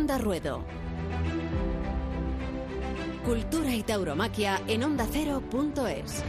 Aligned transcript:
Onda 0.00 0.16
Ruedo. 0.16 0.64
Cultura 3.22 3.74
y 3.74 3.82
tauromaquia 3.82 4.62
en 4.66 4.82
ondacero.es. 4.82 6.24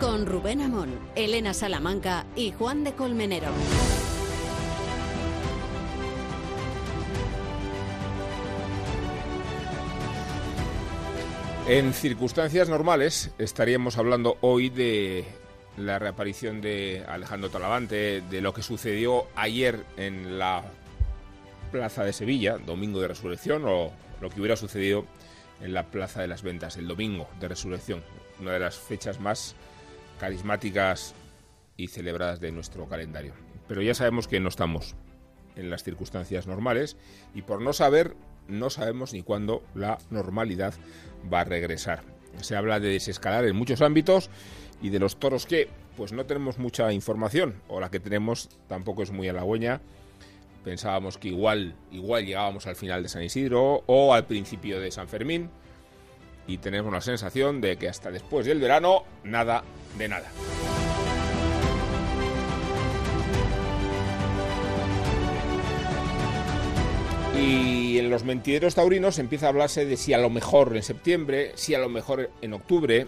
Con 0.00 0.26
Rubén 0.26 0.60
Amón, 0.60 0.98
Elena 1.14 1.54
Salamanca 1.54 2.26
y 2.34 2.50
Juan 2.50 2.82
de 2.82 2.94
Colmenero. 2.94 3.46
En 11.68 11.94
circunstancias 11.94 12.68
normales 12.68 13.30
estaríamos 13.38 13.98
hablando 13.98 14.36
hoy 14.40 14.68
de 14.68 15.24
la 15.76 16.00
reaparición 16.00 16.60
de 16.60 17.04
Alejandro 17.06 17.50
Talavante, 17.50 18.20
de 18.20 18.40
lo 18.40 18.52
que 18.52 18.62
sucedió 18.62 19.28
ayer 19.36 19.84
en 19.96 20.40
la 20.40 20.64
Plaza 21.72 22.04
de 22.04 22.12
Sevilla, 22.12 22.58
Domingo 22.58 23.00
de 23.00 23.08
Resurrección, 23.08 23.64
o 23.66 23.90
lo 24.20 24.30
que 24.30 24.38
hubiera 24.38 24.56
sucedido 24.56 25.06
en 25.60 25.72
la 25.72 25.90
Plaza 25.90 26.20
de 26.20 26.28
las 26.28 26.42
Ventas, 26.42 26.76
el 26.76 26.86
Domingo 26.86 27.28
de 27.40 27.48
Resurrección, 27.48 28.02
una 28.40 28.52
de 28.52 28.60
las 28.60 28.76
fechas 28.76 29.18
más 29.18 29.56
carismáticas 30.20 31.14
y 31.76 31.88
celebradas 31.88 32.38
de 32.40 32.52
nuestro 32.52 32.86
calendario. 32.86 33.32
Pero 33.66 33.82
ya 33.82 33.94
sabemos 33.94 34.28
que 34.28 34.38
no 34.38 34.50
estamos 34.50 34.94
en 35.56 35.70
las 35.70 35.82
circunstancias 35.82 36.46
normales 36.46 36.96
y 37.34 37.42
por 37.42 37.60
no 37.60 37.72
saber 37.72 38.14
no 38.48 38.70
sabemos 38.70 39.12
ni 39.12 39.22
cuándo 39.22 39.62
la 39.74 39.98
normalidad 40.10 40.74
va 41.32 41.40
a 41.40 41.44
regresar. 41.44 42.02
Se 42.40 42.56
habla 42.56 42.80
de 42.80 42.88
desescalar 42.88 43.44
en 43.44 43.56
muchos 43.56 43.82
ámbitos 43.82 44.30
y 44.80 44.90
de 44.90 44.98
los 44.98 45.18
toros 45.18 45.46
que 45.46 45.68
pues 45.96 46.12
no 46.12 46.26
tenemos 46.26 46.58
mucha 46.58 46.92
información 46.92 47.62
o 47.68 47.80
la 47.80 47.90
que 47.90 48.00
tenemos 48.00 48.48
tampoco 48.68 49.02
es 49.02 49.10
muy 49.10 49.28
halagüeña. 49.28 49.80
Pensábamos 50.64 51.18
que 51.18 51.28
igual 51.28 51.74
igual 51.90 52.24
llegábamos 52.24 52.66
al 52.66 52.76
final 52.76 53.02
de 53.02 53.08
San 53.08 53.22
Isidro 53.22 53.82
o 53.86 54.14
al 54.14 54.26
principio 54.26 54.80
de 54.80 54.90
San 54.90 55.08
Fermín 55.08 55.50
y 56.46 56.58
tenemos 56.58 56.92
la 56.92 57.00
sensación 57.00 57.60
de 57.60 57.76
que 57.76 57.88
hasta 57.88 58.10
después 58.10 58.46
del 58.46 58.60
verano 58.60 59.04
nada 59.24 59.64
de 59.98 60.08
nada. 60.08 60.30
Y 67.38 67.98
en 67.98 68.10
los 68.10 68.24
mentideros 68.24 68.74
taurinos 68.74 69.18
empieza 69.18 69.46
a 69.46 69.48
hablarse 69.48 69.84
de 69.84 69.96
si 69.96 70.12
a 70.12 70.18
lo 70.18 70.30
mejor 70.30 70.76
en 70.76 70.82
septiembre, 70.82 71.52
si 71.54 71.74
a 71.74 71.78
lo 71.78 71.88
mejor 71.88 72.30
en 72.40 72.52
octubre, 72.52 73.06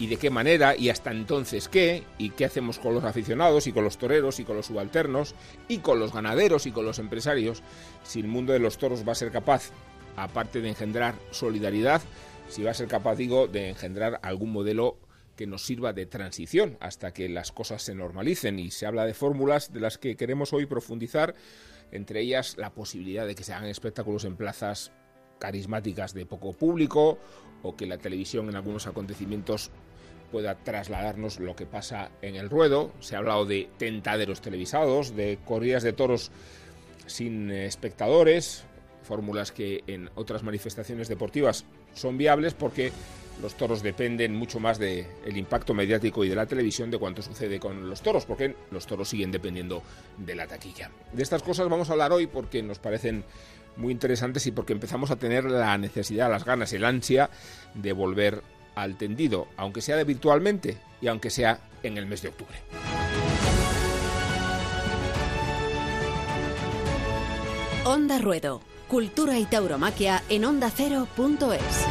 y 0.00 0.06
de 0.06 0.16
qué 0.16 0.30
manera, 0.30 0.74
y 0.76 0.88
hasta 0.88 1.12
entonces 1.12 1.68
qué, 1.68 2.04
y 2.18 2.30
qué 2.30 2.46
hacemos 2.46 2.78
con 2.78 2.94
los 2.94 3.04
aficionados, 3.04 3.66
y 3.66 3.72
con 3.72 3.84
los 3.84 3.98
toreros, 3.98 4.40
y 4.40 4.44
con 4.44 4.56
los 4.56 4.66
subalternos, 4.66 5.34
y 5.68 5.78
con 5.78 6.00
los 6.00 6.12
ganaderos, 6.12 6.66
y 6.66 6.72
con 6.72 6.86
los 6.86 6.98
empresarios, 6.98 7.62
si 8.02 8.20
el 8.20 8.26
mundo 8.26 8.54
de 8.54 8.58
los 8.58 8.78
toros 8.78 9.06
va 9.06 9.12
a 9.12 9.14
ser 9.14 9.30
capaz, 9.30 9.70
aparte 10.16 10.62
de 10.62 10.70
engendrar 10.70 11.14
solidaridad, 11.30 12.00
si 12.48 12.62
va 12.62 12.70
a 12.70 12.74
ser 12.74 12.88
capaz, 12.88 13.16
digo, 13.16 13.46
de 13.46 13.68
engendrar 13.68 14.18
algún 14.22 14.50
modelo 14.52 14.96
que 15.36 15.46
nos 15.46 15.64
sirva 15.64 15.92
de 15.92 16.06
transición 16.06 16.78
hasta 16.80 17.12
que 17.12 17.28
las 17.28 17.52
cosas 17.52 17.82
se 17.82 17.94
normalicen. 17.94 18.58
Y 18.58 18.70
se 18.70 18.86
habla 18.86 19.06
de 19.06 19.14
fórmulas 19.14 19.72
de 19.72 19.80
las 19.80 19.98
que 19.98 20.16
queremos 20.16 20.52
hoy 20.52 20.66
profundizar 20.66 21.34
entre 21.92 22.20
ellas 22.20 22.56
la 22.56 22.70
posibilidad 22.70 23.26
de 23.26 23.34
que 23.34 23.44
se 23.44 23.52
hagan 23.52 23.68
espectáculos 23.68 24.24
en 24.24 24.36
plazas 24.36 24.92
carismáticas 25.38 26.14
de 26.14 26.26
poco 26.26 26.52
público 26.52 27.18
o 27.62 27.76
que 27.76 27.86
la 27.86 27.98
televisión 27.98 28.48
en 28.48 28.56
algunos 28.56 28.86
acontecimientos 28.86 29.70
pueda 30.30 30.54
trasladarnos 30.54 31.40
lo 31.40 31.56
que 31.56 31.66
pasa 31.66 32.10
en 32.22 32.36
el 32.36 32.50
ruedo. 32.50 32.92
Se 33.00 33.14
ha 33.14 33.18
hablado 33.18 33.46
de 33.46 33.68
tentaderos 33.78 34.40
televisados, 34.40 35.16
de 35.16 35.38
corridas 35.44 35.82
de 35.82 35.92
toros 35.92 36.30
sin 37.06 37.50
espectadores, 37.50 38.64
fórmulas 39.02 39.52
que 39.52 39.82
en 39.86 40.10
otras 40.14 40.42
manifestaciones 40.42 41.08
deportivas 41.08 41.64
son 41.94 42.16
viables 42.16 42.54
porque 42.54 42.92
los 43.42 43.54
toros 43.54 43.82
dependen 43.82 44.34
mucho 44.34 44.60
más 44.60 44.78
del 44.78 45.06
impacto 45.34 45.74
mediático 45.74 46.24
y 46.24 46.28
de 46.28 46.34
la 46.34 46.46
televisión 46.46 46.90
de 46.90 46.98
cuanto 46.98 47.22
sucede 47.22 47.58
con 47.58 47.88
los 47.88 48.02
toros, 48.02 48.26
porque 48.26 48.54
los 48.70 48.86
toros 48.86 49.08
siguen 49.08 49.32
dependiendo 49.32 49.82
de 50.18 50.34
la 50.34 50.46
taquilla. 50.46 50.90
De 51.12 51.22
estas 51.22 51.42
cosas 51.42 51.68
vamos 51.68 51.88
a 51.88 51.92
hablar 51.92 52.12
hoy 52.12 52.26
porque 52.26 52.62
nos 52.62 52.78
parecen 52.78 53.24
muy 53.76 53.92
interesantes 53.92 54.46
y 54.46 54.52
porque 54.52 54.72
empezamos 54.72 55.10
a 55.10 55.16
tener 55.16 55.44
la 55.44 55.76
necesidad, 55.78 56.30
las 56.30 56.44
ganas, 56.44 56.72
el 56.72 56.84
ansia 56.84 57.30
de 57.74 57.92
volver 57.92 58.42
al 58.74 58.96
tendido, 58.96 59.48
aunque 59.56 59.80
sea 59.80 59.96
de 59.96 60.04
virtualmente 60.04 60.78
y 61.00 61.08
aunque 61.08 61.30
sea 61.30 61.60
en 61.82 61.98
el 61.98 62.06
mes 62.06 62.22
de 62.22 62.28
octubre. 62.28 62.56
Onda 67.84 68.18
Ruedo, 68.18 68.60
Cultura 68.88 69.38
y 69.38 69.46
Tauromaquia 69.46 70.22
en 70.28 70.44
ondacero.es. 70.44 71.86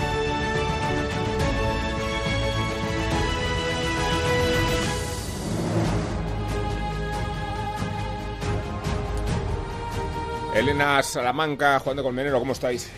Elena 10.55 11.01
Salamanca, 11.03 11.79
Juan 11.79 11.95
de 11.95 12.03
Colmenero, 12.03 12.39
¿cómo 12.39 12.53
estáis? 12.53 12.89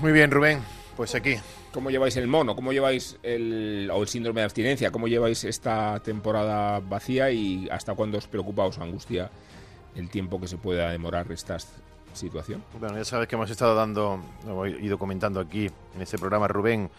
Muy 0.00 0.12
bien, 0.12 0.30
Rubén. 0.30 0.60
Pues 0.96 1.14
aquí. 1.14 1.36
¿Cómo 1.72 1.90
lleváis 1.90 2.16
el 2.16 2.26
mono? 2.26 2.56
¿Cómo 2.56 2.72
lleváis 2.72 3.16
el, 3.22 3.88
o 3.92 4.02
el 4.02 4.08
síndrome 4.08 4.40
de 4.40 4.46
abstinencia? 4.46 4.90
¿Cómo 4.90 5.06
lleváis 5.06 5.44
esta 5.44 6.00
temporada 6.00 6.80
vacía 6.80 7.30
y 7.30 7.68
hasta 7.70 7.94
cuándo 7.94 8.18
os 8.18 8.26
preocupa, 8.26 8.64
os 8.64 8.78
angustia 8.78 9.30
el 9.94 10.10
tiempo 10.10 10.40
que 10.40 10.48
se 10.48 10.56
pueda 10.56 10.90
demorar 10.90 11.30
esta 11.30 11.58
situación? 12.12 12.64
Bueno, 12.80 12.96
ya 12.96 13.04
sabes 13.04 13.28
que 13.28 13.36
hemos 13.36 13.50
estado 13.50 13.76
dando, 13.76 14.20
lo 14.46 14.66
he 14.66 14.70
ido 14.82 14.98
comentando 14.98 15.38
aquí 15.38 15.70
en 15.94 16.02
este 16.02 16.18
programa, 16.18 16.48
Rubén, 16.48 16.90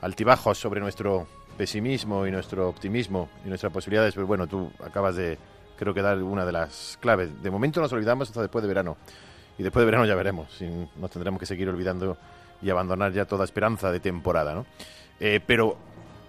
altibajos 0.00 0.58
sobre 0.58 0.80
nuestro 0.80 1.28
pesimismo 1.56 2.26
y 2.26 2.32
nuestro 2.32 2.68
optimismo 2.68 3.28
y 3.44 3.48
nuestras 3.48 3.72
posibilidades. 3.72 4.14
Pero 4.14 4.26
bueno, 4.26 4.48
tú 4.48 4.72
acabas 4.84 5.14
de, 5.14 5.38
creo 5.78 5.94
que 5.94 6.02
dar 6.02 6.20
una 6.20 6.44
de 6.44 6.50
las 6.50 6.98
claves. 7.00 7.42
De 7.44 7.50
momento 7.50 7.80
nos 7.80 7.92
olvidamos 7.92 8.28
hasta 8.28 8.42
después 8.42 8.62
de 8.62 8.68
verano 8.68 8.96
y 9.56 9.62
después 9.62 9.82
de 9.82 9.86
verano 9.86 10.04
ya 10.04 10.14
veremos 10.14 10.48
nos 11.00 11.10
tendremos 11.10 11.40
que 11.40 11.46
seguir 11.46 11.68
olvidando 11.68 12.18
y 12.62 12.70
abandonar 12.70 13.12
ya 13.12 13.24
toda 13.24 13.44
esperanza 13.44 13.92
de 13.92 14.00
temporada, 14.00 14.54
¿no? 14.54 14.66
Eh, 15.20 15.40
pero 15.46 15.76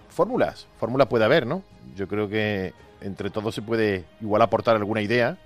fórmulas, 0.08 0.66
fórmula 0.78 1.08
puede 1.08 1.24
haber, 1.24 1.46
¿no? 1.46 1.62
Yo 1.96 2.08
creo 2.08 2.28
que 2.28 2.72
entre 3.00 3.30
todos 3.30 3.54
se 3.54 3.62
puede 3.62 4.04
igual 4.20 4.42
aportar 4.42 4.76
alguna 4.76 5.00
idea 5.00 5.38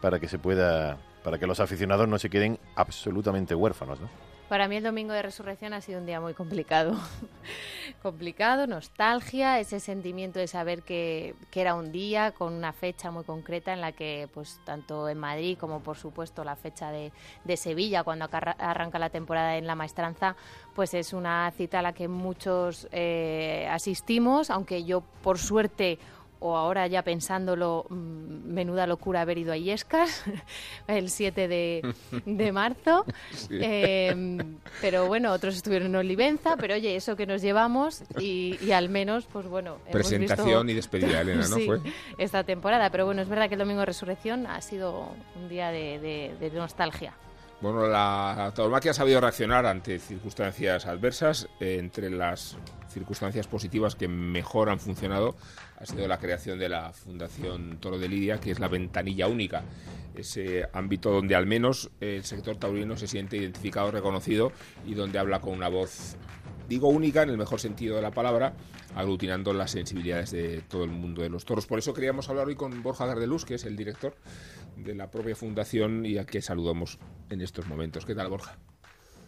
para 0.00 0.18
que 0.18 0.28
se 0.28 0.38
pueda, 0.38 0.98
para 1.24 1.38
que 1.38 1.46
los 1.46 1.60
aficionados 1.60 2.08
no 2.08 2.18
se 2.18 2.30
queden 2.30 2.58
absolutamente 2.74 3.54
huérfanos, 3.54 4.00
¿no? 4.00 4.08
Para 4.50 4.66
mí 4.66 4.74
el 4.74 4.82
domingo 4.82 5.12
de 5.12 5.22
resurrección 5.22 5.74
ha 5.74 5.80
sido 5.80 6.00
un 6.00 6.06
día 6.06 6.20
muy 6.20 6.34
complicado. 6.34 6.98
complicado, 8.02 8.66
nostalgia, 8.66 9.60
ese 9.60 9.78
sentimiento 9.78 10.40
de 10.40 10.48
saber 10.48 10.82
que, 10.82 11.36
que, 11.52 11.60
era 11.60 11.76
un 11.76 11.92
día 11.92 12.32
con 12.32 12.54
una 12.54 12.72
fecha 12.72 13.12
muy 13.12 13.22
concreta 13.22 13.72
en 13.72 13.80
la 13.80 13.92
que, 13.92 14.28
pues, 14.34 14.58
tanto 14.64 15.08
en 15.08 15.18
Madrid 15.18 15.56
como, 15.56 15.84
por 15.84 15.96
supuesto, 15.96 16.42
la 16.42 16.56
fecha 16.56 16.90
de, 16.90 17.12
de 17.44 17.56
Sevilla, 17.56 18.02
cuando 18.02 18.28
arranca 18.32 18.98
la 18.98 19.10
temporada 19.10 19.56
en 19.56 19.68
la 19.68 19.76
maestranza, 19.76 20.34
pues 20.74 20.94
es 20.94 21.12
una 21.12 21.48
cita 21.56 21.78
a 21.78 21.82
la 21.82 21.92
que 21.92 22.08
muchos 22.08 22.88
eh, 22.90 23.68
asistimos, 23.70 24.50
aunque 24.50 24.82
yo, 24.82 25.04
por 25.22 25.38
suerte, 25.38 26.00
o 26.40 26.56
ahora 26.56 26.86
ya 26.86 27.02
pensándolo, 27.02 27.86
menuda 27.90 28.86
locura 28.86 29.20
haber 29.20 29.38
ido 29.38 29.52
a 29.52 29.56
Illescas 29.56 30.24
el 30.88 31.10
7 31.10 31.48
de, 31.48 31.94
de 32.24 32.52
marzo. 32.60 33.04
Sí. 33.30 33.58
Eh, 33.60 34.38
pero 34.80 35.06
bueno, 35.06 35.32
otros 35.32 35.56
estuvieron 35.56 35.88
en 35.88 35.96
Olivenza, 35.96 36.56
pero 36.56 36.74
oye, 36.74 36.96
eso 36.96 37.14
que 37.16 37.26
nos 37.26 37.42
llevamos 37.42 38.02
y, 38.18 38.58
y 38.62 38.72
al 38.72 38.88
menos, 38.88 39.26
pues 39.32 39.46
bueno. 39.46 39.76
Presentación 39.92 40.66
visto... 40.66 40.72
y 40.72 40.74
despedida, 40.74 41.20
Elena, 41.20 41.46
¿no? 41.48 41.56
sí, 41.56 41.66
fue? 41.66 41.80
esta 42.18 42.42
temporada, 42.44 42.90
pero 42.90 43.04
bueno, 43.06 43.22
es 43.22 43.28
verdad 43.28 43.48
que 43.48 43.54
el 43.54 43.60
domingo 43.60 43.80
de 43.80 43.86
resurrección 43.86 44.46
ha 44.46 44.60
sido 44.60 45.08
un 45.36 45.48
día 45.48 45.70
de, 45.70 45.98
de, 45.98 46.34
de 46.40 46.50
nostalgia. 46.50 47.14
Bueno, 47.60 47.86
la 47.86 48.52
tauromaquia 48.54 48.92
ha 48.92 48.94
sabido 48.94 49.20
reaccionar 49.20 49.66
ante 49.66 49.98
circunstancias 49.98 50.86
adversas. 50.86 51.46
Eh, 51.60 51.76
entre 51.78 52.08
las 52.08 52.56
circunstancias 52.88 53.46
positivas 53.46 53.94
que 53.94 54.08
mejor 54.08 54.70
han 54.70 54.80
funcionado 54.80 55.36
ha 55.78 55.84
sido 55.84 56.08
la 56.08 56.18
creación 56.18 56.58
de 56.58 56.70
la 56.70 56.94
Fundación 56.94 57.76
Toro 57.78 57.98
de 57.98 58.08
Lidia, 58.08 58.40
que 58.40 58.50
es 58.50 58.60
la 58.60 58.68
ventanilla 58.68 59.26
única. 59.26 59.62
Ese 60.14 60.70
ámbito 60.72 61.10
donde 61.10 61.34
al 61.34 61.44
menos 61.44 61.90
el 62.00 62.24
sector 62.24 62.56
taurino 62.56 62.96
se 62.96 63.06
siente 63.06 63.36
identificado, 63.36 63.90
reconocido 63.90 64.52
y 64.86 64.94
donde 64.94 65.18
habla 65.18 65.40
con 65.40 65.52
una 65.52 65.68
voz, 65.68 66.16
digo 66.70 66.88
única 66.88 67.24
en 67.24 67.30
el 67.30 67.36
mejor 67.36 67.58
sentido 67.58 67.96
de 67.96 68.02
la 68.02 68.12
palabra, 68.12 68.54
aglutinando 68.94 69.52
las 69.52 69.72
sensibilidades 69.72 70.30
de 70.30 70.62
todo 70.62 70.84
el 70.84 70.90
mundo 70.90 71.20
de 71.20 71.28
los 71.28 71.44
toros. 71.44 71.66
Por 71.66 71.80
eso 71.80 71.92
queríamos 71.92 72.30
hablar 72.30 72.46
hoy 72.46 72.54
con 72.54 72.80
Borja 72.84 73.06
Gardeluz, 73.06 73.44
que 73.44 73.54
es 73.54 73.64
el 73.64 73.76
director 73.76 74.14
de 74.76 74.94
la 74.94 75.10
propia 75.10 75.34
fundación 75.34 76.06
y 76.06 76.16
a 76.16 76.24
que 76.24 76.40
saludamos 76.40 77.00
en 77.28 77.40
estos 77.40 77.66
momentos. 77.66 78.06
¿Qué 78.06 78.14
tal, 78.14 78.28
Borja? 78.28 78.56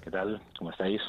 ¿Qué 0.04 0.10
tal? 0.12 0.40
¿Cómo 0.56 0.70
estáis? 0.70 1.02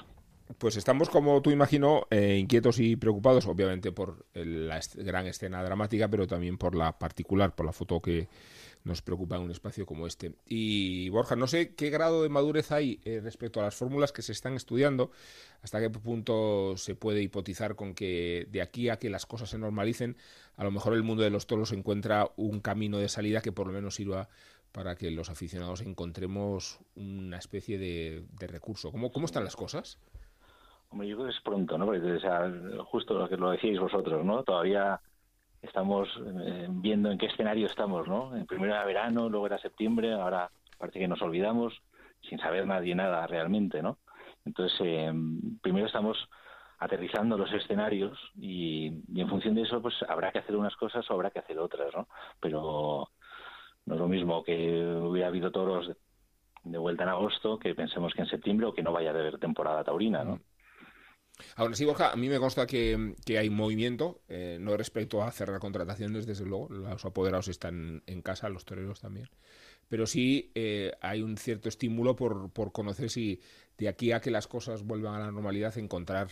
Pues 0.58 0.76
estamos, 0.76 1.08
como 1.08 1.40
tú 1.44 1.52
imagino, 1.52 2.08
eh, 2.10 2.36
inquietos 2.38 2.80
y 2.80 2.96
preocupados, 2.96 3.46
obviamente 3.46 3.92
por 3.92 4.26
la 4.34 4.80
gran 4.96 5.28
escena 5.28 5.64
dramática, 5.64 6.08
pero 6.08 6.26
también 6.26 6.58
por 6.58 6.74
la 6.74 6.98
particular, 6.98 7.54
por 7.54 7.68
la 7.68 7.74
foto 7.74 8.02
que 8.02 8.28
nos 8.84 9.02
preocupa 9.02 9.38
en 9.38 9.44
un 9.44 9.52
espacio 9.52 9.86
como 9.86 10.08
este. 10.08 10.34
Y 10.46 11.10
Borja, 11.10 11.36
no 11.36 11.48
sé 11.48 11.74
qué 11.76 11.90
grado 11.90 12.24
de 12.24 12.30
madurez 12.30 12.72
hay 12.72 13.00
eh, 13.06 13.22
respecto 13.24 13.60
a 13.60 13.64
las 13.64 13.76
fórmulas 13.76 14.12
que 14.12 14.22
se 14.22 14.32
están 14.32 14.54
estudiando, 14.54 15.12
hasta 15.62 15.80
qué 15.80 15.90
punto 15.90 16.76
se 16.78 16.96
puede 16.96 17.22
hipotizar 17.22 17.76
con 17.76 17.94
que 17.94 18.48
de 18.52 18.62
aquí 18.62 18.90
a 18.90 18.98
que 18.98 19.10
las 19.10 19.26
cosas 19.26 19.50
se 19.50 19.58
normalicen, 19.58 20.18
a 20.58 20.64
lo 20.64 20.72
mejor 20.72 20.94
el 20.94 21.04
mundo 21.04 21.24
de 21.24 21.30
los 21.30 21.48
toros 21.48 21.72
encuentra 21.72 22.30
un 22.36 22.60
camino 22.60 22.98
de 22.98 23.10
salida 23.10 23.42
que 23.42 23.52
por 23.52 23.68
lo 23.68 23.74
menos 23.74 23.96
sirva 23.96 24.28
para 24.74 24.96
que 24.96 25.12
los 25.12 25.30
aficionados 25.30 25.82
encontremos 25.82 26.80
una 26.96 27.38
especie 27.38 27.78
de, 27.78 28.26
recurso. 28.48 28.92
¿Cómo, 28.92 29.12
¿Cómo 29.12 29.26
están 29.28 29.44
las 29.44 29.56
cosas? 29.56 30.00
Hombre, 30.90 31.08
yo 31.08 31.16
creo 31.16 31.28
que 31.28 31.34
es 31.36 31.42
pronto, 31.42 31.78
¿no? 31.78 31.86
Porque, 31.86 32.00
o 32.78 32.86
justo 32.86 33.14
lo 33.14 33.30
que 33.30 33.38
lo 33.38 33.52
decíais 33.52 33.80
vosotros, 33.80 34.26
¿no? 34.26 34.44
Todavía 34.44 35.00
estamos 35.64 36.10
eh, 36.46 36.68
viendo 36.70 37.10
en 37.10 37.18
qué 37.18 37.28
escenario 37.28 37.68
estamos, 37.68 38.08
¿no? 38.08 38.32
Primero 38.48 38.74
era 38.74 38.86
verano, 38.86 39.30
luego 39.30 39.48
era 39.48 39.58
septiembre, 39.58 40.14
ahora 40.14 40.52
parece 40.78 41.00
que 41.00 41.08
nos 41.08 41.22
olvidamos 41.22 41.74
sin 42.22 42.38
saber 42.40 42.68
nadie 42.68 42.94
nada 42.94 43.26
realmente, 43.26 43.82
¿no? 43.82 43.98
Entonces, 44.46 44.78
eh, 44.84 45.12
primero 45.62 45.88
estamos 45.88 46.18
aterrizando 46.80 47.38
los 47.38 47.52
escenarios 47.54 48.20
y, 48.36 48.88
en 49.16 49.30
función 49.30 49.56
de 49.56 49.62
eso, 49.62 49.82
pues 49.82 49.96
habrá 50.08 50.32
que 50.32 50.40
hacer 50.40 50.56
unas 50.56 50.76
cosas 50.76 51.10
o 51.10 51.14
habrá 51.14 51.32
que 51.32 51.40
hacer 51.40 51.58
otras, 51.58 51.94
¿no? 51.96 52.08
Pero 52.42 53.10
no 53.86 53.94
es 53.94 54.00
lo 54.00 54.08
mismo 54.08 54.44
que 54.44 54.86
hubiera 55.02 55.30
habido 55.30 55.52
toros 55.52 55.90
de, 56.64 56.78
vuelta 56.78 57.04
en 57.04 57.10
agosto 57.10 57.58
que 57.58 57.74
pensemos 57.74 58.14
que 58.14 58.22
en 58.22 58.28
septiembre 58.28 58.68
o 58.68 58.74
que 58.74 58.84
no 58.84 58.92
vaya 58.92 59.12
a 59.12 59.14
haber 59.14 59.38
temporada 59.38 59.84
taurina, 59.84 60.24
¿no? 60.26 60.40
Ahora 61.56 61.76
sí, 61.76 61.86
Borja, 61.86 62.12
a 62.12 62.16
mí 62.16 62.30
me 62.30 62.40
consta 62.40 62.68
que, 62.68 63.16
hay 63.38 63.50
movimiento, 63.50 64.22
eh, 64.28 64.58
no 64.60 64.78
respecto 64.78 65.24
a 65.24 65.32
cerrar 65.32 65.60
contrataciones, 65.60 66.26
desde 66.26 66.46
luego, 66.46 66.70
los 66.70 67.06
apoderados 67.06 67.48
están 67.48 68.04
en 68.06 68.22
casa, 68.22 68.50
los 68.50 68.66
toreros 68.66 69.00
también, 69.00 69.30
pero 69.90 70.06
sí 70.06 70.52
eh, 70.56 70.94
hay 71.02 71.22
un 71.22 71.38
cierto 71.38 71.70
estímulo 71.70 72.16
por, 72.16 72.52
por 72.52 72.72
conocer 72.72 73.10
si 73.10 73.42
de 73.78 73.88
aquí 73.90 74.12
a 74.12 74.22
que 74.22 74.32
las 74.32 74.48
cosas 74.48 74.84
vuelvan 74.84 75.16
a 75.16 75.20
la 75.20 75.32
normalidad, 75.32 75.78
encontrar 75.78 76.30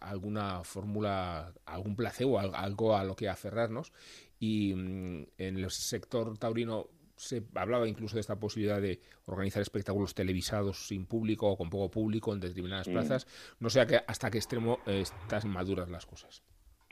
alguna 0.00 0.64
fórmula, 0.64 1.52
algún 1.66 1.96
placebo, 1.96 2.38
algo 2.38 2.96
a 2.96 3.04
lo 3.04 3.16
que 3.16 3.28
aferrarnos. 3.28 3.92
Y 4.38 4.74
mm, 4.74 5.26
en 5.38 5.56
el 5.58 5.70
sector 5.70 6.36
taurino 6.38 6.88
se 7.16 7.42
hablaba 7.54 7.88
incluso 7.88 8.16
de 8.16 8.20
esta 8.20 8.38
posibilidad 8.38 8.80
de 8.80 9.00
organizar 9.26 9.62
espectáculos 9.62 10.14
televisados 10.14 10.86
sin 10.86 11.06
público 11.06 11.48
o 11.48 11.56
con 11.56 11.70
poco 11.70 11.90
público 11.90 12.32
en 12.32 12.40
determinadas 12.40 12.88
plazas. 12.88 13.26
No 13.60 13.70
sé 13.70 13.80
hasta 14.06 14.30
qué 14.30 14.38
extremo 14.38 14.78
están 14.86 15.48
maduras 15.48 15.88
las 15.88 16.06
cosas. 16.06 16.42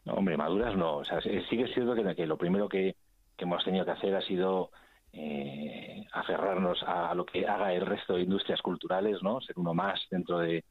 No, 0.04 0.14
hombre, 0.14 0.36
maduras 0.36 0.76
no. 0.76 0.96
O 0.96 1.04
sea, 1.04 1.20
sigue 1.20 1.72
siendo 1.72 1.94
que, 1.94 2.14
que 2.14 2.26
lo 2.26 2.36
primero 2.36 2.68
que, 2.68 2.96
hemos 3.38 3.64
tenido 3.64 3.84
que 3.84 3.90
hacer 3.90 4.14
ha 4.14 4.22
sido 4.22 4.70
eh, 5.12 6.06
aferrarnos 6.12 6.80
a, 6.86 7.12
lo 7.14 7.26
que 7.26 7.46
haga 7.46 7.72
el 7.72 7.84
resto 7.84 8.14
de 8.14 8.22
industrias 8.22 8.62
culturales, 8.62 9.20
¿no? 9.22 9.40
Ser 9.40 9.58
uno 9.58 9.74
más 9.74 10.00
dentro 10.10 10.38
de, 10.38 10.64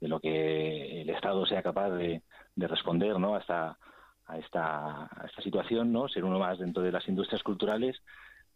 lo 0.00 0.20
que 0.20 1.00
el 1.02 1.10
Estado 1.10 1.46
sea 1.46 1.62
capaz 1.62 1.90
de, 1.90 2.22
responder, 2.56 3.18
¿no? 3.18 3.34
A 3.34 3.38
esta, 3.38 3.78
a 4.26 4.38
esta, 4.38 5.04
a 5.04 5.26
esta 5.26 5.42
situación, 5.42 5.90
¿no? 5.90 6.08
Ser 6.08 6.24
uno 6.24 6.38
más 6.38 6.58
dentro 6.58 6.82
de 6.82 6.92
las 6.92 7.08
industrias 7.08 7.42
culturales 7.42 7.96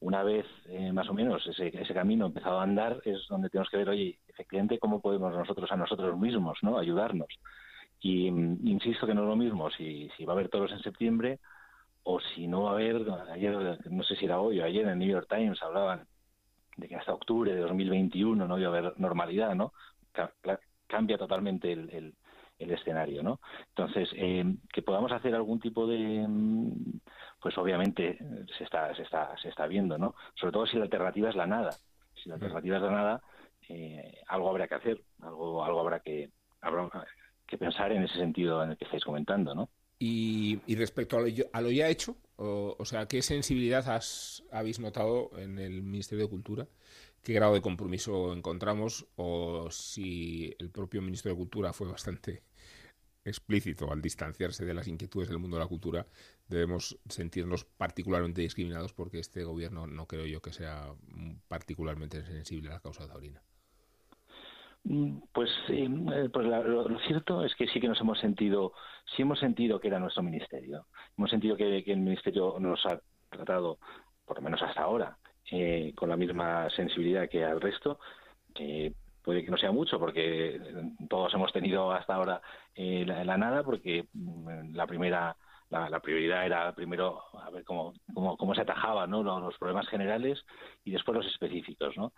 una 0.03 0.25
vez 0.25 0.47
eh, 0.67 0.93
más 0.93 1.09
o 1.09 1.15
menos 1.15 1.47
ese, 1.47 1.69
ese 1.69 1.95
camino 1.95 2.27
empezado 2.27 2.59
a 2.59 2.65
andar, 2.65 3.01
es 3.05 3.27
donde 3.29 3.49
tenemos 3.49 3.71
que 3.71 3.77
ver, 3.77 3.89
oye, 3.89 4.19
efectivamente, 4.27 4.79
cómo 4.79 5.01
podemos 5.01 5.33
nosotros 5.33 5.71
a 5.71 5.77
nosotros 5.77 6.19
mismos, 6.19 6.59
¿no? 6.63 6.77
Ayudarnos. 6.77 7.29
Y 8.01 8.31
mm, 8.31 8.67
insisto 8.67 9.07
que 9.07 9.15
no 9.15 9.23
es 9.23 9.29
lo 9.29 9.37
mismo 9.37 9.71
si, 9.71 10.11
si 10.17 10.25
va 10.25 10.33
a 10.33 10.37
haber 10.37 10.49
toros 10.49 10.73
en 10.73 10.81
septiembre 10.81 11.39
o 12.03 12.19
si 12.21 12.49
no 12.49 12.65
va 12.65 12.71
a 12.71 12.75
haber, 12.75 13.07
ayer, 13.33 13.79
no 13.91 14.03
sé 14.03 14.17
si 14.17 14.25
era 14.25 14.41
hoy 14.41 14.59
o 14.61 14.65
ayer 14.65 14.83
en 14.83 14.91
el 14.91 14.99
New 14.99 15.09
York 15.09 15.29
Times 15.29 15.63
hablaban 15.63 16.05
de 16.77 16.89
que 16.89 16.97
hasta 16.97 17.15
octubre 17.15 17.55
de 17.55 17.61
2021 17.61 18.49
no 18.49 18.59
iba 18.59 18.75
a 18.75 18.79
haber 18.79 18.99
normalidad, 18.99 19.55
¿no? 19.55 19.73
Cambia 20.89 21.17
totalmente 21.17 21.71
el, 21.73 22.15
el 22.63 22.71
escenario, 22.71 23.23
¿no? 23.23 23.41
Entonces, 23.69 24.09
eh, 24.17 24.45
que 24.73 24.83
podamos 24.83 25.13
hacer 25.13 25.35
algún 25.35 25.61
tipo 25.61 25.87
de, 25.87 26.27
mm, 26.27 27.01
pues 27.43 27.59
obviamente 27.59 28.19
se 28.57 28.65
está, 28.65 28.95
se 28.95 29.03
está, 29.03 29.37
se 29.37 29.49
está 29.49 29.67
viendo, 29.67 29.99
¿no? 29.99 30.15
Sobre 30.35 30.53
todo 30.53 30.67
si 30.67 30.77
la 30.77 30.85
alternativa 30.85 31.29
es 31.29 31.35
la 31.35 31.47
nada. 31.47 31.71
Si 32.15 32.29
la 32.29 32.37
alternativa 32.37 32.77
es 32.77 32.83
la 32.83 32.91
nada, 32.91 33.23
eh, 33.69 34.21
algo 34.29 34.49
habrá 34.49 34.69
que 34.69 34.77
hacer, 34.77 35.03
algo, 35.21 35.65
algo 35.65 35.81
habrá 35.81 36.01
que, 36.01 36.31
habrá 36.61 36.89
que 37.47 37.59
pensar 37.59 37.91
en 37.93 38.05
ese 38.05 38.15
sentido 38.15 38.63
en 38.63 38.71
el 38.71 38.77
que 38.77 38.85
estáis 38.85 39.05
comentando, 39.05 39.55
¿no? 39.55 39.69
Y, 39.99 40.61
respecto 40.75 41.17
a 41.17 41.61
lo, 41.61 41.71
ya 41.71 41.89
hecho, 41.89 42.17
o, 42.37 42.75
o, 42.77 42.85
sea, 42.85 43.07
¿qué 43.07 43.23
sensibilidad 43.23 43.89
has, 43.89 44.43
habéis 44.51 44.81
notado 44.81 45.31
en 45.39 45.61
el 45.61 45.83
Ministerio 45.83 46.25
de 46.25 46.31
Cultura? 46.31 46.67
¿Qué 47.23 47.33
grado 47.35 47.55
de 47.55 47.61
compromiso 47.61 48.33
encontramos? 48.33 49.07
O 49.15 49.71
si 49.71 50.55
el 50.59 50.71
propio 50.71 51.03
Ministro 51.03 51.31
de 51.31 51.37
Cultura 51.37 51.73
fue 51.73 51.89
bastante 51.89 52.43
explícito 53.25 53.91
al 53.93 54.03
distanciarse 54.03 54.65
de 54.65 54.75
las 54.75 54.89
inquietudes 54.89 55.29
del 55.29 55.39
mundo 55.39 55.57
de 55.57 55.63
la 55.63 55.69
cultura, 55.69 56.07
debemos 56.49 56.99
sentirnos 57.09 57.65
particularmente 57.65 58.43
discriminados 58.43 58.93
porque 58.93 59.19
este 59.19 59.45
gobierno 59.45 59.87
no 59.87 60.07
creo 60.07 60.27
yo 60.27 60.41
que 60.41 60.53
sea 60.53 60.93
particularmente 61.49 62.25
sensible 62.25 62.71
a 62.71 62.75
la 62.75 62.81
causa 62.81 63.07
taurina. 63.07 63.43
Mm, 64.85 65.19
pues, 65.33 65.51
eh, 65.69 65.89
pues 66.33 66.47
lo, 66.47 66.99
cierto 67.07 67.45
es 67.45 67.55
que 67.55 67.69
sí 67.69 67.81
que 67.81 67.89
nos 67.89 68.01
hemos 68.01 68.19
sentido, 68.19 68.73
sí 69.15 69.23
hemos 69.23 69.39
sentido 69.39 69.79
que 69.79 69.89
era 69.89 70.01
nuestro 70.01 70.23
ministerio. 70.23 70.87
Hemos 71.17 71.31
sentido 71.31 71.57
que, 71.57 71.79
el 71.79 71.99
ministerio 71.99 72.57
nos 72.59 72.85
ha 72.87 73.01
tratado, 73.31 73.79
por 74.27 74.39
lo 74.39 74.43
menos 74.43 74.61
hasta 74.63 74.83
ahora, 74.83 75.17
eh, 75.51 75.93
con 75.95 76.09
la 76.09 76.17
misma 76.17 76.69
sensibilidad 76.71 77.29
que 77.29 77.45
al 77.45 77.61
resto. 77.61 77.99
que 78.55 78.95
puede 79.23 79.45
que 79.45 79.51
no 79.51 79.57
sea 79.57 79.73
mucho 79.73 79.99
porque 79.99 80.61
todos 81.09 81.33
hemos 81.35 81.53
tenido 81.53 81.93
hasta 81.93 82.15
ahora 82.15 82.43
eh, 82.75 83.05
la, 83.07 83.37
nada 83.37 83.63
porque 83.63 84.07
mm, 84.13 84.75
la 84.75 84.87
primera 84.87 85.37
la, 85.71 86.01
prioridad 86.01 86.45
era 86.45 86.75
primero 86.75 87.23
a 87.33 87.51
ver 87.51 87.65
cómo, 87.65 87.95
cómo, 88.13 88.37
cómo 88.37 88.55
se 88.55 88.61
atajaban 88.61 89.11
¿no? 89.11 89.23
los, 89.23 89.57
problemas 89.57 89.89
generales 89.89 90.45
y 90.85 90.91
después 90.91 91.17
los 91.17 91.27
específicos. 91.27 91.97
¿no? 91.97 92.13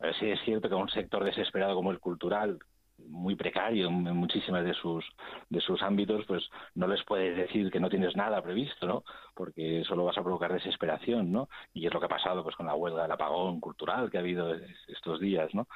Eh, 0.00 0.12
sí 0.18 0.28
es 0.28 0.40
cierto 0.44 0.68
que 0.68 0.74
un 0.74 0.88
sector 0.88 1.22
desesperado 1.22 1.74
como 1.76 1.92
el 1.92 2.00
cultural, 2.00 2.58
muy 2.98 3.34
precario 3.36 3.88
en 3.88 4.16
muchísimas 4.16 4.64
de 4.64 4.74
sus 4.74 5.04
de 5.50 5.60
sus 5.60 5.82
ámbitos 5.82 6.24
pues 6.26 6.48
no 6.74 6.86
les 6.86 7.02
puedes 7.04 7.36
decir 7.36 7.70
que 7.70 7.80
no 7.80 7.90
tienes 7.90 8.16
nada 8.16 8.42
previsto 8.42 8.86
no 8.86 9.04
porque 9.34 9.84
solo 9.84 10.04
vas 10.04 10.16
a 10.16 10.22
provocar 10.22 10.52
desesperación 10.52 11.30
no 11.30 11.48
y 11.72 11.86
es 11.86 11.92
lo 11.92 12.00
que 12.00 12.06
ha 12.06 12.10
pasado 12.10 12.42
pues 12.42 12.56
con 12.56 12.66
la 12.66 12.74
huelga 12.74 13.02
del 13.02 13.12
apagón 13.12 13.60
cultural 13.60 14.10
que 14.10 14.16
ha 14.16 14.20
habido 14.20 14.54
estos 14.88 15.20
días 15.20 15.54
no 15.54 15.68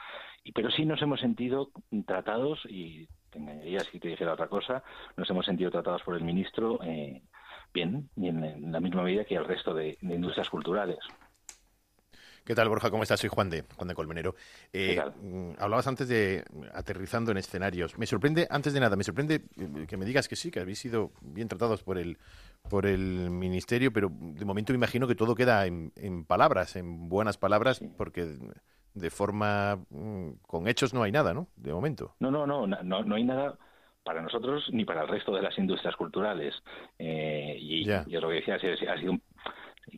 y 0.43 0.53
pero 0.53 0.71
sí 0.71 0.85
nos 0.85 1.01
hemos 1.03 1.21
sentido 1.21 1.71
tratados 2.07 2.61
y 2.69 3.09
te 3.31 3.39
engañaría 3.39 3.81
si 3.81 3.99
te 3.99 4.09
dijera 4.09 4.33
otra 4.33 4.49
cosa 4.49 4.83
nos 5.17 5.29
hemos 5.31 5.47
sentido 5.47 5.71
tratados 5.71 6.03
por 6.03 6.17
el 6.17 6.25
ministro 6.25 6.83
eh, 6.83 7.23
bien 7.73 8.09
y 8.17 8.29
en, 8.29 8.73
la 8.73 8.81
misma 8.81 9.03
medida 9.03 9.25
que 9.25 9.37
el 9.37 9.45
resto 9.45 9.75
de 9.75 9.99
industrias 10.03 10.49
culturales 10.49 10.99
¿Qué 12.45 12.55
tal, 12.55 12.69
Borja? 12.69 12.91
¿Cómo 12.91 13.03
estás? 13.03 13.21
Soy 13.21 13.29
Juan 13.29 13.51
de, 13.51 13.65
Juan 13.77 13.87
de 13.87 13.95
Colmenero. 13.95 14.35
Eh, 14.73 15.01
mm, 15.23 15.53
hablabas 15.59 15.87
antes 15.87 16.09
de 16.09 16.43
aterrizando 16.73 17.31
en 17.31 17.37
escenarios. 17.37 17.97
Me 17.99 18.07
sorprende, 18.07 18.49
antes 18.51 18.73
de 18.73 18.81
nada, 18.81 18.97
me 18.97 19.05
sorprende 19.05 19.45
eh, 19.57 19.87
que 19.87 19.97
me 19.97 20.05
digas 20.05 20.27
que 20.27 20.37
sí, 20.37 20.51
que 20.51 20.59
habéis 20.59 20.79
sido 20.79 21.13
bien 21.21 21.49
tratados 21.49 21.85
por 21.85 21.99
el, 21.99 22.19
por 22.69 22.87
el 22.87 23.31
Ministerio, 23.31 23.93
pero 23.93 24.11
de 24.11 24.45
momento 24.45 24.73
me 24.73 24.79
imagino 24.79 25.07
que 25.07 25.15
todo 25.15 25.35
queda 25.35 25.67
en, 25.67 25.93
palabras, 26.27 26.77
en 26.77 27.09
buenas 27.09 27.37
palabras, 27.37 27.81
porque 27.97 28.37
de 28.95 29.11
forma 29.11 29.77
mm, 29.91 30.31
con 30.47 30.69
hechos 30.69 30.95
no 30.95 31.03
hay 31.03 31.13
nada, 31.13 31.35
¿no? 31.35 31.49
De 31.57 31.73
momento. 31.73 32.15
No, 32.21 32.31
no, 32.31 32.47
no, 32.47 32.67
no, 32.67 33.03
no 33.03 33.15
hay 33.15 33.25
nada 33.25 33.57
para 34.03 34.23
nosotros 34.23 34.69
ni 34.73 34.85
para 34.85 35.03
el 35.03 35.09
resto 35.09 35.33
de 35.35 35.43
las 35.43 35.57
industrias 35.59 35.97
culturales. 35.97 36.55
Eh, 36.99 37.57
y, 37.59 37.85
yo 37.85 38.21
lo 38.21 38.29
que 38.29 38.35
decía, 38.37 38.57
ha 38.57 38.99
sido 38.99 39.13
un 39.13 39.23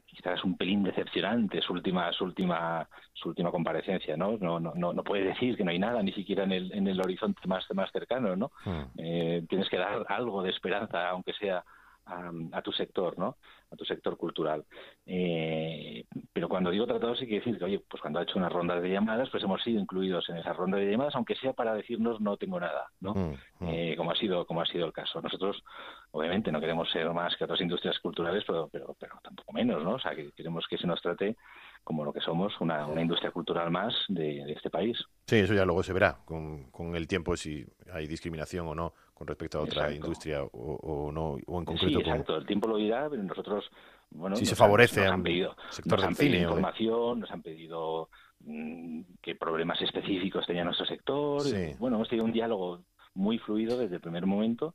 quizás 0.07 0.43
un 0.45 0.57
pelín 0.57 0.83
decepcionante 0.85 1.61
su 1.61 1.73
última 1.73 2.13
su 2.13 2.25
última 2.25 2.89
su 3.13 3.31
última 3.31 3.51
comparecencia 3.51 4.17
no 4.17 4.39
no 4.39 4.59
no 4.61 4.73
no 4.75 5.05
puede 5.05 5.25
decir 5.25 5.57
que 5.57 5.65
no 5.65 5.71
hay 5.71 5.79
nada 5.79 6.03
ni 6.03 6.13
siquiera 6.13 6.45
en 6.45 6.53
el 6.53 6.73
en 6.73 6.87
el 6.87 7.01
horizonte 7.01 7.47
más 7.47 7.65
más 7.75 7.91
cercano 7.91 8.35
no 8.37 8.53
hmm. 8.65 8.83
eh, 8.97 9.45
tienes 9.49 9.69
que 9.69 9.77
dar 9.77 10.07
algo 10.09 10.43
de 10.43 10.51
esperanza 10.51 11.11
aunque 11.11 11.33
sea 11.35 11.65
a, 12.06 12.62
tu 12.62 12.73
sector 12.73 13.18
no 13.18 13.37
a 13.71 13.76
tu 13.76 13.85
sector 13.85 14.16
cultural 14.16 14.64
eh, 15.06 16.04
pero 16.32 16.49
cuando 16.49 16.71
digo 16.71 16.87
tratado 16.87 17.14
sí 17.14 17.26
quiere 17.26 17.44
decir 17.44 17.59
que, 17.59 17.64
oye, 17.64 17.80
pues 17.88 18.00
cuando 18.00 18.18
ha 18.18 18.23
hecho 18.23 18.38
una 18.38 18.49
ronda 18.49 18.80
de 18.80 18.90
llamadas, 18.90 19.28
pues 19.30 19.44
hemos 19.44 19.62
sido 19.62 19.80
incluidos 19.80 20.28
en 20.28 20.38
esa 20.38 20.52
ronda 20.52 20.78
de 20.78 20.90
llamadas, 20.90 21.14
aunque 21.14 21.35
sea 21.37 21.52
para 21.52 21.75
decirnos 21.75 22.21
no 22.21 22.37
tengo 22.37 22.59
nada, 22.59 22.90
¿no? 23.00 23.14
Mm, 23.14 23.35
mm. 23.61 23.68
Eh, 23.68 23.94
como 23.97 24.11
ha 24.11 24.16
sido 24.16 24.47
como 24.47 24.61
ha 24.61 24.66
sido 24.66 24.87
el 24.87 24.92
caso. 24.92 25.21
Nosotros, 25.21 25.62
obviamente, 26.11 26.50
no 26.50 26.61
queremos 26.61 26.90
ser 26.90 27.11
más 27.12 27.37
que 27.37 27.44
otras 27.44 27.61
industrias 27.61 27.99
culturales, 27.99 28.44
pero, 28.47 28.68
pero, 28.73 28.97
pero 28.99 29.18
tampoco 29.23 29.52
menos, 29.52 29.82
¿no? 29.82 29.94
O 29.94 29.99
sea, 29.99 30.14
que 30.14 30.32
queremos 30.32 30.66
que 30.68 30.78
se 30.78 30.87
nos 30.87 31.00
trate 31.02 31.37
como 31.85 32.04
lo 32.04 32.12
que 32.12 32.21
somos, 32.21 32.59
una, 32.61 32.87
una 32.87 33.02
industria 33.02 33.30
cultural 33.30 33.71
más 33.71 33.94
de, 34.09 34.50
este 34.52 34.71
país. 34.71 34.97
Sí, 35.26 35.37
eso 35.37 35.54
ya 35.54 35.64
luego 35.64 35.82
se 35.82 35.92
verá 35.92 36.18
con, 36.25 36.71
con 36.71 36.94
el 36.94 37.09
tiempo 37.09 37.37
si 37.37 37.66
hay 37.92 38.06
discriminación 38.06 38.68
o 38.68 38.75
no 38.75 38.94
con 39.23 39.29
respecto 39.29 39.61
a 39.61 39.62
otra 39.62 39.93
industria 39.93 40.43
o, 40.43 41.12
no, 41.12 41.38
o 41.47 41.59
en 41.61 41.64
concreto. 41.64 41.87
Sí, 41.87 41.95
exacto, 41.95 42.37
el 42.37 42.45
tiempo 42.45 42.67
lo 42.67 42.76
dirá, 42.76 43.09
pero 43.09 43.23
nosotros, 43.23 43.71
bueno, 44.11 44.35
si 44.35 44.45
se 44.45 44.57
favorece 44.57 45.02
nos 45.02 45.12
han 45.12 45.23
pedido, 45.23 45.57
sector 45.71 46.00
nos 46.00 46.09
han 46.09 46.14
pedido 46.17 46.41
información, 46.41 47.21
nos 47.21 47.31
han 47.31 47.41
pedido 47.41 48.09
mm, 48.41 49.02
qué 49.21 49.37
problemas 49.37 49.81
específicos 49.81 50.45
tenía 50.45 50.64
nuestro 50.64 50.87
sector. 50.87 51.41
bueno, 51.79 51.99
hemos 51.99 52.09
tenido 52.09 52.26
un 52.26 52.33
diálogo 52.33 52.81
muy 53.14 53.38
fluido 53.38 53.79
desde 53.79 53.95
el 53.95 54.00
primer 54.00 54.26
momento 54.26 54.75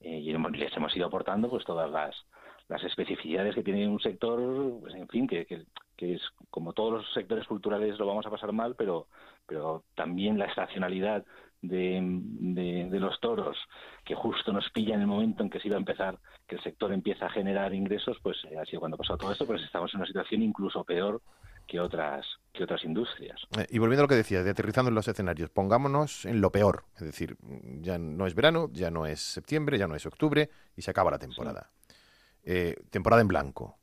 eh, 0.00 0.20
y 0.20 0.32
les 0.32 0.76
hemos 0.76 0.96
ido 0.96 1.06
aportando 1.06 1.50
pues 1.50 1.64
todas 1.64 1.90
las 1.90 2.14
las 2.68 2.84
especificidades 2.84 3.54
que 3.54 3.62
tiene 3.62 3.88
un 3.88 3.98
sector, 3.98 4.38
pues 4.80 4.94
en 4.94 5.08
fin, 5.08 5.26
que, 5.26 5.46
que, 5.46 5.64
es 6.14 6.20
como 6.50 6.74
todos 6.74 6.92
los 6.92 7.12
sectores 7.14 7.46
culturales 7.46 7.98
lo 7.98 8.06
vamos 8.06 8.26
a 8.26 8.30
pasar 8.30 8.52
mal, 8.52 8.74
pero, 8.76 9.08
pero 9.46 9.84
también 9.94 10.38
la 10.38 10.44
estacionalidad 10.44 11.24
de, 11.62 12.00
de, 12.00 13.00
los 13.00 13.18
toros, 13.20 13.56
que 14.04 14.14
justo 14.14 14.52
nos 14.52 14.68
pilla 14.70 14.94
en 14.94 15.00
el 15.00 15.06
momento 15.06 15.42
en 15.42 15.50
que 15.50 15.60
se 15.60 15.68
iba 15.68 15.76
a 15.76 15.80
empezar, 15.80 16.18
que 16.46 16.56
el 16.56 16.62
sector 16.62 16.92
empieza 16.92 17.26
a 17.26 17.30
generar 17.30 17.74
ingresos, 17.74 18.18
pues 18.22 18.36
ha 18.58 18.64
sido 18.64 18.80
cuando 18.80 18.96
pasó 18.96 19.16
todo 19.16 19.32
esto, 19.32 19.46
pues 19.46 19.62
estamos 19.62 19.92
en 19.94 20.00
una 20.00 20.06
situación 20.06 20.42
incluso 20.42 20.84
peor 20.84 21.20
que 21.66 21.80
otras 21.80 22.26
que 22.52 22.64
otras 22.64 22.82
industrias. 22.84 23.40
Eh, 23.56 23.66
y 23.70 23.78
volviendo 23.78 24.02
a 24.02 24.04
lo 24.04 24.08
que 24.08 24.14
decía, 24.14 24.42
de 24.42 24.50
aterrizando 24.50 24.88
en 24.88 24.94
los 24.94 25.06
escenarios, 25.06 25.50
pongámonos 25.50 26.24
en 26.24 26.40
lo 26.40 26.50
peor, 26.50 26.84
es 26.96 27.02
decir, 27.02 27.36
ya 27.80 27.98
no 27.98 28.26
es 28.26 28.34
verano, 28.34 28.70
ya 28.72 28.90
no 28.90 29.06
es 29.06 29.20
septiembre, 29.20 29.78
ya 29.78 29.86
no 29.86 29.94
es 29.94 30.06
octubre 30.06 30.48
y 30.76 30.82
se 30.82 30.90
acaba 30.90 31.10
la 31.10 31.18
temporada. 31.18 31.70
Eh, 32.44 32.76
temporada 32.90 33.20
en 33.20 33.28
blanco. 33.28 33.76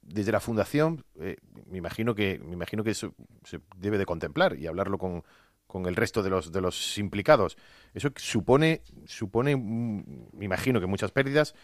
Desde 0.00 0.32
la 0.32 0.40
fundación, 0.40 1.04
eh, 1.20 1.36
me 1.66 1.76
imagino 1.76 2.14
que 2.14 2.38
me 2.38 2.54
imagino 2.54 2.82
que 2.82 2.90
eso 2.90 3.14
se 3.44 3.60
debe 3.76 3.98
de 3.98 4.06
contemplar 4.06 4.56
y 4.56 4.66
hablarlo 4.66 4.96
con, 4.96 5.22
con 5.68 5.86
el 5.86 5.94
resto 5.94 6.24
de 6.24 6.30
los 6.30 6.50
de 6.50 6.60
los 6.60 6.98
implicados. 6.98 7.56
Eso 7.94 8.10
supone 8.16 8.82
supone 9.06 9.56
me 9.56 10.44
imagino 10.44 10.80
que 10.80 10.86
muchas 10.86 11.12
pérdidas, 11.12 11.54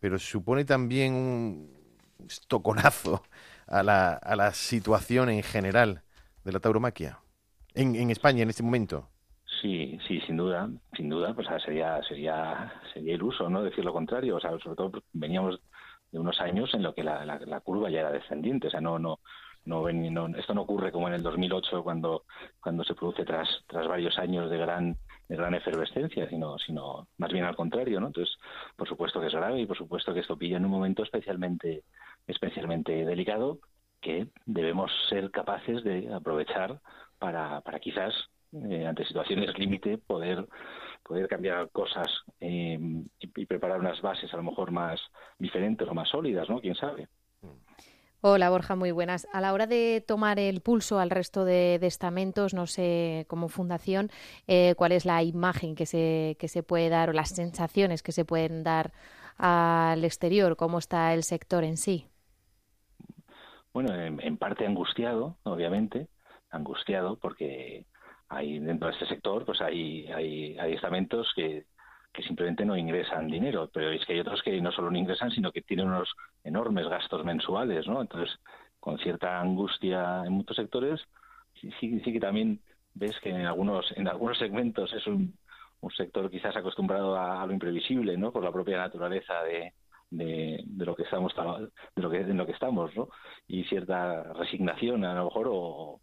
pero 0.00 0.18
supone 0.18 0.64
también 0.64 1.14
un 1.14 1.70
estoconazo 2.26 3.22
a 3.68 3.82
la, 3.84 4.14
a 4.14 4.34
la 4.34 4.52
situación 4.52 5.30
en 5.30 5.44
general 5.44 6.02
de 6.44 6.52
la 6.52 6.60
tauromaquia 6.60 7.20
en, 7.74 7.94
en 7.94 8.10
España 8.10 8.42
en 8.42 8.50
este 8.50 8.64
momento. 8.64 9.08
Sí, 9.60 9.98
sí, 10.08 10.20
sin 10.22 10.38
duda, 10.38 10.70
sin 10.96 11.08
duda, 11.10 11.34
pues 11.34 11.46
sería 11.64 12.02
sería 12.04 12.72
sería 12.94 13.14
iluso, 13.14 13.48
¿no? 13.50 13.62
Decir 13.62 13.84
lo 13.84 13.92
contrario, 13.92 14.36
o 14.36 14.40
sea, 14.40 14.58
sobre 14.58 14.76
todo 14.76 15.02
veníamos 15.12 15.60
de 16.10 16.18
unos 16.18 16.40
años 16.40 16.72
en 16.74 16.82
lo 16.82 16.94
que 16.94 17.04
la, 17.04 17.24
la, 17.24 17.60
curva 17.60 17.90
ya 17.90 18.00
era 18.00 18.10
descendiente, 18.10 18.68
o 18.68 18.70
sea, 18.70 18.80
no 18.80 18.98
no 18.98 19.20
no, 19.64 19.88
esto 19.88 20.54
no 20.54 20.62
ocurre 20.62 20.90
como 20.90 21.08
en 21.08 21.14
el 21.14 21.22
2008 21.22 21.82
cuando 21.82 22.24
cuando 22.60 22.84
se 22.84 22.94
produce 22.94 23.24
tras 23.24 23.48
tras 23.66 23.86
varios 23.86 24.18
años 24.18 24.50
de 24.50 24.58
gran 24.58 24.96
de 25.28 25.36
gran 25.36 25.54
efervescencia, 25.54 26.28
sino 26.28 26.58
sino 26.58 27.08
más 27.18 27.32
bien 27.32 27.44
al 27.44 27.56
contrario, 27.56 28.00
¿no? 28.00 28.08
Entonces, 28.08 28.34
por 28.76 28.88
supuesto 28.88 29.20
que 29.20 29.28
es 29.28 29.34
grave 29.34 29.60
y 29.60 29.66
por 29.66 29.76
supuesto 29.76 30.14
que 30.14 30.20
esto 30.20 30.36
pilla 30.36 30.56
en 30.56 30.64
un 30.64 30.70
momento 30.70 31.02
especialmente 31.02 31.84
especialmente 32.26 33.04
delicado 33.04 33.58
que 34.00 34.28
debemos 34.46 34.90
ser 35.08 35.30
capaces 35.30 35.84
de 35.84 36.12
aprovechar 36.12 36.80
para, 37.18 37.60
para 37.60 37.80
quizás 37.80 38.14
eh, 38.52 38.86
ante 38.86 39.04
situaciones 39.04 39.56
límite, 39.58 39.98
poder, 39.98 40.46
poder 41.04 41.28
cambiar 41.28 41.70
cosas 41.70 42.08
eh, 42.40 42.78
y, 43.20 43.46
preparar 43.46 43.78
unas 43.78 44.00
bases 44.00 44.32
a 44.34 44.36
lo 44.36 44.42
mejor 44.42 44.72
más 44.72 45.00
diferentes 45.38 45.86
o 45.86 45.94
más 45.94 46.08
sólidas, 46.08 46.48
¿no? 46.48 46.60
¿Quién 46.60 46.74
sabe? 46.74 47.08
Hola 48.22 48.50
Borja, 48.50 48.76
muy 48.76 48.90
buenas. 48.90 49.26
A 49.32 49.40
la 49.40 49.54
hora 49.54 49.66
de 49.66 50.04
tomar 50.06 50.38
el 50.38 50.60
pulso 50.60 50.98
al 50.98 51.08
resto 51.08 51.46
de, 51.46 51.76
estamentos, 51.76 52.52
no 52.52 52.66
sé, 52.66 53.24
como 53.28 53.48
fundación, 53.48 54.10
eh, 54.46 54.74
cuál 54.76 54.92
es 54.92 55.06
la 55.06 55.22
imagen 55.22 55.74
que 55.74 55.86
se, 55.86 56.36
que 56.38 56.46
se 56.48 56.62
puede 56.62 56.90
dar 56.90 57.08
o 57.08 57.12
las 57.14 57.30
sensaciones 57.30 58.02
que 58.02 58.12
se 58.12 58.26
pueden 58.26 58.62
dar 58.62 58.92
al 59.38 60.04
exterior, 60.04 60.56
cómo 60.56 60.78
está 60.78 61.14
el 61.14 61.22
sector 61.22 61.64
en 61.64 61.78
sí. 61.78 62.08
Bueno, 63.72 63.94
en 63.94 64.36
parte 64.36 64.66
angustiado, 64.66 65.38
obviamente, 65.44 66.08
angustiado 66.50 67.16
porque 67.16 67.86
hay 68.28 68.58
dentro 68.58 68.88
de 68.88 68.94
este 68.94 69.06
sector 69.06 69.44
pues 69.46 69.60
hay, 69.60 70.06
hay, 70.08 70.58
hay 70.58 70.74
estamentos 70.74 71.32
que, 71.34 71.64
que 72.12 72.22
simplemente 72.22 72.64
no 72.64 72.76
ingresan 72.76 73.28
dinero, 73.28 73.70
pero 73.72 73.90
es 73.90 74.04
que 74.04 74.14
hay 74.14 74.20
otros 74.20 74.42
que 74.42 74.60
no 74.60 74.72
solo 74.72 74.90
no 74.90 74.98
ingresan, 74.98 75.30
sino 75.30 75.52
que 75.52 75.62
tienen 75.62 75.86
unos 75.86 76.12
enormes 76.42 76.88
gastos 76.88 77.24
mensuales, 77.24 77.86
¿no? 77.86 78.00
Entonces, 78.00 78.36
con 78.80 78.98
cierta 78.98 79.40
angustia 79.40 80.22
en 80.24 80.32
muchos 80.32 80.56
sectores, 80.56 81.00
sí, 81.60 82.00
que 82.02 82.20
también 82.20 82.60
ves 82.94 83.18
que 83.20 83.30
en 83.30 83.46
algunos, 83.46 83.92
en 83.96 84.08
algunos 84.08 84.38
segmentos 84.38 84.92
es 84.92 85.06
un, 85.06 85.38
sector 85.96 86.30
quizás 86.30 86.54
acostumbrado 86.56 87.16
a, 87.18 87.46
lo 87.46 87.52
imprevisible, 87.52 88.16
¿no? 88.16 88.32
Por 88.32 88.44
la 88.44 88.52
propia 88.52 88.76
naturaleza 88.76 89.42
de, 89.44 89.72
de, 90.10 90.62
de, 90.64 90.84
lo 90.84 90.94
que 90.94 91.04
estamos 91.04 91.34
de 91.34 92.02
lo 92.02 92.10
que 92.10 92.18
en 92.20 92.36
lo 92.36 92.44
que 92.44 92.52
estamos 92.52 92.94
no 92.94 93.08
y 93.46 93.64
cierta 93.64 94.24
resignación 94.34 95.04
a 95.04 95.14
lo 95.14 95.24
mejor 95.24 95.48
o, 95.48 96.00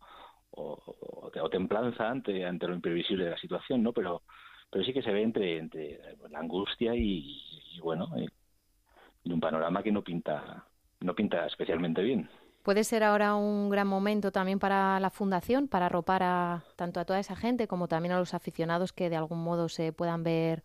o, 0.51 0.95
o, 1.41 1.49
templanza 1.49 2.09
ante, 2.09 2.45
ante 2.45 2.67
lo 2.67 2.73
imprevisible 2.73 3.25
de 3.25 3.31
la 3.31 3.37
situación, 3.37 3.83
¿no? 3.83 3.93
Pero, 3.93 4.23
pero 4.69 4.83
sí 4.83 4.93
que 4.93 5.01
se 5.01 5.11
ve 5.11 5.23
entre, 5.23 5.57
entre 5.57 5.99
la 6.29 6.39
angustia 6.39 6.93
y, 6.95 7.41
bueno, 7.81 8.09
y, 8.17 8.27
un 9.31 9.39
panorama 9.41 9.83
que 9.83 9.91
no 9.91 10.03
pinta, 10.03 10.65
no 11.01 11.13
pinta 11.13 11.45
especialmente 11.45 12.01
bien. 12.01 12.29
¿Puede 12.63 12.85
ser 12.85 13.03
ahora 13.03 13.35
un 13.35 13.69
gran 13.69 13.87
momento 13.87 14.31
también 14.31 14.57
para 14.57 14.99
la 14.99 15.09
Fundación, 15.09 15.67
para 15.67 15.87
arropar 15.87 16.23
a, 16.23 16.63
tanto 16.77 16.99
a 16.99 17.05
toda 17.05 17.19
esa 17.19 17.35
gente 17.35 17.67
como 17.67 17.87
también 17.87 18.13
a 18.13 18.19
los 18.19 18.33
aficionados 18.33 18.93
que 18.93 19.09
de 19.09 19.17
algún 19.17 19.43
modo 19.43 19.67
se 19.67 19.91
puedan 19.91 20.23
ver, 20.23 20.63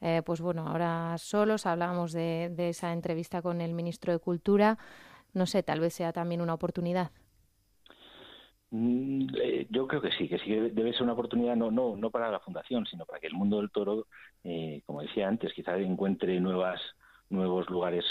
eh, 0.00 0.22
pues 0.24 0.40
bueno, 0.40 0.66
ahora 0.68 1.16
solos? 1.18 1.66
Hablábamos 1.66 2.12
de, 2.12 2.50
de 2.54 2.70
esa 2.70 2.92
entrevista 2.92 3.42
con 3.42 3.60
el 3.60 3.74
ministro 3.74 4.12
de 4.12 4.18
Cultura. 4.18 4.78
No 5.34 5.44
sé, 5.46 5.62
tal 5.62 5.80
vez 5.80 5.92
sea 5.94 6.12
también 6.12 6.40
una 6.40 6.54
oportunidad. 6.54 7.10
Mm, 8.70 9.28
eh, 9.42 9.66
yo 9.70 9.86
creo 9.86 10.02
que 10.02 10.12
sí, 10.12 10.28
que 10.28 10.38
sí 10.40 10.50
debe 10.52 10.92
ser 10.92 11.02
una 11.04 11.14
oportunidad 11.14 11.56
no 11.56 11.70
no 11.70 11.96
no 11.96 12.10
para 12.10 12.30
la 12.30 12.40
fundación, 12.40 12.84
sino 12.84 13.06
para 13.06 13.18
que 13.18 13.26
el 13.26 13.32
mundo 13.32 13.58
del 13.58 13.70
toro, 13.70 14.06
eh, 14.44 14.82
como 14.84 15.00
decía 15.00 15.26
antes, 15.26 15.54
quizá 15.54 15.76
encuentre 15.78 16.38
nuevas 16.40 16.80
nuevos 17.30 17.68
lugares 17.70 18.04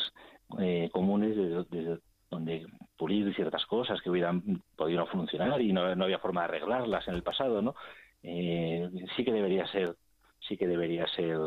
eh, 0.59 0.89
comunes 0.91 1.35
desde, 1.69 1.99
donde 2.31 2.65
pulir 2.97 3.33
ciertas 3.35 3.65
cosas 3.67 4.01
que 4.01 4.09
hubieran 4.09 4.63
podido 4.75 5.05
funcionar 5.07 5.61
y 5.61 5.71
no, 5.73 5.95
no 5.95 6.05
había 6.05 6.19
forma 6.19 6.41
de 6.41 6.45
arreglarlas 6.45 7.07
en 7.07 7.15
el 7.15 7.23
pasado, 7.23 7.61
¿no? 7.61 7.75
sí 8.21 9.23
que 9.23 9.31
debería 9.31 9.65
ser 9.67 9.95
sí 10.39 10.57
que 10.57 10.67
debería 10.67 11.07
ser 11.07 11.37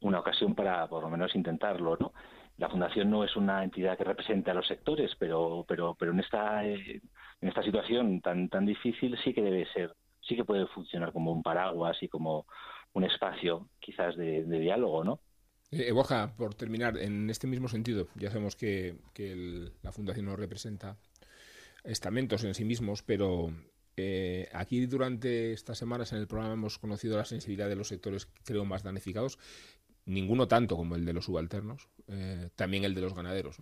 una 0.00 0.20
ocasión 0.20 0.54
para 0.54 0.86
por 0.88 1.02
lo 1.02 1.10
menos 1.10 1.34
intentarlo, 1.34 1.96
¿no? 1.98 2.12
La 2.56 2.68
fundación 2.68 3.10
no 3.10 3.24
es 3.24 3.34
una 3.36 3.64
entidad 3.64 3.98
que 3.98 4.04
represente 4.04 4.50
a 4.50 4.54
los 4.54 4.66
sectores, 4.66 5.12
pero 5.18 5.64
pero 5.66 5.96
pero 5.98 6.12
en 6.12 6.20
esta 6.20 6.64
en 6.64 7.02
esta 7.40 7.62
situación 7.62 8.20
tan 8.20 8.48
tan 8.48 8.64
difícil 8.64 9.18
sí 9.24 9.34
que 9.34 9.42
debe 9.42 9.66
ser, 9.72 9.94
sí 10.20 10.36
que 10.36 10.44
puede 10.44 10.66
funcionar 10.68 11.12
como 11.12 11.32
un 11.32 11.42
paraguas 11.42 12.00
y 12.02 12.08
como 12.08 12.46
un 12.92 13.04
espacio 13.04 13.68
quizás 13.80 14.16
de, 14.16 14.44
diálogo, 14.44 15.04
¿no? 15.04 15.20
Eh, 15.70 15.92
por 16.36 16.54
terminar, 16.54 16.96
en 16.98 17.28
este 17.28 17.48
mismo 17.48 17.68
sentido, 17.68 18.06
ya 18.14 18.30
sabemos 18.30 18.54
que, 18.54 18.96
que 19.12 19.72
la 19.82 19.90
Fundación 19.90 20.26
no 20.26 20.36
representa 20.36 20.96
estamentos 21.82 22.44
en 22.44 22.54
sí 22.54 22.64
mismos, 22.64 23.02
pero 23.02 23.50
eh, 23.96 24.48
aquí 24.52 24.86
durante 24.86 25.52
estas 25.52 25.78
semanas 25.78 26.12
en 26.12 26.18
el 26.18 26.26
programa 26.26 26.54
hemos 26.54 26.78
conocido 26.78 27.16
la 27.16 27.24
sensibilidad 27.24 27.68
de 27.68 27.76
los 27.76 27.88
sectores, 27.88 28.26
creo, 28.44 28.64
más 28.64 28.82
damnificados, 28.82 29.38
ninguno 30.06 30.48
tanto 30.48 30.76
como 30.76 30.96
el 30.96 31.04
de 31.04 31.12
los 31.12 31.24
subalternos, 31.24 31.88
eh, 32.08 32.50
también 32.56 32.84
el 32.84 32.94
de 32.94 33.00
los 33.00 33.14
ganaderos. 33.14 33.60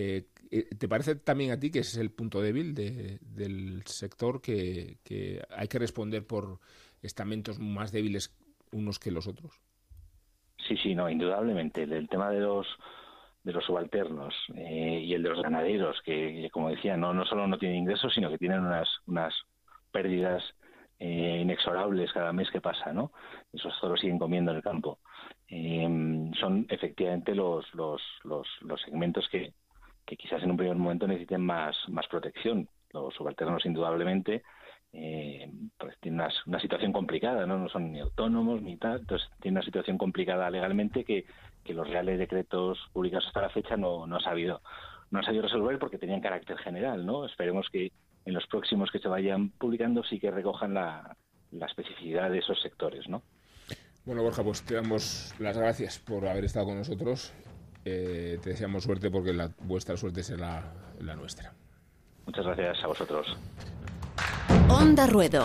Eh, 0.00 0.26
eh, 0.52 0.68
¿Te 0.78 0.86
parece 0.86 1.16
también 1.16 1.50
a 1.50 1.58
ti 1.58 1.72
que 1.72 1.80
ese 1.80 1.96
es 1.96 1.98
el 1.98 2.12
punto 2.12 2.40
débil 2.40 2.72
del 2.72 3.82
sector, 3.84 4.40
que, 4.40 4.98
hay 5.50 5.66
que 5.66 5.78
responder 5.80 6.24
por 6.24 6.60
estamentos 7.02 7.58
más 7.58 7.90
débiles 7.90 8.32
unos 8.70 9.00
que 9.00 9.10
los 9.10 9.26
otros? 9.26 9.60
Sí, 10.68 10.76
sí, 10.76 10.94
no, 10.94 11.10
indudablemente. 11.10 11.82
El, 11.82 12.08
tema 12.08 12.30
de 12.30 12.38
los 12.38 12.68
de 13.42 13.52
los 13.52 13.64
subalternos 13.64 14.34
eh, 14.54 15.00
y 15.02 15.14
el 15.14 15.22
de 15.24 15.30
los 15.30 15.42
ganaderos, 15.42 16.00
que, 16.04 16.48
como 16.52 16.70
decía, 16.70 16.96
no, 16.96 17.12
no 17.12 17.24
solo 17.24 17.48
no 17.48 17.58
tienen 17.58 17.78
ingresos, 17.78 18.14
sino 18.14 18.30
que 18.30 18.38
tienen 18.38 18.60
unas, 18.60 18.88
unas 19.06 19.34
pérdidas 19.90 20.44
inexorables 21.00 22.12
cada 22.12 22.32
mes 22.32 22.50
que 22.50 22.60
pasa, 22.60 22.92
¿no? 22.92 23.12
Esos 23.52 23.72
toros 23.80 24.00
siguen 24.00 24.18
comiendo 24.18 24.52
en 24.52 24.58
el 24.58 24.62
campo. 24.62 25.00
Son 25.50 26.66
efectivamente 26.68 27.34
los, 27.34 27.64
los, 27.74 28.02
los, 28.24 28.46
los 28.62 28.80
segmentos 28.82 29.28
que, 29.30 29.52
que 30.04 30.16
quizás 30.16 30.42
en 30.42 30.50
un 30.50 30.56
primer 30.56 30.76
momento 30.76 31.06
necesiten 31.06 31.42
más, 31.42 31.76
más 31.88 32.06
protección. 32.08 32.68
Los 32.92 33.14
subalternos, 33.14 33.64
indudablemente, 33.66 34.42
eh, 34.92 35.50
pues 35.78 35.98
tienen 36.00 36.20
una, 36.20 36.30
una, 36.46 36.60
situación 36.60 36.92
complicada, 36.92 37.46
¿no? 37.46 37.58
No 37.58 37.68
son 37.68 37.92
ni 37.92 38.00
autónomos 38.00 38.62
ni 38.62 38.76
tal, 38.76 39.00
entonces 39.00 39.28
tienen 39.40 39.58
una 39.58 39.64
situación 39.64 39.98
complicada 39.98 40.50
legalmente 40.50 41.04
que, 41.04 41.26
que 41.62 41.74
los 41.74 41.88
reales 41.88 42.18
decretos 42.18 42.78
publicados 42.92 43.26
hasta 43.26 43.42
la 43.42 43.50
fecha 43.50 43.76
no, 43.76 44.06
no 44.06 44.16
ha 44.16 44.20
sabido 44.20 44.62
no 45.10 45.20
ha 45.20 45.22
sabido 45.22 45.42
resolver 45.42 45.78
porque 45.78 45.98
tenían 45.98 46.20
carácter 46.20 46.58
general, 46.58 47.04
¿no? 47.06 47.24
Esperemos 47.24 47.66
que 47.70 47.92
en 48.26 48.34
los 48.34 48.46
próximos 48.46 48.90
que 48.90 48.98
se 48.98 49.08
vayan 49.08 49.50
publicando 49.50 50.02
sí 50.04 50.20
que 50.20 50.30
recojan 50.30 50.74
la, 50.74 51.16
la 51.50 51.66
especificidad 51.66 52.30
de 52.30 52.38
esos 52.38 52.60
sectores, 52.60 53.08
¿no? 53.08 53.22
Bueno, 54.08 54.22
Borja, 54.22 54.42
pues 54.42 54.62
te 54.62 54.72
damos 54.72 55.34
las 55.38 55.58
gracias 55.58 55.98
por 55.98 56.26
haber 56.26 56.42
estado 56.46 56.64
con 56.64 56.78
nosotros. 56.78 57.30
Eh, 57.84 58.38
te 58.42 58.48
deseamos 58.48 58.84
suerte 58.84 59.10
porque 59.10 59.34
la, 59.34 59.50
vuestra 59.60 59.98
suerte 59.98 60.22
será 60.22 60.72
la 60.98 61.14
nuestra. 61.14 61.52
Muchas 62.24 62.46
gracias 62.46 62.82
a 62.82 62.86
vosotros. 62.86 63.26
Onda 64.70 65.06
Ruedo. 65.06 65.44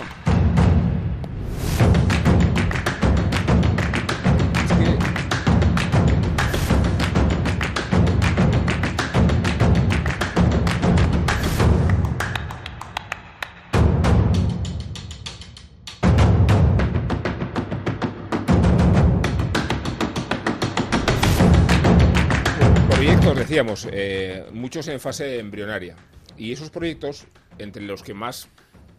Decíamos, 23.53 23.87
eh, 23.91 24.47
muchos 24.51 24.87
en 24.87 24.99
fase 24.99 25.37
embrionaria. 25.37 25.95
Y 26.35 26.51
esos 26.53 26.71
proyectos, 26.71 27.27
entre 27.59 27.83
los 27.83 28.01
que 28.01 28.15
más 28.15 28.49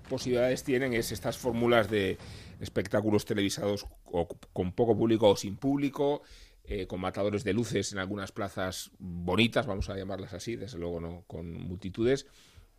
posibilidades 0.08 0.62
tienen 0.62 0.94
es 0.94 1.10
estas 1.10 1.36
fórmulas 1.36 1.90
de 1.90 2.18
espectáculos 2.60 3.24
televisados 3.24 3.84
o 4.04 4.28
con 4.52 4.70
poco 4.70 4.96
público 4.96 5.28
o 5.28 5.36
sin 5.36 5.56
público, 5.56 6.22
eh, 6.62 6.86
con 6.86 7.00
matadores 7.00 7.42
de 7.42 7.52
luces 7.52 7.92
en 7.92 7.98
algunas 7.98 8.30
plazas 8.30 8.92
bonitas, 9.00 9.66
vamos 9.66 9.90
a 9.90 9.96
llamarlas 9.96 10.34
así, 10.34 10.54
desde 10.54 10.78
luego 10.78 11.00
no 11.00 11.24
con 11.26 11.52
multitudes, 11.52 12.28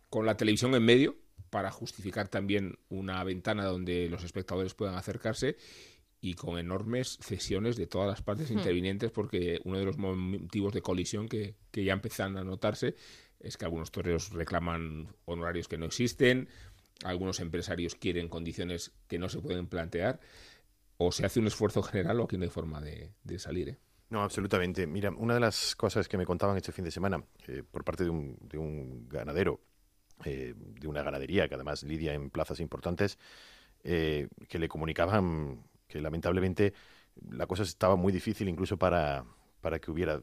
con 0.08 0.24
la 0.24 0.34
televisión 0.34 0.74
en 0.74 0.82
medio 0.82 1.16
para 1.50 1.70
justificar 1.70 2.28
también 2.28 2.78
una 2.88 3.22
ventana 3.22 3.66
donde 3.66 4.08
los 4.08 4.24
espectadores 4.24 4.72
puedan 4.72 4.94
acercarse 4.94 5.58
y 6.26 6.34
con 6.34 6.58
enormes 6.58 7.18
cesiones 7.20 7.76
de 7.76 7.86
todas 7.86 8.08
las 8.08 8.20
partes 8.20 8.50
intervinientes 8.50 9.12
porque 9.12 9.60
uno 9.62 9.78
de 9.78 9.84
los 9.84 9.96
motivos 9.96 10.72
de 10.72 10.82
colisión 10.82 11.28
que, 11.28 11.54
que 11.70 11.84
ya 11.84 11.92
empiezan 11.92 12.36
a 12.36 12.42
notarse 12.42 12.96
es 13.38 13.56
que 13.56 13.64
algunos 13.64 13.92
toreros 13.92 14.30
reclaman 14.30 15.14
honorarios 15.24 15.68
que 15.68 15.78
no 15.78 15.86
existen, 15.86 16.48
algunos 17.04 17.38
empresarios 17.38 17.94
quieren 17.94 18.28
condiciones 18.28 18.92
que 19.06 19.20
no 19.20 19.28
se 19.28 19.40
pueden 19.40 19.68
plantear, 19.68 20.18
o 20.96 21.12
se 21.12 21.24
hace 21.24 21.38
un 21.38 21.46
esfuerzo 21.46 21.80
general 21.80 22.18
o 22.18 22.24
aquí 22.24 22.36
no 22.36 22.42
hay 22.42 22.50
forma 22.50 22.80
de, 22.80 23.12
de 23.22 23.38
salir. 23.38 23.68
¿eh? 23.68 23.78
No, 24.10 24.22
absolutamente. 24.22 24.84
Mira, 24.88 25.10
una 25.10 25.34
de 25.34 25.40
las 25.40 25.76
cosas 25.76 26.08
que 26.08 26.18
me 26.18 26.26
contaban 26.26 26.56
este 26.56 26.72
fin 26.72 26.84
de 26.84 26.90
semana 26.90 27.22
eh, 27.46 27.62
por 27.70 27.84
parte 27.84 28.02
de 28.02 28.10
un, 28.10 28.36
de 28.40 28.58
un 28.58 29.08
ganadero, 29.08 29.60
eh, 30.24 30.54
de 30.56 30.88
una 30.88 31.04
ganadería 31.04 31.46
que 31.46 31.54
además 31.54 31.84
lidia 31.84 32.14
en 32.14 32.30
plazas 32.30 32.58
importantes, 32.58 33.16
eh, 33.84 34.26
que 34.48 34.58
le 34.58 34.68
comunicaban 34.68 35.62
que 35.88 36.00
lamentablemente 36.00 36.74
la 37.30 37.46
cosa 37.46 37.62
estaba 37.62 37.96
muy 37.96 38.12
difícil 38.12 38.48
incluso 38.48 38.76
para, 38.76 39.24
para 39.60 39.78
que 39.78 39.90
hubiera 39.90 40.20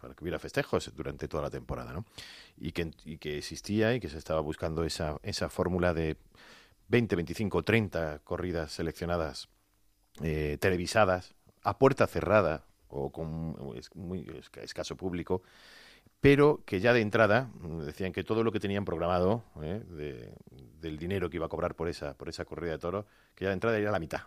para 0.00 0.14
que 0.14 0.24
hubiera 0.24 0.40
festejos 0.40 0.92
durante 0.96 1.28
toda 1.28 1.44
la 1.44 1.50
temporada, 1.50 1.92
¿no? 1.92 2.04
Y 2.56 2.72
que, 2.72 2.90
y 3.04 3.18
que 3.18 3.38
existía 3.38 3.94
y 3.94 4.00
que 4.00 4.08
se 4.08 4.18
estaba 4.18 4.40
buscando 4.40 4.82
esa, 4.82 5.16
esa 5.22 5.48
fórmula 5.48 5.94
de 5.94 6.16
20, 6.88 7.14
25, 7.14 7.62
30 7.62 8.18
corridas 8.24 8.72
seleccionadas, 8.72 9.48
eh, 10.20 10.58
televisadas, 10.60 11.36
a 11.62 11.78
puerta 11.78 12.08
cerrada 12.08 12.64
o 12.88 13.12
con 13.12 13.56
muy 13.94 14.26
escaso 14.60 14.96
público, 14.96 15.42
pero 16.20 16.62
que 16.66 16.80
ya 16.80 16.92
de 16.92 17.00
entrada 17.00 17.50
decían 17.86 18.12
que 18.12 18.24
todo 18.24 18.42
lo 18.42 18.50
que 18.50 18.60
tenían 18.60 18.84
programado 18.84 19.44
eh, 19.62 19.82
de, 19.88 20.34
del 20.80 20.98
dinero 20.98 21.30
que 21.30 21.36
iba 21.36 21.46
a 21.46 21.48
cobrar 21.48 21.74
por 21.76 21.88
esa, 21.88 22.14
por 22.14 22.28
esa 22.28 22.44
corrida 22.44 22.72
de 22.72 22.78
toro, 22.78 23.06
que 23.34 23.44
ya 23.44 23.50
de 23.50 23.54
entrada 23.54 23.78
era 23.78 23.92
la 23.92 24.00
mitad. 24.00 24.22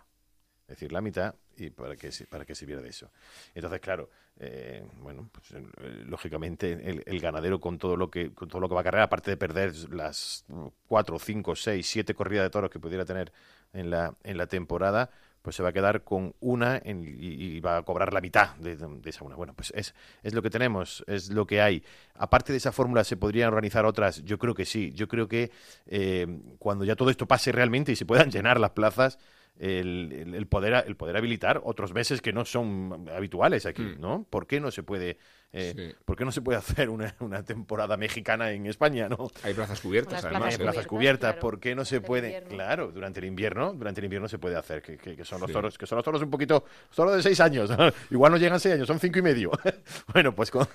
Es 0.66 0.70
decir, 0.70 0.90
la 0.90 1.00
mitad 1.00 1.34
y 1.56 1.70
para 1.70 1.96
que, 1.96 2.10
para 2.28 2.44
que 2.44 2.54
sirviera 2.54 2.82
de 2.82 2.88
eso. 2.88 3.08
Entonces, 3.54 3.80
claro, 3.80 4.10
eh, 4.38 4.84
bueno, 5.00 5.30
pues, 5.32 5.52
eh, 5.52 6.04
lógicamente 6.06 6.72
el, 6.72 7.20
ganadero 7.20 7.60
con 7.60 7.78
todo 7.78 7.96
lo 7.96 8.10
que 8.10 8.34
con 8.34 8.48
todo 8.48 8.60
lo 8.60 8.68
que 8.68 8.74
va 8.74 8.80
a 8.80 8.84
cargar, 8.84 9.02
aparte 9.02 9.30
de 9.30 9.36
perder 9.36 9.72
las 9.90 10.44
cuatro, 10.88 11.18
cinco, 11.20 11.54
seis, 11.54 11.86
siete 11.88 12.14
corridas 12.14 12.44
de 12.44 12.50
toros 12.50 12.68
que 12.68 12.80
pudiera 12.80 13.04
tener 13.04 13.32
en 13.72 13.90
la, 13.90 14.14
en 14.24 14.36
la 14.36 14.48
temporada, 14.48 15.10
pues 15.40 15.54
se 15.54 15.62
va 15.62 15.68
a 15.68 15.72
quedar 15.72 16.02
con 16.02 16.34
una 16.40 16.76
en, 16.84 17.04
y, 17.06 17.60
va 17.60 17.76
a 17.76 17.82
cobrar 17.84 18.12
la 18.12 18.20
mitad 18.20 18.56
de, 18.56 18.74
de, 18.74 19.10
esa 19.10 19.24
una. 19.24 19.36
Bueno, 19.36 19.54
pues 19.54 19.72
es, 19.76 19.94
es 20.24 20.34
lo 20.34 20.42
que 20.42 20.50
tenemos, 20.50 21.04
es 21.06 21.30
lo 21.30 21.46
que 21.46 21.60
hay. 21.60 21.84
Aparte 22.14 22.52
de 22.52 22.58
esa 22.58 22.72
fórmula, 22.72 23.04
¿se 23.04 23.16
podrían 23.16 23.48
organizar 23.48 23.86
otras? 23.86 24.24
Yo 24.24 24.38
creo 24.38 24.54
que 24.54 24.64
sí. 24.64 24.90
Yo 24.92 25.06
creo 25.06 25.28
que 25.28 25.52
eh, 25.86 26.26
cuando 26.58 26.84
ya 26.84 26.96
todo 26.96 27.10
esto 27.10 27.26
pase 27.28 27.52
realmente 27.52 27.92
y 27.92 27.96
se 27.96 28.04
puedan 28.04 28.30
llenar 28.32 28.58
las 28.58 28.70
plazas, 28.70 29.20
el, 29.58 30.34
el, 30.34 30.46
poder, 30.46 30.84
el 30.86 30.96
poder 30.96 31.16
habilitar 31.16 31.60
otros 31.64 31.92
meses 31.92 32.20
que 32.20 32.32
no 32.32 32.44
son 32.44 33.08
habituales 33.14 33.66
aquí, 33.66 33.82
mm. 33.82 34.00
¿no? 34.00 34.26
¿Por 34.28 34.46
qué 34.46 34.60
no 34.60 34.70
se 34.70 34.82
puede, 34.82 35.18
eh, 35.52 35.72
sí. 35.74 35.94
¿por 36.04 36.16
qué 36.16 36.24
no 36.24 36.32
se 36.32 36.42
puede 36.42 36.58
hacer 36.58 36.90
una, 36.90 37.14
una, 37.20 37.42
temporada 37.42 37.96
mexicana 37.96 38.50
en 38.50 38.66
España, 38.66 39.08
no? 39.08 39.30
Hay 39.42 39.54
plazas 39.54 39.80
cubiertas, 39.80 40.24
además. 40.24 40.42
Plazas, 40.42 40.58
plazas 40.58 40.86
cubiertas, 40.86 41.32
claro, 41.32 41.40
¿por 41.40 41.60
qué 41.60 41.74
no 41.74 41.84
se 41.84 42.00
puede? 42.00 42.42
Claro, 42.44 42.90
durante 42.92 43.20
el 43.20 43.26
invierno, 43.26 43.72
durante 43.72 44.00
el 44.00 44.04
invierno 44.04 44.28
se 44.28 44.38
puede 44.38 44.56
hacer, 44.56 44.82
que, 44.82 44.96
que, 44.98 45.16
que 45.16 45.24
son 45.24 45.40
los 45.40 45.48
sí. 45.48 45.54
toros, 45.54 45.78
que 45.78 45.86
son 45.86 45.96
los 45.96 46.04
toros 46.04 46.22
un 46.22 46.30
poquito, 46.30 46.64
toros 46.94 47.16
de 47.16 47.22
seis 47.22 47.40
años, 47.40 47.70
igual 48.10 48.32
no 48.32 48.38
llegan 48.38 48.60
seis 48.60 48.74
años, 48.74 48.86
son 48.86 49.00
cinco 49.00 49.18
y 49.18 49.22
medio. 49.22 49.50
bueno, 50.12 50.34
pues 50.34 50.50
con, 50.50 50.66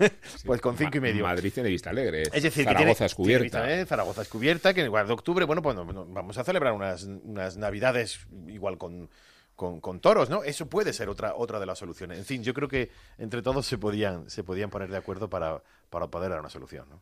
pues 0.45 0.61
con 0.61 0.77
cinco 0.77 0.97
y 0.97 1.01
medio. 1.01 1.23
Madrid 1.23 1.51
tiene 1.53 1.69
vista 1.69 1.89
alegre, 1.89 2.23
es 2.31 2.43
decir, 2.43 2.65
Zaragoza 2.65 2.93
tiene, 2.93 3.05
es 3.05 3.15
cubierta. 3.15 3.65
Tiene, 3.65 3.81
¿eh? 3.81 3.85
Zaragoza 3.85 4.21
es 4.21 4.29
cubierta, 4.29 4.73
que 4.73 4.81
en 4.81 4.87
lugar 4.87 5.05
de 5.05 5.13
octubre, 5.13 5.45
bueno, 5.45 5.61
pues 5.61 5.75
vamos 5.75 6.37
a 6.37 6.43
celebrar 6.43 6.73
unas, 6.73 7.03
unas 7.03 7.57
navidades 7.57 8.25
igual 8.47 8.77
con 8.77 9.09
con, 9.55 9.79
con, 9.79 9.99
toros, 9.99 10.29
¿no? 10.29 10.43
Eso 10.43 10.67
puede 10.67 10.93
ser 10.93 11.09
otra, 11.09 11.35
otra 11.35 11.59
de 11.59 11.65
las 11.65 11.79
soluciones. 11.79 12.17
En 12.17 12.25
fin, 12.25 12.43
yo 12.43 12.53
creo 12.53 12.67
que 12.67 12.89
entre 13.17 13.41
todos 13.41 13.65
se 13.65 13.77
podían, 13.77 14.29
se 14.29 14.43
podían 14.43 14.69
poner 14.69 14.89
de 14.89 14.97
acuerdo 14.97 15.29
para, 15.29 15.61
para 15.89 16.07
poder 16.07 16.31
dar 16.31 16.39
una 16.39 16.49
solución, 16.49 16.89
¿no? 16.89 17.01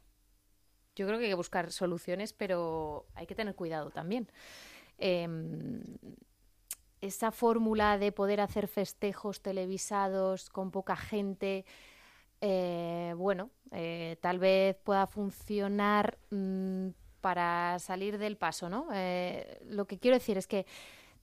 Yo 0.96 1.08
creo 1.08 1.18
que 1.18 1.26
hay 1.26 1.32
que 1.32 1.36
buscar 1.36 1.72
soluciones, 1.72 2.34
pero 2.34 3.06
hay 3.16 3.26
que 3.26 3.36
tener 3.36 3.56
cuidado 3.56 3.90
también. 3.90 4.30
Eh, 4.98 5.28
esa 7.02 7.32
fórmula 7.32 7.98
de 7.98 8.12
poder 8.12 8.42
hacer 8.42 8.68
festejos 8.68 9.42
televisados 9.42 10.50
con 10.50 10.72
poca 10.72 10.96
gente, 10.96 11.66
eh, 12.42 13.14
bueno, 13.18 13.52
eh, 13.72 14.18
tal 14.22 14.40
vez 14.40 14.76
pueda 14.84 15.08
funcionar 15.08 16.18
mmm, 16.30 16.90
para 17.22 17.80
salir 17.80 18.18
del 18.18 18.38
paso, 18.38 18.70
¿no? 18.70 18.88
Eh, 18.94 19.60
lo 19.66 19.86
que 19.86 20.00
quiero 20.00 20.18
decir 20.18 20.38
es 20.38 20.48
que 20.48 20.66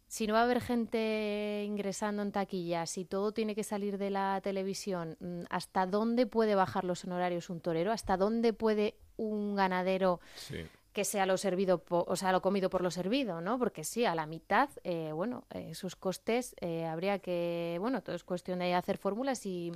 si 0.08 0.26
no 0.26 0.34
va 0.34 0.40
a 0.40 0.44
haber 0.44 0.60
gente 0.60 1.64
ingresando 1.66 2.22
en 2.22 2.32
taquillas, 2.32 2.90
si 2.90 3.04
todo 3.04 3.32
tiene 3.32 3.54
que 3.54 3.64
salir 3.64 3.98
de 3.98 4.10
la 4.10 4.40
televisión, 4.42 5.16
mm, 5.20 5.42
¿hasta 5.50 5.86
dónde 5.86 6.26
puede 6.26 6.54
bajar 6.54 6.84
los 6.84 7.04
honorarios 7.04 7.50
un 7.50 7.60
torero? 7.60 7.92
¿Hasta 7.92 8.16
dónde 8.16 8.52
puede 8.52 8.94
un 9.16 9.56
ganadero 9.56 10.20
sí. 10.36 10.64
que 10.92 11.04
sea 11.04 11.26
lo 11.26 11.36
servido, 11.36 11.82
o 11.88 12.16
sea, 12.16 12.30
lo 12.30 12.40
comido 12.40 12.70
por 12.70 12.82
lo 12.82 12.90
servido, 12.90 13.40
¿no? 13.40 13.58
Porque 13.58 13.82
sí, 13.82 14.04
a 14.04 14.14
la 14.14 14.26
mitad, 14.26 14.68
eh, 14.84 15.10
bueno, 15.12 15.44
eh, 15.50 15.74
sus 15.74 15.96
costes 15.96 16.54
eh, 16.60 16.86
habría 16.86 17.18
que, 17.18 17.76
bueno, 17.80 18.02
todo 18.02 18.14
es 18.14 18.24
cuestión 18.24 18.60
de 18.60 18.74
hacer 18.74 18.98
fórmulas 18.98 19.44
y, 19.44 19.72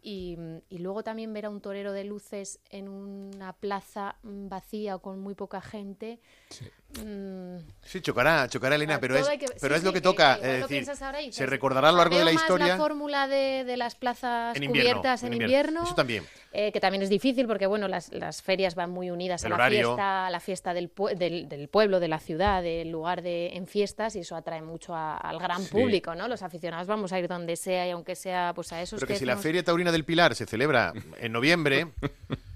y, 0.00 0.38
y, 0.70 0.78
luego 0.78 1.02
también 1.02 1.32
ver 1.32 1.46
a 1.46 1.50
un 1.50 1.60
torero 1.60 1.92
de 1.92 2.04
luces 2.04 2.60
en 2.70 2.88
una 2.88 3.52
plaza 3.52 4.16
vacía 4.22 4.96
o 4.96 5.02
con 5.02 5.18
muy 5.20 5.34
poca 5.34 5.60
gente. 5.60 6.20
Sí, 6.48 6.64
mm, 6.94 7.56
sí 7.82 8.00
chocará, 8.00 8.48
chocará 8.48 8.76
Elena, 8.76 8.98
pero 9.00 9.16
es, 9.16 9.28
que, 9.28 9.46
pero 9.60 9.74
sí, 9.74 9.78
es 9.78 9.84
lo 9.84 9.92
que 9.92 10.00
toca. 10.00 10.38
Que, 10.40 10.60
es 10.60 10.68
decir, 10.68 10.84
se 10.84 10.94
pues, 10.96 11.50
recordará 11.50 11.88
a 11.88 11.92
lo 11.92 11.98
largo 11.98 12.18
de 12.18 12.24
la 12.24 12.32
historia. 12.32 12.68
la 12.68 12.76
fórmula 12.76 13.28
de, 13.28 13.64
de, 13.64 13.76
las 13.76 13.94
plazas 13.94 14.56
en 14.56 14.64
invierno, 14.64 15.00
cubiertas 15.00 15.22
en, 15.22 15.28
en 15.28 15.42
invierno. 15.42 15.68
invierno. 15.68 15.84
Eso 15.84 15.94
también. 15.94 16.24
Eh, 16.52 16.72
que 16.72 16.80
también 16.80 17.02
es 17.02 17.10
difícil 17.10 17.46
porque 17.46 17.66
bueno 17.66 17.88
las, 17.88 18.10
las 18.10 18.40
ferias 18.40 18.74
van 18.74 18.88
muy 18.88 19.10
unidas 19.10 19.42
El 19.44 19.48
a 19.48 19.50
la 19.50 19.54
horario. 19.56 19.88
fiesta, 19.88 20.26
a 20.26 20.30
la 20.30 20.40
fiesta 20.40 20.72
del, 20.72 20.90
del, 21.16 21.46
del, 21.46 21.68
pueblo, 21.68 22.00
de 22.00 22.08
la 22.08 22.18
ciudad, 22.18 22.62
del 22.62 22.90
lugar 22.90 23.20
de 23.20 23.48
en 23.48 23.66
fiestas 23.66 24.16
y 24.16 24.20
eso 24.20 24.34
atrae 24.34 24.62
mucho 24.62 24.94
a, 24.94 25.18
al 25.18 25.38
gran 25.38 25.62
sí. 25.62 25.70
público, 25.70 26.14
¿no? 26.14 26.26
Los 26.26 26.42
aficionados 26.42 26.86
vamos 26.86 27.12
a 27.12 27.18
ir 27.18 27.28
donde 27.28 27.54
sea 27.56 27.86
y 27.86 27.90
aunque 27.90 28.14
sea 28.16 28.52
pues 28.54 28.72
a 28.72 28.80
esos 28.80 28.98
Pero 28.98 29.08
que, 29.08 29.12
que 29.14 29.18
si 29.18 29.26
la 29.26 29.36
Feria 29.36 29.62
Taurina 29.62 29.92
del 29.92 30.04
Pilar 30.04 30.34
se 30.34 30.46
celebra 30.46 30.94
en 31.18 31.32
noviembre, 31.32 31.88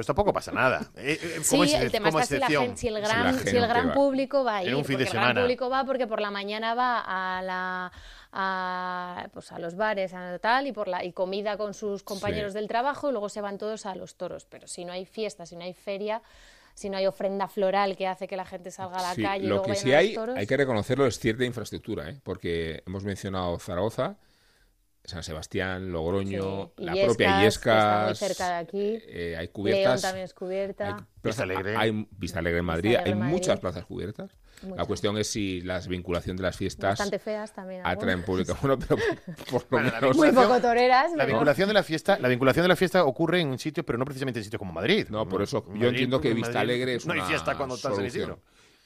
pues 0.00 0.06
tampoco 0.06 0.32
pasa 0.32 0.50
nada. 0.52 0.80
Eh, 0.96 1.18
eh, 1.22 1.38
sí, 1.42 1.50
como 1.50 1.64
el 1.64 1.90
tema 1.90 2.08
está 2.08 2.24
si, 2.24 2.32
la 2.34 2.38
excepción. 2.38 2.64
gen- 2.66 2.76
si 2.76 2.88
el 2.88 2.94
Si 2.96 3.00
gran, 3.02 3.24
la 3.24 3.32
si 3.32 3.38
el 3.38 3.44
gente 3.54 3.66
gran 3.68 3.88
va. 3.90 3.94
público 3.94 4.44
va 4.44 4.56
a 4.56 4.62
ir. 4.62 4.68
En 4.70 4.74
un 4.76 4.84
fin 4.84 4.96
de 4.98 5.04
porque 5.04 5.08
el 5.16 5.20
gran 5.22 5.28
semana. 5.28 5.40
público 5.42 5.70
va 5.70 5.84
porque 5.84 6.06
por 6.06 6.20
la 6.20 6.30
mañana 6.30 6.74
va 6.74 7.00
a 7.38 7.42
la 7.42 7.92
a, 8.32 9.26
pues 9.32 9.52
a 9.52 9.58
los 9.58 9.76
bares 9.76 10.14
a 10.14 10.38
tal 10.38 10.66
y 10.66 10.72
por 10.72 10.88
la 10.88 11.04
y 11.04 11.12
comida 11.12 11.56
con 11.56 11.74
sus 11.74 12.02
compañeros 12.02 12.52
Sí. 12.52 12.58
del 12.58 12.68
trabajo 12.68 13.08
y 13.08 13.12
luego 13.12 13.28
se 13.28 13.40
van 13.40 13.58
todos 13.58 13.86
a 13.86 13.94
los 13.94 14.14
toros 14.14 14.46
pero 14.48 14.66
si 14.68 14.84
no 14.84 14.92
hay 14.92 15.04
fiesta 15.04 15.46
si 15.46 15.56
no 15.56 15.64
hay 15.64 15.74
feria 15.74 16.22
si 16.74 16.88
no 16.88 16.96
hay 16.96 17.06
ofrenda 17.06 17.48
floral 17.48 17.96
que 17.96 18.06
hace 18.06 18.28
que 18.28 18.36
la 18.36 18.44
gente 18.44 18.70
salga 18.70 18.98
a 18.98 19.02
la 19.02 19.14
Sí, 19.14 19.22
calle 19.22 19.44
y 19.44 19.48
lo 19.48 19.56
luego 19.56 19.64
que 19.64 19.74
sí 19.74 19.92
a 19.92 19.98
hay, 19.98 20.14
toros 20.14 20.36
hay 20.36 20.46
que 20.46 20.56
reconocerlo, 20.56 21.06
es 21.06 21.18
cierta 21.18 21.44
infraestructura, 21.44 22.08
¿eh? 22.08 22.20
porque 22.22 22.82
hemos 22.86 23.02
mencionado 23.04 23.58
Zaragoza, 23.58 24.16
San 25.10 25.22
Sebastián, 25.22 25.92
Logroño, 25.92 26.72
Sí, 26.78 26.84
la 26.84 26.92
propia 26.92 27.06
que 27.06 27.12
está 27.14 27.30
muy 27.34 27.40
Illescas. 27.42 28.18
cerca 28.18 28.48
de 28.48 28.54
aquí. 28.54 28.98
eh, 29.06 29.34
hay 29.36 29.46
León 29.46 29.52
cubiertas. 29.52 30.02
también 30.02 30.24
es 30.24 30.34
cubierta 30.34 30.96
Hay, 30.96 31.04
Vista 31.22 31.42
Alegre. 31.42 31.76
hay 31.76 32.08
Vista 32.12 32.38
Alegre 32.38 32.60
en 32.60 32.64
Madrid, 32.64 32.94
Alegre 32.94 33.10
hay 33.12 33.18
Madrid. 33.18 33.32
muchas 33.34 33.60
plazas 33.60 33.84
cubiertas. 33.84 34.30
La 34.76 34.84
cuestión 34.84 35.16
es 35.16 35.26
si 35.26 35.62
la 35.62 35.78
vinculación 35.80 36.36
de 36.36 36.42
las 36.42 36.54
fiestas 36.54 36.90
bastante 36.90 37.18
feas 37.18 37.52
también 37.54 37.80
atraen 37.84 38.22
público. 38.22 38.56
Bueno, 38.60 38.78
pero 38.78 39.00
por 39.50 39.64
lo 39.70 39.78
menos. 39.80 40.16
muy 40.16 40.32
poco 40.32 40.60
toreras 40.60 41.12
La 41.16 41.24
vinculación 41.24 41.66
de 41.68 41.74
la 41.74 41.82
fiesta, 41.82 42.18
la 42.18 42.28
vinculación 42.28 42.64
de 42.64 42.68
la 42.68 42.76
fiesta 42.76 43.04
ocurre 43.04 43.40
en 43.40 43.58
sitios, 43.58 43.86
pero 43.86 43.98
no 43.98 44.04
precisamente 44.04 44.40
en 44.40 44.44
sitios 44.44 44.58
como 44.58 44.72
Madrid. 44.72 45.06
No, 45.08 45.26
por 45.28 45.40
eso 45.42 45.64
yo 45.74 45.88
entiendo 45.88 46.20
que 46.20 46.34
Vista 46.34 46.48
Madrid 46.52 46.60
Alegre 46.60 46.94
es 46.96 47.06
no 47.06 47.14
una 47.14 47.22
hay 47.24 47.28
fiesta 47.30 47.56
cuando 47.56 47.74
estás 47.74 47.92
en 47.92 47.96
solución. 47.96 48.38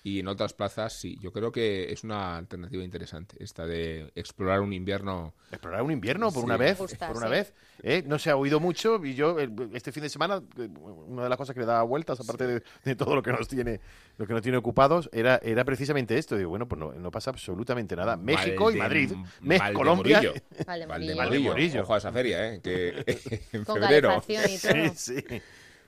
Y 0.06 0.20
en 0.20 0.28
otras 0.28 0.52
plazas 0.52 0.92
sí. 0.92 1.16
Yo 1.22 1.32
creo 1.32 1.50
que 1.50 1.90
es 1.90 2.04
una 2.04 2.36
alternativa 2.36 2.84
interesante 2.84 3.42
esta 3.42 3.64
de 3.64 4.12
explorar 4.14 4.60
un 4.60 4.74
invierno. 4.74 5.32
Explorar 5.50 5.80
un 5.80 5.92
invierno 5.92 6.26
por 6.30 6.40
Sí. 6.42 6.44
una 6.44 6.58
vez, 6.58 6.76
gusta, 6.76 7.08
por 7.08 7.16
una 7.16 7.26
sí. 7.28 7.32
vez. 7.32 7.54
¿eh? 7.82 8.02
No 8.06 8.18
se 8.18 8.28
ha 8.28 8.36
oído 8.36 8.60
mucho 8.60 9.02
y 9.02 9.14
yo 9.14 9.38
este 9.72 9.92
fin 9.92 10.02
de 10.02 10.10
semana 10.10 10.42
eh, 10.58 10.68
una 11.06 11.22
de 11.22 11.28
las 11.30 11.38
cosas 11.38 11.54
que 11.54 11.60
le 11.60 11.66
daba 11.66 11.82
vueltas 11.84 12.20
aparte 12.20 12.46
de, 12.46 12.62
de 12.84 12.96
todo 12.96 13.14
lo 13.14 13.22
que 13.22 13.32
nos 13.32 13.48
tiene 13.48 13.80
lo 14.18 14.26
que 14.26 14.34
nos 14.34 14.42
tiene 14.42 14.58
ocupados 14.58 15.08
era 15.10 15.40
era 15.42 15.64
precisamente 15.64 16.18
esto. 16.18 16.36
Digo 16.36 16.50
bueno 16.50 16.68
pues 16.68 16.78
no, 16.78 16.92
no 16.92 17.10
pasa 17.10 17.30
absolutamente 17.30 17.96
nada. 17.96 18.18
México 18.18 18.70
y 18.70 18.76
Madrid, 18.76 19.10
Me- 19.40 19.56
Valdemorillo. 19.56 19.74
Colombia. 19.78 20.42
Vale, 20.66 20.84
Valdemorillo. 20.86 21.24
Morillo. 21.24 21.50
Morillo. 21.50 21.82
Ojo 21.82 21.94
a 21.94 21.96
esa 21.98 22.12
feria, 22.12 22.52
¿eh? 22.52 22.60
Que 22.62 22.88
en 23.52 23.64
con 23.64 23.80
febrero. 23.80 24.22
y 24.28 24.36
todo 24.36 24.44
Sí, 24.94 25.14
sí. 25.16 25.24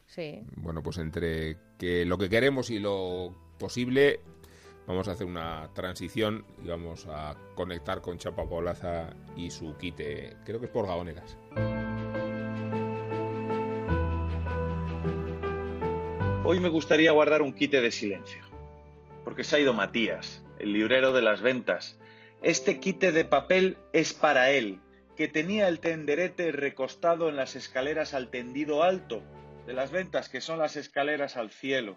sí 0.07 0.41
Bueno, 0.57 0.83
pues 0.83 0.97
entre 0.97 1.59
que 1.79 2.07
lo 2.07 2.17
que 2.17 2.31
queremos 2.31 2.71
y 2.71 2.79
lo 2.79 3.45
posible, 3.57 4.21
vamos 4.87 5.09
a 5.09 5.13
hacer 5.13 5.27
una 5.27 5.69
transición 5.75 6.45
y 6.63 6.69
vamos 6.69 7.07
a 7.09 7.37
conectar 7.55 8.01
con 8.01 8.19
Chapa 8.19 8.49
Polaza 8.49 9.11
y 9.37 9.51
su 9.51 9.77
quite, 9.77 10.37
creo 10.45 10.61
que 10.61 10.67
es 10.67 10.73
por 10.73 10.87
Gaboneras. 10.87 11.37
Hoy 16.45 16.61
me 16.61 16.69
gustaría 16.69 17.11
guardar 17.11 17.43
un 17.43 17.53
quite 17.53 17.81
de 17.81 17.91
silencio, 17.91 18.43
porque 19.25 19.43
se 19.43 19.57
ha 19.57 19.59
ido 19.59 19.75
Matías, 19.75 20.45
el 20.61 20.73
librero 20.73 21.13
de 21.13 21.23
las 21.23 21.43
ventas. 21.43 21.99
Este 22.41 22.79
quite 22.79 23.11
de 23.11 23.25
papel 23.25 23.79
es 23.93 24.13
para 24.15 24.51
él, 24.53 24.79
que 25.17 25.27
tenía 25.27 25.67
el 25.67 25.81
tenderete 25.81 26.53
recostado 26.53 27.29
en 27.29 27.37
las 27.37 27.57
escaleras 27.57 28.15
al 28.15 28.31
tendido 28.31 28.85
alto 28.85 29.23
de 29.67 29.73
las 29.73 29.91
ventas, 29.91 30.29
que 30.29 30.41
son 30.41 30.61
las 30.61 30.77
escaleras 30.77 31.37
al 31.37 31.51
cielo. 31.51 31.97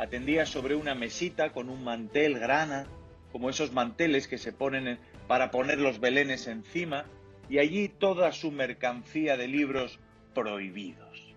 Atendía 0.00 0.46
sobre 0.46 0.76
una 0.76 0.94
mesita 0.94 1.52
con 1.52 1.68
un 1.68 1.84
mantel 1.84 2.38
grana, 2.38 2.86
como 3.32 3.50
esos 3.50 3.72
manteles 3.72 4.28
que 4.28 4.38
se 4.38 4.50
ponen 4.50 4.88
en- 4.88 4.98
para 5.28 5.50
poner 5.50 5.78
los 5.78 6.00
belenes 6.00 6.46
encima, 6.46 7.04
y 7.50 7.58
allí 7.58 7.90
toda 7.90 8.32
su 8.32 8.50
mercancía 8.50 9.36
de 9.36 9.46
libros 9.46 9.98
prohibidos. 10.34 11.34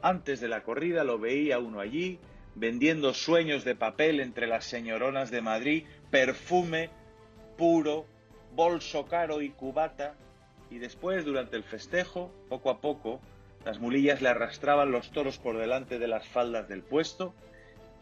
Antes 0.00 0.40
de 0.40 0.48
la 0.48 0.62
corrida 0.62 1.04
lo 1.04 1.18
veía 1.18 1.58
uno 1.58 1.80
allí, 1.80 2.18
vendiendo 2.54 3.12
sueños 3.12 3.62
de 3.62 3.74
papel 3.74 4.20
entre 4.20 4.46
las 4.46 4.64
señoronas 4.64 5.30
de 5.30 5.42
Madrid, 5.42 5.84
perfume 6.10 6.88
puro, 7.58 8.06
bolso 8.54 9.04
caro 9.04 9.42
y 9.42 9.50
cubata, 9.50 10.14
y 10.70 10.78
después, 10.78 11.26
durante 11.26 11.56
el 11.58 11.62
festejo, 11.62 12.32
poco 12.48 12.70
a 12.70 12.80
poco, 12.80 13.20
las 13.66 13.80
mulillas 13.80 14.22
le 14.22 14.30
arrastraban 14.30 14.92
los 14.92 15.10
toros 15.10 15.36
por 15.36 15.58
delante 15.58 15.98
de 15.98 16.08
las 16.08 16.26
faldas 16.26 16.70
del 16.70 16.82
puesto 16.82 17.34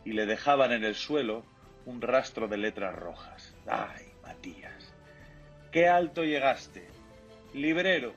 y 0.05 0.13
le 0.13 0.27
dejaban 0.27 0.73
en 0.73 0.85
el 0.85 0.95
suelo 0.95 1.45
un 1.87 2.01
rastro 2.01 2.49
de 2.49 2.57
letras 2.57 2.95
rojas. 2.95 3.55
¡Ay, 3.67 4.07
Matías! 4.23 4.95
¡Qué 5.73 5.89
alto 5.89 6.25
llegaste! 6.25 6.89
Librero 7.55 8.15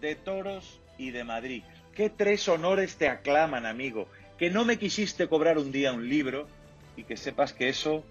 de 0.00 0.14
toros 0.14 0.80
y 0.98 1.10
de 1.10 1.24
Madrid. 1.24 1.62
¿Qué 1.94 2.10
tres 2.10 2.48
honores 2.48 2.96
te 2.96 3.08
aclaman, 3.08 3.66
amigo? 3.66 4.08
Que 4.38 4.50
no 4.50 4.64
me 4.64 4.78
quisiste 4.78 5.28
cobrar 5.28 5.58
un 5.58 5.72
día 5.72 5.92
un 5.92 6.08
libro 6.08 6.48
y 6.96 7.04
que 7.04 7.16
sepas 7.16 7.52
que 7.52 7.68
eso 7.68 8.04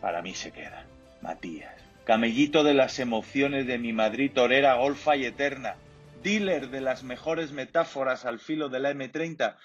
para 0.00 0.22
mí 0.22 0.34
se 0.34 0.52
queda. 0.52 0.86
Matías, 1.20 1.74
camellito 2.04 2.62
de 2.62 2.74
las 2.74 2.98
emociones 3.00 3.66
de 3.66 3.78
mi 3.78 3.92
Madrid 3.92 4.30
torera 4.32 4.74
golfa 4.74 5.16
y 5.16 5.24
eterna, 5.24 5.76
dealer 6.22 6.70
de 6.70 6.80
las 6.80 7.02
mejores 7.02 7.52
metáforas 7.52 8.24
al 8.24 8.38
filo 8.38 8.68
de 8.68 8.80
la 8.80 8.92
M30. 8.92 9.56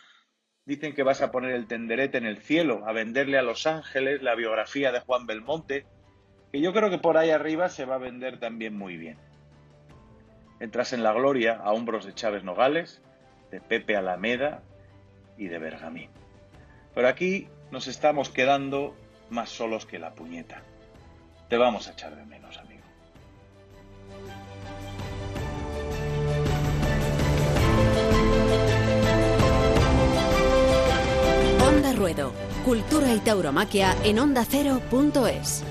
Dicen 0.65 0.93
que 0.93 1.03
vas 1.03 1.21
a 1.21 1.31
poner 1.31 1.51
el 1.51 1.67
tenderete 1.67 2.17
en 2.17 2.25
el 2.25 2.37
cielo, 2.37 2.83
a 2.87 2.93
venderle 2.93 3.37
a 3.37 3.41
Los 3.41 3.67
Ángeles 3.67 4.21
la 4.21 4.35
biografía 4.35 4.91
de 4.91 5.01
Juan 5.01 5.25
Belmonte, 5.25 5.85
que 6.51 6.61
yo 6.61 6.71
creo 6.71 6.89
que 6.89 6.99
por 6.99 7.17
ahí 7.17 7.31
arriba 7.31 7.67
se 7.67 7.85
va 7.85 7.95
a 7.95 7.99
vender 7.99 8.39
también 8.39 8.77
muy 8.77 8.95
bien. 8.95 9.17
Entras 10.61 10.93
en 10.93 11.03
la 11.03 11.11
gloria 11.11 11.59
a 11.61 11.73
hombros 11.73 12.05
de 12.05 12.13
Chávez 12.13 12.45
Nogales, 12.45 13.01
de 13.51 13.59
Pepe 13.59 13.97
Alameda 13.97 14.63
y 15.37 15.47
de 15.47 15.59
Bergamín. 15.59 16.09
Pero 16.95 17.09
aquí 17.09 17.49
nos 17.71 17.87
estamos 17.87 18.29
quedando 18.29 18.95
más 19.29 19.49
solos 19.49 19.85
que 19.85 19.99
la 19.99 20.13
puñeta. 20.13 20.61
Te 21.49 21.57
vamos 21.57 21.89
a 21.89 21.91
echar 21.91 22.15
de 22.15 22.25
menos, 22.25 22.57
amigo. 22.57 22.83
Cultura 32.65 33.13
y 33.13 33.19
tauromaquia 33.19 33.95
en 34.03 34.19
ondacero.es. 34.19 35.63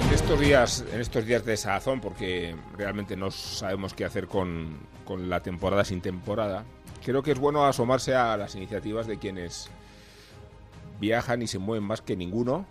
En 0.00 0.14
estos 0.14 0.38
días, 0.38 0.84
en 0.92 1.00
estos 1.00 1.26
días 1.26 1.44
de 1.44 1.56
sazón, 1.56 2.00
porque 2.00 2.54
realmente 2.76 3.16
no 3.16 3.32
sabemos 3.32 3.94
qué 3.94 4.04
hacer 4.04 4.28
con, 4.28 4.78
con 5.04 5.28
la 5.28 5.42
temporada 5.42 5.84
sin 5.84 6.00
temporada, 6.00 6.64
creo 7.04 7.24
que 7.24 7.32
es 7.32 7.38
bueno 7.40 7.66
asomarse 7.66 8.14
a 8.14 8.36
las 8.36 8.54
iniciativas 8.54 9.08
de 9.08 9.18
quienes 9.18 9.70
viajan 11.00 11.42
y 11.42 11.48
se 11.48 11.58
mueven 11.58 11.82
más 11.82 12.00
que 12.00 12.14
ninguno 12.16 12.64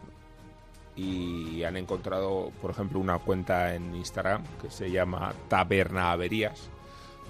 y 0.95 1.63
han 1.63 1.76
encontrado, 1.76 2.54
por 2.62 2.71
ejemplo, 2.71 2.97
una 3.00 3.19
cuenta 3.19 3.76
en 3.76 3.93
Instagram 3.93 4.43
que 4.62 4.71
se 4.71 4.89
llama 4.89 5.34
Taberna 5.50 6.13
Averías, 6.13 6.69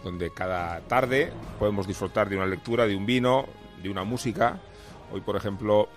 donde 0.03 0.31
cada 0.31 0.81
tarde 0.81 1.31
podemos 1.59 1.87
disfrutar 1.87 2.29
de 2.29 2.37
una 2.37 2.45
lectura, 2.45 2.85
de 2.87 2.95
un 2.95 3.05
vino, 3.05 3.45
de 3.81 3.89
una 3.89 4.03
música. 4.03 4.59
Hoy, 5.11 5.21
por 5.21 5.35
ejemplo, 5.35 5.89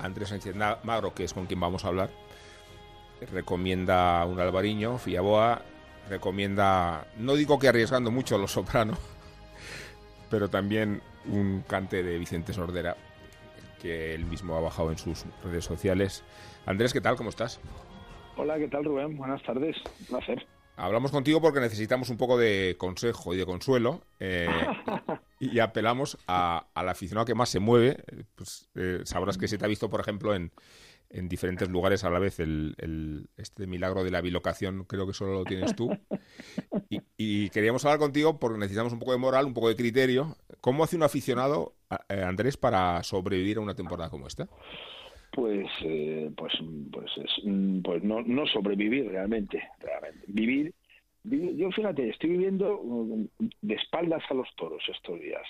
Andrés 0.00 0.30
Sánchez 0.30 0.54
Magro, 0.82 1.14
que 1.14 1.24
es 1.24 1.32
con 1.32 1.46
quien 1.46 1.60
vamos 1.60 1.84
a 1.84 1.88
hablar, 1.88 2.10
recomienda 3.32 4.24
un 4.26 4.40
albariño, 4.40 4.98
Fillaboa, 4.98 5.62
recomienda, 6.08 7.06
no 7.18 7.34
digo 7.34 7.58
que 7.58 7.68
arriesgando 7.68 8.10
mucho 8.10 8.38
los 8.38 8.52
soprano, 8.52 8.94
pero 10.30 10.48
también 10.48 11.02
un 11.26 11.62
cante 11.66 12.02
de 12.02 12.18
Vicente 12.18 12.52
Sordera, 12.52 12.96
que 13.80 14.14
él 14.14 14.24
mismo 14.24 14.56
ha 14.56 14.60
bajado 14.60 14.90
en 14.90 14.98
sus 14.98 15.24
redes 15.44 15.64
sociales. 15.64 16.22
Andrés, 16.66 16.92
¿qué 16.92 17.00
tal? 17.00 17.16
¿Cómo 17.16 17.30
estás? 17.30 17.60
Hola, 18.36 18.58
¿qué 18.58 18.68
tal 18.68 18.84
Rubén? 18.84 19.16
Buenas 19.16 19.42
tardes, 19.42 19.76
un 20.00 20.06
placer. 20.06 20.46
Hablamos 20.76 21.10
contigo 21.10 21.40
porque 21.40 21.60
necesitamos 21.60 22.10
un 22.10 22.16
poco 22.18 22.36
de 22.38 22.76
consejo 22.78 23.32
y 23.34 23.38
de 23.38 23.46
consuelo 23.46 24.02
eh, 24.20 24.48
y 25.40 25.58
apelamos 25.58 26.18
a, 26.28 26.66
al 26.74 26.88
aficionado 26.88 27.24
que 27.24 27.34
más 27.34 27.48
se 27.48 27.60
mueve. 27.60 28.04
Pues, 28.34 28.68
eh, 28.74 29.00
sabrás 29.04 29.38
que 29.38 29.48
se 29.48 29.56
te 29.58 29.64
ha 29.64 29.68
visto, 29.68 29.88
por 29.88 30.00
ejemplo, 30.00 30.34
en, 30.34 30.52
en 31.08 31.28
diferentes 31.28 31.68
lugares 31.70 32.04
a 32.04 32.10
la 32.10 32.18
vez. 32.18 32.40
El, 32.40 32.74
el- 32.78 33.28
este 33.38 33.66
milagro 33.66 34.04
de 34.04 34.10
la 34.10 34.20
bilocación 34.20 34.84
creo 34.84 35.06
que 35.06 35.14
solo 35.14 35.32
lo 35.32 35.44
tienes 35.44 35.74
tú. 35.74 35.90
Y, 37.16 37.48
queríamos 37.50 37.84
hablar 37.84 37.98
contigo 37.98 38.38
porque 38.38 38.58
necesitamos 38.58 38.92
un 38.92 38.98
poco 38.98 39.12
de 39.12 39.18
moral, 39.18 39.46
un 39.46 39.54
poco 39.54 39.68
de 39.68 39.76
criterio. 39.76 40.36
¿Cómo 40.60 40.84
hace 40.84 40.96
un 40.96 41.02
aficionado, 41.02 41.74
eh, 42.08 42.22
Andrés, 42.22 42.56
para 42.56 43.02
sobrevivir 43.02 43.56
a 43.56 43.60
una 43.60 43.74
temporada 43.74 44.10
como 44.10 44.26
esta? 44.26 44.48
Pues, 45.36 45.66
eh, 45.82 46.30
pues, 46.34 46.54
pues, 46.90 47.10
es, 47.18 47.44
mm, 47.44 47.82
pues 47.82 48.02
no, 48.02 48.22
no 48.22 48.46
sobrevivir 48.46 49.10
realmente, 49.10 49.62
realmente. 49.80 50.24
Vivir, 50.28 50.72
yo 51.24 51.70
fíjate, 51.72 52.08
estoy 52.08 52.30
viviendo 52.30 52.80
mm, 52.82 53.26
de 53.60 53.74
espaldas 53.74 54.22
a 54.30 54.34
los 54.34 54.48
toros 54.56 54.82
estos 54.88 55.20
días. 55.20 55.46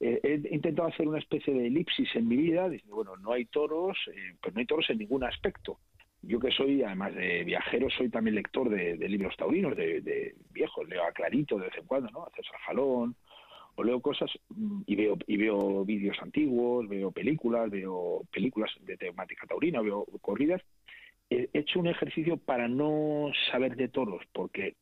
Eh, 0.00 0.18
he 0.24 0.52
intentado 0.52 0.88
hacer 0.88 1.06
una 1.06 1.20
especie 1.20 1.54
de 1.54 1.68
elipsis 1.68 2.08
en 2.16 2.26
mi 2.26 2.36
vida, 2.36 2.68
diciendo, 2.68 2.96
bueno, 2.96 3.16
no 3.16 3.30
hay 3.30 3.44
toros, 3.44 3.96
eh, 4.12 4.34
pues 4.42 4.52
no 4.54 4.58
hay 4.58 4.66
toros 4.66 4.90
en 4.90 4.98
ningún 4.98 5.22
aspecto. 5.22 5.78
yo 6.22 6.40
que 6.40 6.50
soy, 6.50 6.82
además 6.82 7.14
de 7.14 7.44
viajero, 7.44 7.90
soy 7.90 8.08
también 8.08 8.34
lector 8.34 8.68
de, 8.70 8.96
libros 9.08 9.36
taurinos, 9.36 9.76
de, 9.76 10.34
viejos, 10.50 10.88
leo 10.88 11.04
a 11.04 11.12
Clarito 11.12 11.58
de 11.58 11.66
vez 11.66 11.78
en 11.78 11.86
cuando, 11.86 12.10
¿no? 12.10 12.24
A 12.24 12.30
César 12.30 12.58
Jalón, 12.66 13.14
o 13.74 13.84
leo 13.84 14.00
cosas 14.00 14.30
y 14.86 14.96
veo 14.96 15.16
y 15.26 15.36
veo 15.36 15.84
vídeos 15.84 16.16
antiguos, 16.20 16.88
veo 16.88 17.10
películas, 17.10 17.70
veo 17.70 18.22
películas 18.32 18.70
de 18.80 18.96
temática 18.96 19.46
taurina, 19.46 19.80
veo 19.80 20.06
corridas. 20.20 20.60
He 21.30 21.48
hecho 21.54 21.80
un 21.80 21.86
ejercicio 21.86 22.36
para 22.36 22.68
no 22.68 23.30
saber 23.50 23.76
de 23.76 23.88
toros, 23.88 24.22
porque 24.32 24.76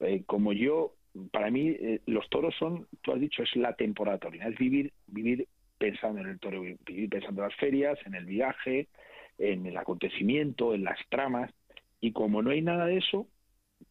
eh, 0.00 0.22
como 0.26 0.52
yo, 0.52 0.94
para 1.32 1.50
mí 1.50 1.68
eh, 1.68 2.00
los 2.06 2.28
toros 2.28 2.54
son, 2.58 2.86
tú 3.00 3.12
has 3.12 3.20
dicho, 3.20 3.42
es 3.42 3.56
la 3.56 3.74
temporada 3.74 4.18
taurina, 4.18 4.48
es 4.48 4.58
vivir 4.58 4.92
vivir 5.06 5.48
pensando 5.78 6.20
en 6.20 6.28
el 6.28 6.38
toro, 6.38 6.60
vivir 6.60 7.08
pensando 7.08 7.42
en 7.42 7.48
las 7.48 7.58
ferias, 7.58 7.98
en 8.06 8.14
el 8.14 8.26
viaje, 8.26 8.88
en 9.38 9.66
el 9.66 9.76
acontecimiento, 9.76 10.74
en 10.74 10.84
las 10.84 10.98
tramas, 11.08 11.50
y 12.00 12.12
como 12.12 12.42
no 12.42 12.50
hay 12.50 12.62
nada 12.62 12.86
de 12.86 12.98
eso, 12.98 13.26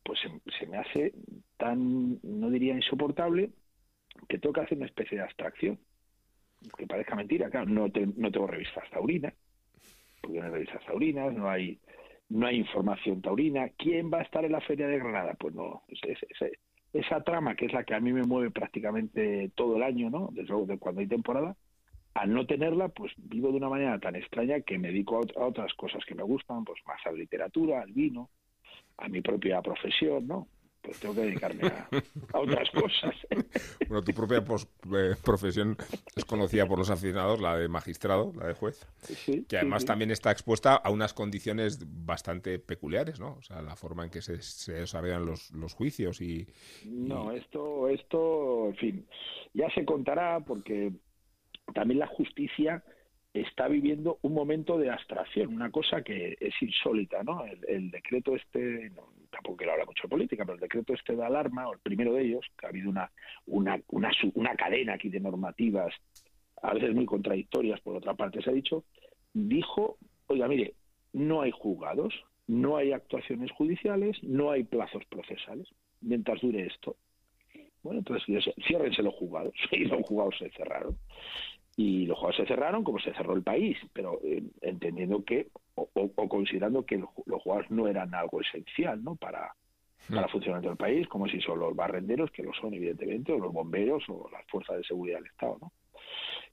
pues 0.03 0.19
se, 0.59 0.67
me 0.67 0.77
hace 0.77 1.13
tan, 1.57 2.19
no 2.21 2.49
diría 2.49 2.75
insoportable, 2.75 3.49
que 4.27 4.39
tengo 4.39 4.53
que 4.53 4.61
hacer 4.61 4.77
una 4.77 4.87
especie 4.87 5.17
de 5.17 5.23
abstracción. 5.23 5.79
Que 6.77 6.87
parezca 6.87 7.15
mentira, 7.15 7.49
claro, 7.49 7.69
no, 7.69 7.87
no 8.15 8.31
tengo 8.31 8.47
revistas 8.47 8.89
taurinas, 8.89 9.33
porque 10.21 10.39
no 10.39 10.45
hay 10.45 10.51
revistas 10.51 10.85
taurinas, 10.85 11.33
no 11.33 11.49
hay, 11.49 11.79
no 12.29 12.47
hay 12.47 12.57
información 12.57 13.21
taurina. 13.21 13.69
¿Quién 13.77 14.09
va 14.11 14.19
a 14.19 14.23
estar 14.23 14.45
en 14.45 14.53
la 14.53 14.61
Feria 14.61 14.87
de 14.87 14.97
Granada? 14.97 15.33
Pues 15.37 15.53
no, 15.53 15.83
esa 16.93 17.23
trama 17.23 17.55
que 17.55 17.65
es 17.65 17.73
la 17.73 17.83
que 17.83 17.95
a 17.95 17.99
mí 17.99 18.13
me 18.13 18.23
mueve 18.23 18.51
prácticamente 18.51 19.51
todo 19.55 19.75
el 19.75 19.83
año, 19.83 20.09
¿no? 20.09 20.29
Desde 20.31 20.49
luego 20.49 20.65
de 20.67 20.77
cuando 20.77 21.01
hay 21.01 21.07
temporada, 21.07 21.55
al 22.13 22.33
no 22.33 22.45
tenerla, 22.45 22.89
pues 22.89 23.11
vivo 23.17 23.49
de 23.49 23.57
una 23.57 23.69
manera 23.69 23.99
tan 23.99 24.15
extraña 24.15 24.61
que 24.61 24.77
me 24.77 24.89
dedico 24.89 25.17
a, 25.17 25.45
otras 25.45 25.73
cosas 25.73 26.05
que 26.05 26.15
me 26.15 26.23
gustan, 26.23 26.63
pues 26.63 26.79
más 26.85 26.99
a 27.05 27.11
la 27.11 27.17
literatura, 27.17 27.81
al 27.81 27.91
vino, 27.91 28.29
a 28.97 29.07
mi 29.07 29.21
propia 29.21 29.61
profesión, 29.61 30.27
¿no? 30.27 30.47
Pues 30.83 30.99
tengo 30.99 31.15
que 31.15 31.21
dedicarme 31.21 31.67
a, 31.67 31.87
otras 32.39 32.69
cosas. 32.71 33.15
Bueno, 33.87 34.03
tu 34.03 34.13
propia 34.13 34.37
eh, 34.39 35.15
profesión 35.23 35.77
es 36.15 36.25
conocida 36.25 36.65
por 36.65 36.79
los 36.79 36.89
aficionados, 36.89 37.39
la 37.39 37.57
de 37.57 37.67
magistrado, 37.67 38.33
la 38.35 38.47
de 38.47 38.53
juez, 38.53 38.87
que 39.47 39.57
además 39.57 39.85
también 39.85 40.09
está 40.09 40.31
expuesta 40.31 40.75
a 40.75 40.89
unas 40.89 41.13
condiciones 41.13 41.79
bastante 42.05 42.57
peculiares, 42.57 43.19
¿no? 43.19 43.33
O 43.33 43.41
sea, 43.43 43.61
la 43.61 43.75
forma 43.75 44.05
en 44.05 44.09
que 44.09 44.21
se, 44.21 44.41
se 44.41 44.73
desarrollan 44.73 45.25
los, 45.25 45.51
los 45.51 45.73
juicios 45.73 46.21
y, 46.21 46.47
y... 46.83 46.87
No, 46.87 47.31
esto, 47.31 47.87
esto, 47.89 48.69
en 48.69 48.75
fin, 48.75 49.07
ya 49.53 49.69
se 49.75 49.85
contará 49.85 50.39
porque 50.39 50.91
también 51.73 51.99
la 51.99 52.07
justicia 52.07 52.83
está 53.33 53.67
viviendo 53.67 54.19
un 54.21 54.33
momento 54.33 54.77
de 54.77 54.91
abstracción, 54.91 55.53
una 55.53 55.71
cosa 55.71 56.03
que 56.03 56.37
es 56.39 56.53
insólita, 56.61 57.23
¿no? 57.23 57.43
El, 57.67 57.89
decreto 57.89 58.35
este, 58.35 58.91
tampoco 59.33 59.57
quiero 59.57 59.73
hablar 59.73 59.87
mucho 59.87 60.03
de 60.03 60.09
política, 60.09 60.45
pero 60.45 60.55
el 60.55 60.61
decreto 60.61 60.93
este 60.93 61.15
de 61.15 61.25
alarma, 61.25 61.67
o 61.67 61.73
el 61.73 61.79
primero 61.79 62.13
de 62.13 62.23
ellos, 62.23 62.45
que 62.57 62.65
ha 62.65 62.69
habido 62.69 62.89
una, 62.89 63.11
una, 63.47 63.81
una, 63.89 64.11
una 64.35 64.55
cadena 64.55 64.93
aquí 64.93 65.09
de 65.09 65.19
normativas, 65.19 65.93
a 66.61 66.73
veces 66.73 66.93
muy 66.93 67.05
contradictorias, 67.05 67.81
por 67.81 67.95
otra 67.95 68.13
parte 68.13 68.41
se 68.41 68.49
ha 68.49 68.53
dicho, 68.53 68.85
dijo, 69.33 69.97
oiga, 70.27 70.47
mire, 70.47 70.75
no 71.11 71.41
hay 71.41 71.51
juzgados, 71.51 72.13
no 72.47 72.77
hay 72.77 72.91
actuaciones 72.91 73.51
judiciales, 73.51 74.17
no 74.23 74.51
hay 74.51 74.63
plazos 74.63 75.03
procesales, 75.05 75.67
mientras 76.01 76.39
dure 76.41 76.65
esto. 76.65 76.95
Bueno, 77.81 77.99
entonces 77.99 78.53
ciérrense 78.65 79.03
los 79.03 79.13
juzgados, 79.15 79.53
y 79.71 79.85
los 79.85 80.01
juzgados 80.07 80.37
se 80.37 80.49
cerraron 80.51 80.97
y 81.75 82.05
los 82.05 82.17
juegos 82.17 82.35
se 82.37 82.45
cerraron 82.45 82.83
como 82.83 82.99
se 82.99 83.13
cerró 83.13 83.33
el 83.33 83.43
país, 83.43 83.77
pero 83.93 84.19
eh, 84.23 84.43
entendiendo 84.61 85.23
que 85.23 85.47
o, 85.75 86.27
considerando 86.27 86.85
que 86.85 86.97
los 86.97 87.41
juegos 87.41 87.69
no 87.71 87.87
eran 87.87 88.13
algo 88.13 88.41
esencial 88.41 89.03
¿no? 89.03 89.15
para, 89.15 89.55
para 90.09 90.23
el 90.23 90.29
funcionamiento 90.29 90.69
del 90.69 90.77
país, 90.77 91.07
como 91.07 91.27
si 91.27 91.41
son 91.41 91.59
los 91.59 91.75
barrenderos, 91.75 92.31
que 92.31 92.43
lo 92.43 92.53
son 92.53 92.73
evidentemente, 92.73 93.31
o 93.31 93.39
los 93.39 93.51
bomberos 93.51 94.03
o 94.09 94.29
las 94.31 94.45
fuerzas 94.47 94.77
de 94.77 94.83
seguridad 94.83 95.17
del 95.17 95.27
Estado. 95.27 95.57
¿no? 95.61 95.71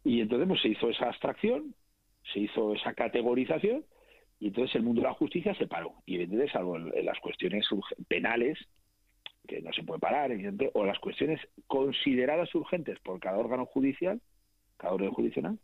Y 0.05 0.21
entonces 0.21 0.49
pues, 0.49 0.63
se 0.63 0.69
hizo 0.69 0.89
esa 0.89 1.07
abstracción, 1.07 1.75
se 2.33 2.41
hizo 2.41 2.75
esa 2.75 2.95
categorización, 2.95 3.85
y 4.39 4.49
entonces 4.49 4.75
el 4.77 4.83
mundo 4.83 5.03
de 5.03 5.09
la 5.09 5.15
justicia 5.15 5.55
se 5.55 5.67
paró. 5.67 5.95
Y 6.07 6.15
evidentemente, 6.15 6.53
salvo 6.53 6.77
en, 6.77 7.05
las 7.05 7.19
cuestiones 7.21 7.67
penales, 8.09 8.59
que 9.47 9.61
no 9.61 9.73
se 9.73 9.83
puede 9.83 10.01
parar, 10.01 10.31
evidentemente, 10.31 10.79
o 10.79 10.85
las 10.85 10.99
cuestiones 10.99 11.41
consideradas 11.67 12.55
urgentes 12.55 12.99
por 13.01 13.21
cada 13.21 13.37
órgano 13.37 13.67
judicial, 13.67 14.21
cada 14.81 14.95
orden 14.95 15.11
judicial, 15.11 15.59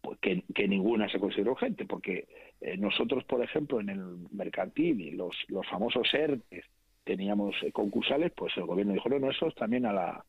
pues 0.00 0.18
que, 0.20 0.68
ninguna 0.68 1.08
se 1.08 1.20
considera 1.20 1.50
urgente, 1.50 1.84
porque 1.84 2.26
eh, 2.60 2.76
nosotros, 2.76 3.24
por 3.24 3.42
ejemplo, 3.42 3.80
en 3.80 3.90
el 3.90 4.00
mercantil 4.30 5.00
y 5.00 5.10
los, 5.10 5.36
los 5.48 5.66
famosos 5.68 6.12
ERTES 6.12 6.64
teníamos 7.04 7.54
eh, 7.62 7.70
concursales, 7.70 8.32
pues 8.34 8.56
el 8.56 8.64
gobierno 8.64 8.94
dijo, 8.94 9.08
no, 9.08 9.18
no, 9.18 9.30
eso 9.30 9.48
es 9.48 9.54
también 9.54 9.84
a 9.84 9.92
la, 9.92 10.24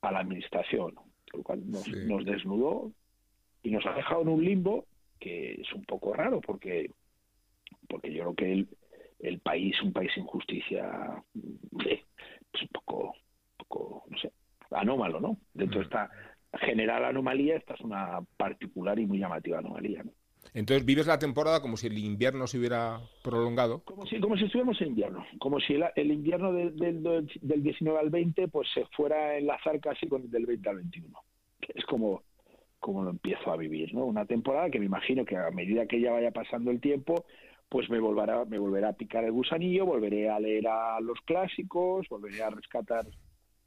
a 0.00 0.12
la 0.12 0.18
administración, 0.18 0.94
lo 1.32 1.42
cual 1.42 1.62
nos, 1.70 1.88
nos 1.88 2.24
desnudó 2.24 2.90
y 3.62 3.70
nos 3.70 3.86
ha 3.86 3.94
dejado 3.94 4.22
en 4.22 4.28
un 4.28 4.44
limbo 4.44 4.86
que 5.20 5.52
es 5.52 5.72
un 5.72 5.84
poco 5.84 6.14
raro, 6.14 6.40
porque, 6.40 6.90
porque 7.88 8.12
yo 8.12 8.22
creo 8.22 8.34
que 8.34 8.52
el, 8.52 8.68
el 9.20 9.38
país, 9.38 9.80
un 9.82 9.92
país 9.92 10.10
sin 10.14 10.24
justicia, 10.24 11.22
es 11.84 12.62
un 12.62 12.68
poco, 12.72 13.14
poco, 13.56 14.04
no 14.08 14.18
sé, 14.18 14.32
anómalo, 14.72 15.20
¿no? 15.20 15.36
Dentro 15.54 15.78
de 15.78 15.84
esta 15.84 16.10
general 16.58 17.04
anomalía, 17.04 17.56
esta 17.56 17.74
es 17.74 17.80
una 17.80 18.20
particular 18.36 18.98
y 18.98 19.06
muy 19.06 19.18
llamativa 19.18 19.58
anomalía. 19.58 20.04
Entonces 20.54 20.84
vives 20.84 21.06
la 21.06 21.18
temporada 21.18 21.62
como 21.62 21.76
si 21.76 21.86
el 21.86 21.96
invierno 21.98 22.46
se 22.46 22.58
hubiera 22.58 23.00
prolongado. 23.22 23.82
Como 23.84 24.06
si, 24.06 24.20
como 24.20 24.36
si 24.36 24.44
estuviéramos 24.44 24.80
en 24.82 24.88
invierno, 24.88 25.24
como 25.38 25.60
si 25.60 25.74
el, 25.96 26.10
invierno 26.10 26.52
del, 26.52 26.76
del, 26.76 27.62
19 27.62 27.98
al 27.98 28.10
20 28.10 28.48
pues 28.48 28.68
se 28.74 28.84
fuera 28.96 29.16
a 29.16 29.38
enlazar 29.38 29.80
casi 29.80 30.06
con 30.08 30.22
el 30.22 30.30
del 30.30 30.46
20 30.46 30.68
al 30.68 30.76
21. 30.76 31.18
Es 31.74 31.84
como, 31.86 32.22
como 32.80 33.02
lo 33.02 33.10
empiezo 33.10 33.50
a 33.50 33.56
vivir, 33.56 33.94
¿no? 33.94 34.04
Una 34.04 34.26
temporada 34.26 34.68
que 34.68 34.78
me 34.78 34.86
imagino 34.86 35.24
que 35.24 35.36
a 35.36 35.50
medida 35.50 35.86
que 35.86 36.00
ya 36.00 36.12
vaya 36.12 36.32
pasando 36.32 36.70
el 36.70 36.80
tiempo, 36.80 37.24
pues 37.68 37.88
me 37.88 37.98
volverá, 37.98 38.44
me 38.44 38.58
volverá 38.58 38.90
a 38.90 38.96
picar 38.96 39.24
el 39.24 39.32
gusanillo, 39.32 39.86
volveré 39.86 40.28
a 40.28 40.38
leer 40.38 40.68
a 40.68 41.00
los 41.00 41.18
clásicos, 41.22 42.06
volveré 42.10 42.42
a 42.42 42.50
rescatar 42.50 43.06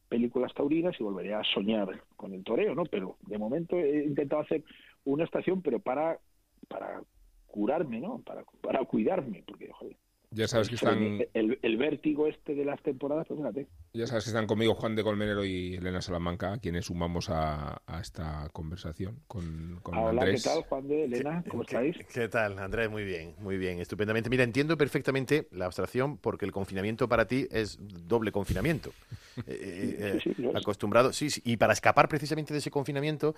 películas 0.07 0.53
taurinas 0.53 0.95
y 0.99 1.03
volveré 1.03 1.33
a 1.33 1.43
soñar 1.43 1.89
con 2.15 2.33
el 2.33 2.43
toreo, 2.43 2.75
¿no? 2.75 2.83
Pero 2.85 3.17
de 3.21 3.37
momento 3.37 3.77
he 3.77 4.05
intentado 4.05 4.41
hacer 4.41 4.63
una 5.03 5.23
estación, 5.23 5.61
pero 5.61 5.79
para, 5.79 6.19
para 6.67 7.01
curarme, 7.47 7.99
¿no? 7.99 8.19
Para, 8.19 8.43
para 8.61 8.83
cuidarme, 8.85 9.43
porque, 9.45 9.71
joder, 9.71 9.97
ya 10.35 10.47
sabes 10.47 10.67
que 10.69 10.75
están... 10.75 11.25
El, 11.33 11.77
vértigo 11.77 12.27
este 12.27 12.55
de 12.55 12.65
las 12.65 12.81
temporadas, 12.81 13.25
pues 13.27 13.39
fíjate. 13.39 13.67
Ya 13.93 14.07
sabes 14.07 14.25
que 14.25 14.29
están 14.29 14.47
conmigo 14.47 14.75
Juan 14.75 14.95
de 14.95 15.03
Colmenero 15.03 15.45
y 15.45 15.75
Elena 15.75 16.01
Salamanca, 16.01 16.57
quienes 16.59 16.85
sumamos 16.85 17.29
a, 17.29 17.81
esta 18.01 18.49
conversación 18.51 19.19
con, 19.27 19.79
con 19.81 19.97
Hola, 19.97 20.21
Andrés. 20.21 20.43
¿qué 20.43 20.49
tal, 20.49 20.63
Juan 20.63 20.87
de 20.87 21.05
Elena? 21.05 21.43
¿Cómo 21.49 21.63
estáis? 21.63 21.97
¿Qué, 22.13 22.27
tal, 22.27 22.59
Andrés? 22.59 22.89
Muy 22.89 23.03
bien, 23.03 23.35
muy 23.39 23.57
bien, 23.57 23.79
estupendamente. 23.79 24.29
Mira, 24.29 24.43
entiendo 24.43 24.77
perfectamente 24.77 25.47
la 25.51 25.65
abstracción 25.65 26.17
porque 26.17 26.45
el 26.45 26.51
confinamiento 26.51 27.07
para 27.07 27.27
ti 27.27 27.47
es 27.51 27.77
doble 27.79 28.31
confinamiento. 28.31 28.91
Eh, 29.47 29.97
eh, 29.99 30.33
eh, 30.37 30.51
acostumbrado, 30.55 31.11
sí, 31.11 31.29
sí, 31.29 31.41
y 31.43 31.57
para 31.57 31.73
escapar 31.73 32.07
precisamente 32.07 32.53
de 32.53 32.59
ese 32.59 32.71
confinamiento, 32.71 33.35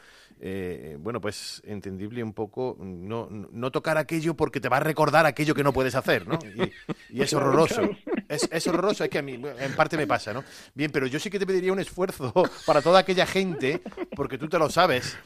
bueno, 0.99 1.19
pues 1.19 1.59
entendible 1.65 2.23
un 2.23 2.33
poco 2.33 2.77
no, 2.79 3.27
no 3.31 3.71
tocar 3.71 3.97
aquello 3.97 4.35
porque 4.35 4.59
te 4.59 4.69
va 4.69 4.77
a 4.77 4.81
recordar 4.81 5.25
aquello 5.25 5.55
que 5.55 5.63
no 5.63 5.73
puedes 5.73 5.95
hacer, 5.95 6.27
¿no? 6.27 6.37
Y 6.86 6.86
es 7.13 7.33
horroroso. 7.33 7.89
Es, 8.27 8.47
es, 8.51 8.67
horroroso, 8.67 9.03
es 9.03 9.09
que 9.09 9.19
a 9.19 9.21
mí 9.21 9.33
en 9.59 9.75
parte 9.75 9.97
me 9.97 10.05
pasa, 10.05 10.33
¿no? 10.33 10.43
Bien, 10.73 10.91
pero 10.91 11.07
yo 11.07 11.19
sí 11.19 11.29
que 11.29 11.39
te 11.39 11.45
pediría 11.45 11.71
un 11.71 11.79
esfuerzo 11.79 12.33
para 12.65 12.81
toda 12.81 12.99
aquella 12.99 13.25
gente, 13.25 13.81
porque 14.15 14.37
tú 14.37 14.49
te 14.49 14.59
lo 14.59 14.69
sabes, 14.69 15.17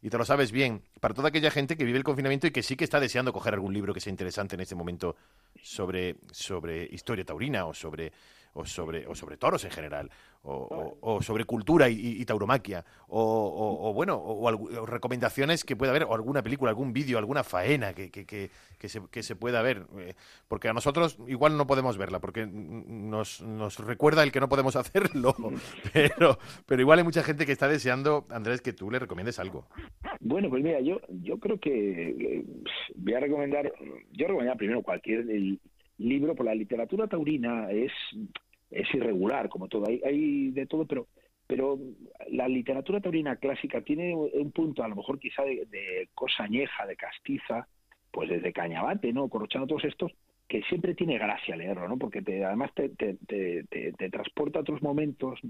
y 0.00 0.10
te 0.10 0.18
lo 0.18 0.24
sabes 0.24 0.52
bien, 0.52 0.82
para 1.00 1.14
toda 1.14 1.28
aquella 1.28 1.50
gente 1.50 1.76
que 1.76 1.84
vive 1.84 1.98
el 1.98 2.04
confinamiento 2.04 2.46
y 2.46 2.50
que 2.50 2.62
sí 2.62 2.76
que 2.76 2.84
está 2.84 3.00
deseando 3.00 3.32
coger 3.32 3.54
algún 3.54 3.74
libro 3.74 3.92
que 3.92 4.00
sea 4.00 4.10
interesante 4.10 4.54
en 4.54 4.60
este 4.60 4.74
momento 4.74 5.16
sobre, 5.62 6.16
sobre 6.30 6.84
historia 6.84 7.24
taurina 7.24 7.66
o 7.66 7.74
sobre 7.74 8.12
o 8.58 8.64
sobre, 8.64 9.06
o 9.06 9.14
sobre 9.14 9.36
toros 9.36 9.64
en 9.64 9.70
general, 9.70 10.10
o, 10.42 11.20
sobre 11.22 11.44
cultura 11.44 11.88
y, 11.88 12.24
tauromaquia, 12.24 12.84
o, 13.06 13.92
bueno, 13.94 14.20
o, 14.20 14.86
recomendaciones 14.86 15.64
que 15.64 15.76
pueda 15.76 15.92
haber, 15.92 16.04
o 16.04 16.14
alguna 16.14 16.42
película, 16.42 16.70
algún 16.70 16.92
vídeo, 16.92 17.18
alguna 17.18 17.44
faena 17.44 17.92
que, 17.92 18.10
que, 18.10 18.26
que, 18.26 18.88
se, 18.88 19.00
que 19.10 19.22
se 19.22 19.36
pueda 19.36 19.62
ver, 19.62 19.86
eh, 19.98 20.14
porque 20.48 20.68
a 20.68 20.72
nosotros 20.72 21.18
igual 21.28 21.56
no 21.56 21.66
podemos 21.66 21.96
verla, 21.98 22.18
porque 22.18 22.46
nos, 22.46 23.42
nos 23.42 23.78
recuerda 23.78 24.24
el 24.24 24.32
que 24.32 24.40
no 24.40 24.48
podemos 24.48 24.74
hacerlo, 24.82 25.36
pero, 25.92 26.38
pero 26.66 26.82
igual 26.82 26.98
hay 26.98 27.04
mucha 27.04 27.22
gente 27.22 27.46
que 27.46 27.52
está 27.52 27.68
deseando, 27.68 28.26
Andrés, 28.30 28.60
que 28.60 28.72
tú 28.72 28.90
le 28.90 28.98
recomiendes 28.98 29.38
algo. 29.38 29.66
Bueno, 30.20 30.50
pues 30.50 30.64
mira, 30.64 30.80
yo, 30.80 31.00
yo 31.08 31.38
creo 31.38 31.60
que 31.60 32.10
eh, 32.10 32.44
voy 32.96 33.14
a 33.14 33.20
recomendar, 33.20 33.72
yo 34.12 34.26
recomendaría 34.26 34.58
primero 34.58 34.82
cualquier 34.82 35.26
libro, 35.98 36.34
por 36.34 36.46
la 36.46 36.54
literatura 36.54 37.06
taurina 37.06 37.70
es, 37.70 37.92
es 38.70 38.94
irregular, 38.94 39.48
como 39.48 39.68
todo, 39.68 39.88
hay, 39.88 40.00
hay 40.04 40.50
de 40.50 40.66
todo, 40.66 40.86
pero 40.86 41.06
pero 41.48 41.78
la 42.28 42.46
literatura 42.46 43.00
taurina 43.00 43.36
clásica 43.36 43.80
tiene 43.80 44.14
un 44.14 44.52
punto, 44.52 44.84
a 44.84 44.88
lo 44.88 44.96
mejor 44.96 45.18
quizá 45.18 45.42
de, 45.44 46.10
cosa 46.14 46.44
añeja, 46.44 46.86
de 46.86 46.94
castiza, 46.94 47.66
pues 48.10 48.28
desde 48.28 48.52
Cañabate, 48.52 49.14
¿no? 49.14 49.28
Corrochano, 49.28 49.66
todos 49.66 49.84
estos, 49.84 50.12
que 50.46 50.62
siempre 50.64 50.94
tiene 50.94 51.16
gracia 51.16 51.56
leerlo, 51.56 51.88
¿no? 51.88 51.96
Porque 51.96 52.20
te, 52.20 52.44
además 52.44 52.70
te, 52.74 52.90
te, 52.90 53.14
te, 53.26 53.64
te 53.64 54.10
transporta 54.10 54.58
a 54.58 54.62
otros 54.62 54.82
momentos 54.82 55.40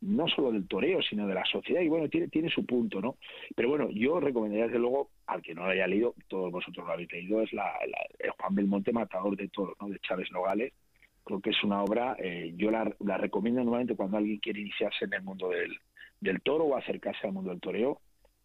no 0.00 0.26
solo 0.26 0.50
del 0.50 0.66
toreo, 0.66 1.02
sino 1.02 1.28
de 1.28 1.34
la 1.34 1.44
sociedad, 1.44 1.82
y 1.82 1.88
bueno, 1.88 2.08
tiene, 2.08 2.26
tiene 2.26 2.50
su 2.50 2.66
punto, 2.66 3.00
¿no? 3.00 3.16
Pero 3.54 3.68
bueno, 3.68 3.90
yo 3.90 4.18
recomendaría 4.18 4.66
desde 4.66 4.80
luego, 4.80 5.10
al 5.26 5.40
que 5.40 5.54
no 5.54 5.66
lo 5.66 5.70
haya 5.70 5.86
leído, 5.86 6.16
todos 6.26 6.50
vosotros 6.50 6.84
lo 6.84 6.92
habéis 6.92 7.12
leído, 7.12 7.42
es 7.42 7.52
la, 7.52 7.74
el 8.18 8.30
Juan 8.30 8.56
Belmonte 8.56 8.92
Matador 8.92 9.36
de 9.36 9.48
Toros, 9.48 9.76
¿no? 9.80 9.88
De 9.88 10.00
Chávez 10.00 10.32
Nogales. 10.32 10.72
Creo 11.28 11.42
que 11.42 11.50
es 11.50 11.62
una 11.62 11.82
obra, 11.82 12.16
eh, 12.18 12.54
yo 12.56 12.70
la, 12.70 12.90
la, 13.00 13.18
recomiendo 13.18 13.62
nuevamente 13.62 13.94
cuando 13.94 14.16
alguien 14.16 14.38
quiere 14.38 14.62
iniciarse 14.62 15.04
en 15.04 15.12
el 15.12 15.20
mundo 15.20 15.50
del, 15.50 15.76
del 16.22 16.40
toro 16.40 16.64
o 16.64 16.74
acercarse 16.74 17.26
al 17.26 17.34
mundo 17.34 17.50
del 17.50 17.60
toreo. 17.60 18.00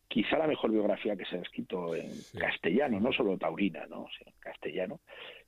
Quizá 0.09 0.37
la 0.37 0.47
mejor 0.47 0.69
biografía 0.69 1.15
que 1.15 1.23
se 1.23 1.37
ha 1.37 1.41
escrito 1.41 1.95
en 1.95 2.11
castellano, 2.37 2.99
no 2.99 3.13
solo 3.13 3.37
taurina, 3.37 3.85
¿no? 3.85 4.01
O 4.01 4.09
en 4.25 4.33
castellano. 4.37 4.99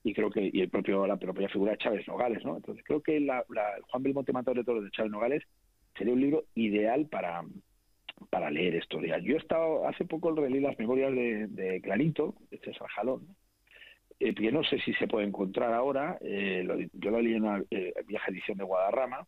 Y 0.01 0.13
creo 0.13 0.31
que, 0.31 0.49
y 0.49 0.61
el 0.61 0.69
propio, 0.69 1.05
la 1.05 1.17
propia 1.17 1.49
figura 1.49 1.73
de 1.73 1.77
Chávez 1.77 2.07
Nogales, 2.07 2.45
¿no? 2.45 2.55
Entonces 2.55 2.85
creo 2.85 3.01
que 3.03 3.19
la, 3.19 3.43
la 3.49 3.65
Juan 3.89 4.03
Belmonte 4.03 4.31
Matador 4.31 4.59
de 4.59 4.63
Toros 4.63 4.85
de 4.85 4.91
Chávez 4.91 5.11
Nogales 5.11 5.43
sería 5.97 6.13
un 6.13 6.21
libro 6.21 6.45
ideal 6.55 7.05
para, 7.07 7.43
para 8.29 8.49
leer 8.49 8.77
estos 8.77 9.01
días. 9.01 9.21
Yo 9.23 9.35
he 9.35 9.39
estado, 9.39 9.85
hace 9.89 10.05
poco 10.05 10.31
releí 10.31 10.61
las 10.61 10.79
memorias 10.79 11.11
de, 11.11 11.47
de 11.47 11.81
Clarito, 11.81 12.35
de 12.49 12.59
César 12.59 12.87
Jalón, 12.95 13.27
eh, 14.19 14.33
que 14.33 14.51
no 14.51 14.63
sé 14.63 14.79
si 14.79 14.93
se 14.93 15.07
puede 15.07 15.27
encontrar 15.27 15.73
ahora, 15.73 16.17
eh, 16.21 16.65
yo 16.93 17.11
lo 17.11 17.21
leí 17.21 17.33
en 17.33 17.43
una 17.43 17.63
eh, 17.69 17.93
vieja 18.07 18.31
edición 18.31 18.57
de 18.57 18.63
Guadarrama, 18.63 19.27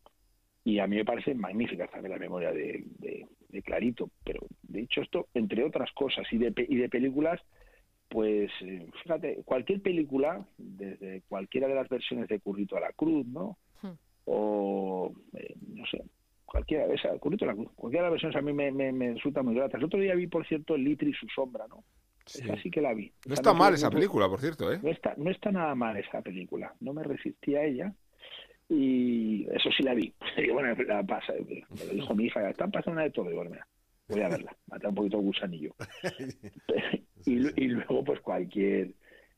y 0.64 0.80
a 0.80 0.88
mí 0.88 0.98
me 0.98 1.06
parece 1.06 1.34
magnífica 1.34 1.88
también 1.88 2.12
la 2.12 2.20
memoria 2.20 2.52
de, 2.52 2.84
de, 3.00 3.28
Clarito, 3.64 4.12
pero 4.24 4.42
de 4.64 4.82
hecho 4.82 5.02
esto, 5.02 5.28
entre 5.34 5.64
otras 5.64 5.92
cosas, 5.94 6.26
y 6.32 6.38
de, 6.38 6.54
y 6.70 6.76
de 6.76 6.90
películas, 6.90 7.42
pues 8.10 8.52
eh, 8.62 8.86
fíjate, 9.02 9.42
cualquier 9.44 9.82
película, 9.82 10.46
desde 10.58 11.22
cualquiera 11.28 11.68
de 11.68 11.76
las 11.76 11.90
versiones 11.90 12.28
de 12.28 12.40
Currito 12.40 12.78
a 12.78 12.82
la 12.82 12.92
Cruz, 12.94 13.26
¿no? 13.28 13.58
Hmm. 13.82 13.94
O, 14.26 15.14
eh, 15.34 15.56
no 15.74 15.86
sé, 15.88 16.04
cualquiera 16.46 16.88
de 16.88 16.96
esas, 16.96 17.20
cualquiera 17.20 17.54
de 17.54 18.02
las 18.02 18.12
versiones 18.12 18.36
a 18.36 18.42
mí 18.42 18.54
me, 18.54 18.72
me, 18.72 19.14
resulta 19.14 19.42
muy 19.44 19.56
grata. 19.56 19.78
El 19.78 19.86
otro 19.86 20.00
día 20.00 20.16
vi, 20.16 20.28
por 20.28 20.46
cierto, 20.48 20.76
El 20.76 20.84
Litri 20.84 21.12
y 21.12 21.14
su 21.14 21.28
sombra, 21.30 21.66
¿no? 21.68 21.84
Sí. 22.28 22.50
Así 22.50 22.70
que 22.70 22.82
la 22.82 22.94
vi. 22.94 23.12
No 23.26 23.34
está 23.34 23.54
mal 23.54 23.74
esa 23.74 23.90
película, 23.90 24.28
por 24.28 24.40
cierto, 24.40 24.72
¿eh? 24.72 24.80
No 24.84 24.90
está, 24.90 25.14
no 25.18 25.32
está 25.32 25.52
nada 25.52 25.74
mal 25.76 25.98
esa 25.98 26.22
película. 26.22 26.74
No 26.80 26.94
me 26.94 27.04
resistí 27.04 27.56
a 27.56 27.64
ella 27.64 27.94
y 28.70 29.48
eso 29.52 29.70
sí 29.76 29.84
la 29.84 29.94
vi. 29.94 30.14
Y 30.38 30.50
bueno, 30.50 30.76
la 30.86 31.04
pasa, 31.04 31.34
me 31.34 31.86
lo 31.86 31.94
dijo 31.94 32.16
mi 32.16 32.26
hija, 32.26 32.50
están 32.50 32.72
pasando 32.72 32.94
una 32.94 33.04
de 33.04 33.12
todo. 33.12 33.30
Digo, 33.30 33.44
mira, 33.46 33.66
voy 34.08 34.22
a 34.22 34.30
verla, 34.30 34.56
mata 34.68 34.90
un 34.90 34.96
poquito 34.96 35.18
el 35.18 35.24
gusanillo. 35.24 35.74
y, 37.26 37.64
y 37.64 37.68
luego, 37.70 38.04
pues 38.04 38.20
cualquier 38.22 38.92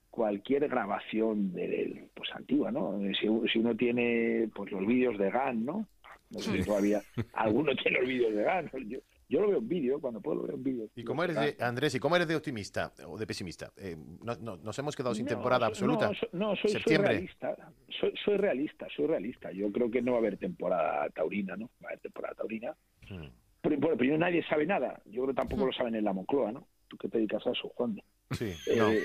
cualquier 0.10 0.68
grabación 0.68 1.54
de 1.54 2.10
pues 2.14 2.30
antigua, 2.34 2.72
¿no? 2.72 3.00
Si, 3.14 3.28
si 3.52 3.60
uno 3.60 3.76
tiene 3.76 4.50
pues 4.54 4.72
los 4.72 4.86
vídeos 4.86 5.18
de 5.18 5.30
GAN, 5.30 5.66
¿no? 5.66 5.86
No 6.32 6.40
sé 6.40 6.58
si 6.58 6.64
todavía 6.64 7.02
alguno 7.34 7.76
tiene 7.76 8.00
los 8.00 8.08
vídeos 8.08 8.36
de 8.36 8.44
ganas. 8.44 8.72
Yo, 8.88 9.00
lo 9.40 9.48
veo 9.48 9.60
en 9.60 9.68
vídeo, 9.68 10.02
cuando 10.02 10.20
puedo 10.22 10.42
lo 10.42 10.48
veo 10.48 10.56
en 10.56 10.64
vídeo. 10.64 10.90
¿Y 10.96 11.04
cómo 11.04 11.24
eres 11.24 11.36
de, 11.36 11.64
Andrés, 11.64 11.94
y 11.94 12.00
cómo 12.00 12.16
eres 12.16 12.28
de 12.28 12.36
optimista 12.36 12.92
o 13.06 13.18
de 13.18 13.28
pesimista? 13.28 13.72
Eh, 13.78 13.96
no, 14.24 14.58
nos 14.58 14.80
hemos 14.80 14.96
quedado 14.96 15.14
sin 15.14 15.28
temporada 15.28 15.68
absoluta. 15.68 16.12
No, 16.32 16.56
soy, 16.56 16.72
soy, 16.72 16.98
realista. 16.98 17.56
Soy, 18.00 18.14
soy, 18.26 18.38
realista, 18.38 18.88
soy 18.96 19.06
realista. 19.06 19.52
Yo 19.52 19.72
creo 19.72 19.92
que 19.92 20.02
no 20.02 20.14
va 20.14 20.18
a 20.18 20.22
haber 20.22 20.38
temporada 20.38 21.08
taurina, 21.10 21.56
¿no? 21.56 21.70
Va 21.84 21.90
a 21.90 21.92
haber 21.92 22.00
temporada 22.00 22.36
taurina. 22.36 22.76
Hmm. 23.08 23.28
Pero, 23.62 23.78
bueno, 23.78 23.98
pero 23.98 24.18
nadie 24.18 24.44
sabe 24.48 24.66
nada. 24.66 25.00
Yo 25.06 25.22
creo 25.22 25.28
que 25.28 25.34
tampoco 25.34 25.64
hmm. 25.64 25.68
lo 25.68 25.74
saben 25.74 25.96
en 25.96 26.06
la 26.06 26.14
Moncloa, 26.14 26.52
¿no? 26.52 26.68
¿Tú 26.88 26.98
qué 26.98 27.08
te 27.08 27.18
dedicas 27.20 27.46
a 27.46 27.52
eso, 27.52 27.70
Juan? 27.76 28.02
Sí, 28.32 28.54
eh, 28.68 29.04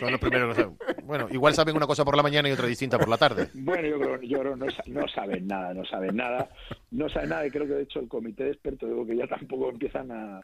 Son 0.00 0.10
los 0.10 0.20
primeros 0.20 0.56
Bueno, 1.04 1.28
igual 1.30 1.52
saben 1.54 1.76
una 1.76 1.86
cosa 1.86 2.04
por 2.04 2.16
la 2.16 2.22
mañana 2.22 2.48
y 2.48 2.52
otra 2.52 2.66
distinta 2.66 2.98
por 2.98 3.08
la 3.08 3.18
tarde. 3.18 3.48
Bueno, 3.52 3.86
yo 3.86 3.98
creo, 3.98 4.22
yo 4.22 4.40
creo 4.40 4.56
no, 4.56 4.66
no 4.86 5.08
saben 5.08 5.46
nada, 5.46 5.74
no 5.74 5.84
saben 5.84 6.16
nada. 6.16 6.48
No 6.90 7.08
saben 7.08 7.30
nada 7.30 7.46
y 7.46 7.50
creo 7.50 7.66
que 7.66 7.74
de 7.74 7.82
hecho 7.82 8.00
el 8.00 8.08
comité 8.08 8.44
de 8.44 8.52
expertos 8.52 8.88
digo 8.88 9.06
que 9.06 9.16
ya 9.16 9.26
tampoco 9.26 9.68
empiezan 9.68 10.10
a, 10.10 10.40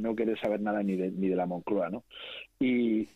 no 0.00 0.14
querer 0.14 0.38
saber 0.38 0.60
nada 0.60 0.82
ni 0.82 0.96
de, 0.96 1.10
ni 1.10 1.28
de 1.28 1.36
la 1.36 1.46
Moncloa, 1.46 1.90
¿no? 1.90 2.04
Y 2.60 3.08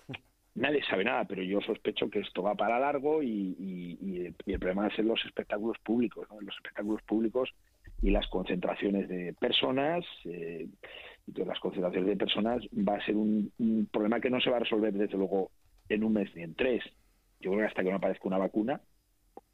nadie 0.54 0.82
sabe 0.82 1.04
nada, 1.04 1.24
pero 1.24 1.42
yo 1.42 1.60
sospecho 1.60 2.10
que 2.10 2.20
esto 2.20 2.42
va 2.42 2.54
para 2.54 2.80
largo 2.80 3.22
y, 3.22 3.56
y, 3.58 4.26
el 4.26 4.58
problema 4.58 4.82
va 4.82 4.88
a 4.88 4.96
ser 4.96 5.04
los 5.04 5.24
espectáculos 5.24 5.78
públicos, 5.78 6.26
¿no? 6.30 6.40
Los 6.40 6.56
espectáculos 6.56 7.02
públicos 7.02 7.50
y 8.02 8.10
las 8.10 8.26
concentraciones 8.28 9.08
de 9.08 9.34
personas. 9.34 10.04
Eh, 10.24 10.66
de 11.32 11.44
las 11.44 11.58
concentraciones 11.60 12.08
de 12.08 12.16
personas 12.16 12.62
va 12.76 12.96
a 12.96 13.04
ser 13.04 13.16
un, 13.16 13.52
problema 13.92 14.20
que 14.20 14.30
no 14.30 14.40
se 14.40 14.50
va 14.50 14.56
a 14.56 14.60
resolver 14.60 14.92
desde 14.92 15.16
luego 15.16 15.50
en 15.88 16.04
un 16.04 16.12
mes 16.14 16.34
ni 16.34 16.42
en 16.42 16.54
tres. 16.54 16.82
Yo 17.40 17.50
creo 17.50 17.62
que 17.62 17.68
hasta 17.68 17.82
que 17.82 17.90
no 17.90 17.96
aparezca 17.96 18.28
una 18.28 18.38
vacuna 18.38 18.80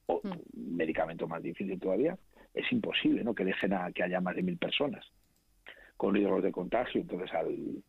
o 0.06 0.20
un 0.22 0.30
hmm. 0.30 0.76
medicamento 0.76 1.26
más 1.26 1.42
difícil 1.42 1.78
todavía, 1.78 2.16
es 2.52 2.70
imposible 2.72 3.24
¿no? 3.24 3.34
que 3.34 3.44
dejen 3.44 3.72
a 3.72 3.90
que 3.92 4.02
haya 4.02 4.20
más 4.20 4.36
de 4.36 4.42
mil 4.42 4.56
personas 4.56 5.04
con 5.96 6.14
riesgos 6.14 6.42
de 6.42 6.52
contagio. 6.52 7.00
Entonces, 7.00 7.32
al, 7.34 7.82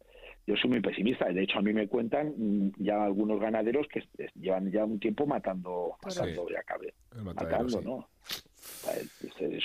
yo 0.48 0.56
soy 0.56 0.70
muy 0.70 0.82
pesimista. 0.82 1.26
De 1.26 1.44
hecho, 1.44 1.60
a 1.60 1.62
mí 1.62 1.74
me 1.74 1.88
cuentan 1.88 2.34
mm, 2.38 2.74
ya 2.78 3.04
algunos 3.04 3.40
ganaderos 3.40 3.88
que 3.88 4.04
llevan 4.36 4.72
ya 4.72 4.86
un 4.86 5.00
tiempo 5.00 5.26
matando, 5.26 5.98
matando 6.04 6.50
ya 6.50 6.64
cabe, 6.64 6.94
matando, 7.24 7.82
¿no? 7.82 8.10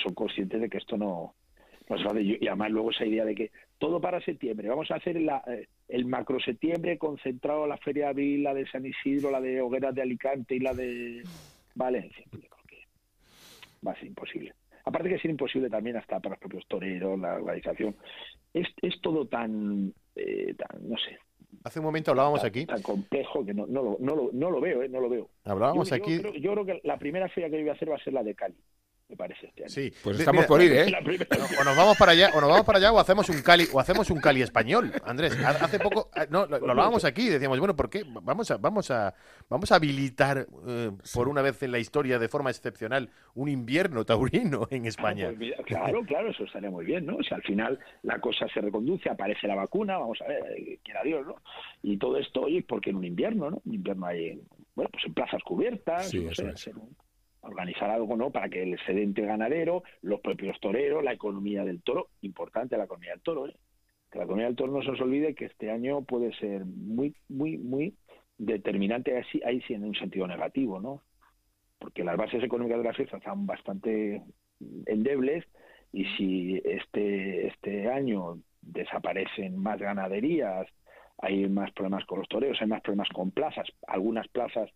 Son 0.03 0.13
conscientes 0.13 0.61
de 0.61 0.69
que 0.69 0.77
esto 0.77 0.97
no, 0.97 1.35
y 2.19 2.47
además 2.47 2.71
luego 2.71 2.91
esa 2.91 3.05
idea 3.05 3.25
de 3.25 3.35
que 3.35 3.51
todo 3.81 3.99
para 3.99 4.21
septiembre, 4.21 4.69
vamos 4.69 4.91
a 4.91 4.95
hacer 4.95 5.17
eh, 5.17 5.67
el 5.87 6.05
macro 6.05 6.39
septiembre 6.39 6.99
concentrado 6.99 7.65
la 7.65 7.77
Feria 7.77 8.05
de 8.05 8.09
Abril, 8.11 8.43
la 8.43 8.53
de 8.53 8.67
San 8.67 8.85
Isidro, 8.85 9.31
la 9.31 9.41
de 9.41 9.59
Hogueras 9.59 9.95
de 9.95 10.03
Alicante 10.03 10.55
y 10.55 10.59
la 10.59 10.75
de 10.75 11.23
Valencia. 11.73 12.23
Yo 12.31 12.39
creo 12.39 12.63
que 12.67 12.77
va 13.85 13.93
a 13.93 13.95
ser 13.95 14.05
imposible. 14.05 14.53
Aparte 14.85 15.09
que 15.09 15.15
es 15.15 15.25
imposible 15.25 15.67
también 15.67 15.97
hasta 15.97 16.19
para 16.19 16.33
los 16.33 16.39
propios 16.39 16.67
toreros, 16.67 17.19
la 17.19 17.33
organización. 17.33 17.95
Es, 18.53 18.67
es 18.83 19.01
todo 19.01 19.25
tan, 19.25 19.91
eh, 20.15 20.53
tan, 20.53 20.87
no 20.87 20.95
sé, 20.97 21.17
Hace 21.63 21.79
un 21.79 21.85
momento 21.85 22.11
hablábamos 22.11 22.43
aquí. 22.43 22.65
Tan 22.65 22.81
complejo 22.83 23.43
que 23.43 23.53
no, 23.53 23.65
no, 23.65 23.81
lo, 23.81 23.97
no, 23.99 24.15
lo, 24.15 24.29
no 24.31 24.51
lo 24.51 24.61
veo, 24.61 24.83
¿eh? 24.83 24.89
no 24.89 25.01
lo 25.01 25.09
veo. 25.09 25.29
Hablábamos 25.43 25.91
aquí. 25.91 26.17
Yo 26.17 26.21
creo, 26.21 26.33
yo 26.35 26.51
creo, 26.53 26.65
que 26.65 26.81
la 26.83 26.97
primera 26.97 27.27
feria 27.29 27.49
que 27.49 27.59
voy 27.59 27.69
a 27.69 27.73
hacer 27.73 27.91
va 27.91 27.95
a 27.95 28.03
ser 28.03 28.13
la 28.13 28.23
de 28.23 28.35
Cali 28.35 28.55
me 29.11 29.17
parece 29.17 29.47
este 29.47 29.69
Sí, 29.69 29.93
pues 30.03 30.19
estamos 30.19 30.45
por 30.45 30.61
ir, 30.61 30.71
¿eh? 30.71 30.93
O 31.59 31.63
nos 31.63 31.75
vamos 31.75 31.97
para 31.97 32.13
allá, 32.13 32.31
o 32.33 32.41
nos 32.41 32.49
vamos 32.49 32.65
para 32.65 32.77
allá, 32.77 32.91
o 32.93 32.99
hacemos 32.99 33.29
un 33.29 33.41
Cali, 33.41 33.65
o 33.73 33.79
hacemos 33.79 34.09
un 34.09 34.19
Cali 34.19 34.41
español, 34.41 34.91
Andrés. 35.05 35.37
Hace 35.43 35.79
poco, 35.79 36.09
ah, 36.15 36.25
no, 36.29 36.45
lo, 36.45 36.55
hablábamos 36.55 37.03
aquí, 37.03 37.27
decíamos, 37.27 37.59
bueno, 37.59 37.75
¿por 37.75 37.89
qué? 37.89 38.03
Vamos 38.07 38.49
a, 38.51 38.57
vamos 38.57 38.89
a, 38.89 39.13
vamos 39.49 39.71
a 39.71 39.75
habilitar 39.75 40.47
eh, 40.67 40.91
por 41.13 41.27
una 41.27 41.41
vez 41.41 41.61
en 41.61 41.73
la 41.73 41.79
historia 41.79 42.19
de 42.19 42.29
forma 42.29 42.49
excepcional 42.49 43.09
un 43.35 43.49
invierno 43.49 44.05
taurino 44.05 44.67
en 44.71 44.85
España. 44.85 45.31
Pues 45.37 45.53
claro, 45.65 46.03
claro, 46.05 46.29
eso 46.29 46.45
estaría 46.45 46.71
muy 46.71 46.85
bien, 46.85 47.05
¿no? 47.05 47.17
O 47.17 47.23
sea, 47.23 47.37
al 47.37 47.43
final 47.43 47.77
la 48.03 48.19
cosa 48.19 48.47
se 48.53 48.61
reconduce, 48.61 49.09
aparece 49.09 49.47
la 49.47 49.55
vacuna, 49.55 49.97
vamos 49.97 50.21
a 50.21 50.27
ver, 50.27 50.43
eh, 50.57 50.79
quiera 50.83 51.03
Dios, 51.03 51.27
¿no? 51.27 51.35
Y 51.83 51.97
todo 51.97 52.17
esto, 52.17 52.43
oye, 52.43 52.63
porque 52.65 52.91
en 52.91 52.95
un 52.95 53.05
invierno, 53.05 53.51
¿no? 53.51 53.61
Un 53.65 53.73
invierno 53.73 54.05
hay, 54.05 54.41
bueno, 54.73 54.89
pues 54.91 55.03
en 55.05 55.13
plazas 55.13 55.43
cubiertas, 55.43 56.09
sí, 56.09 56.19
no 56.19 56.33
sé, 56.33 56.71
organizar 57.41 57.89
algo 57.89 58.15
no 58.15 58.31
para 58.31 58.49
que 58.49 58.63
el 58.63 58.73
excedente 58.73 59.23
ganadero, 59.23 59.83
los 60.01 60.21
propios 60.21 60.59
toreros, 60.59 61.03
la 61.03 61.13
economía 61.13 61.63
del 61.63 61.81
toro, 61.81 62.09
importante 62.21 62.77
la 62.77 62.85
economía 62.85 63.11
del 63.11 63.21
toro, 63.21 63.47
¿eh? 63.47 63.55
que 64.11 64.19
la 64.19 64.25
economía 64.25 64.47
del 64.47 64.55
toro 64.55 64.71
no 64.71 64.83
se 64.83 64.91
os 64.91 65.01
olvide 65.01 65.35
que 65.35 65.45
este 65.45 65.71
año 65.71 66.03
puede 66.03 66.33
ser 66.35 66.65
muy, 66.65 67.15
muy, 67.29 67.57
muy 67.57 67.95
determinante 68.37 69.17
así, 69.17 69.41
ahí 69.45 69.61
sí 69.61 69.73
en 69.73 69.83
un 69.83 69.95
sentido 69.95 70.27
negativo, 70.27 70.79
¿no? 70.79 71.01
Porque 71.79 72.03
las 72.03 72.17
bases 72.17 72.43
económicas 72.43 72.79
de 72.79 72.83
la 72.83 72.93
fiesta 72.93 73.17
están 73.17 73.45
bastante 73.45 74.21
endebles 74.85 75.45
y 75.91 76.05
si 76.17 76.61
este, 76.63 77.47
este 77.47 77.89
año 77.89 78.39
desaparecen 78.61 79.57
más 79.57 79.79
ganaderías, 79.79 80.67
hay 81.17 81.47
más 81.47 81.71
problemas 81.71 82.05
con 82.05 82.19
los 82.19 82.27
toreros, 82.27 82.61
hay 82.61 82.67
más 82.67 82.81
problemas 82.81 83.09
con 83.09 83.31
plazas, 83.31 83.67
algunas 83.87 84.27
plazas 84.27 84.69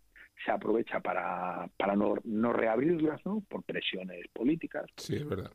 se 0.44 0.50
aprovecha 0.50 1.00
para, 1.00 1.68
para 1.76 1.96
no, 1.96 2.14
no 2.24 2.52
reabrirlas, 2.52 3.24
¿no? 3.24 3.42
Por 3.48 3.62
presiones 3.62 4.26
políticas. 4.32 4.86
Sí, 4.96 5.16
es 5.16 5.28
verdad. 5.28 5.50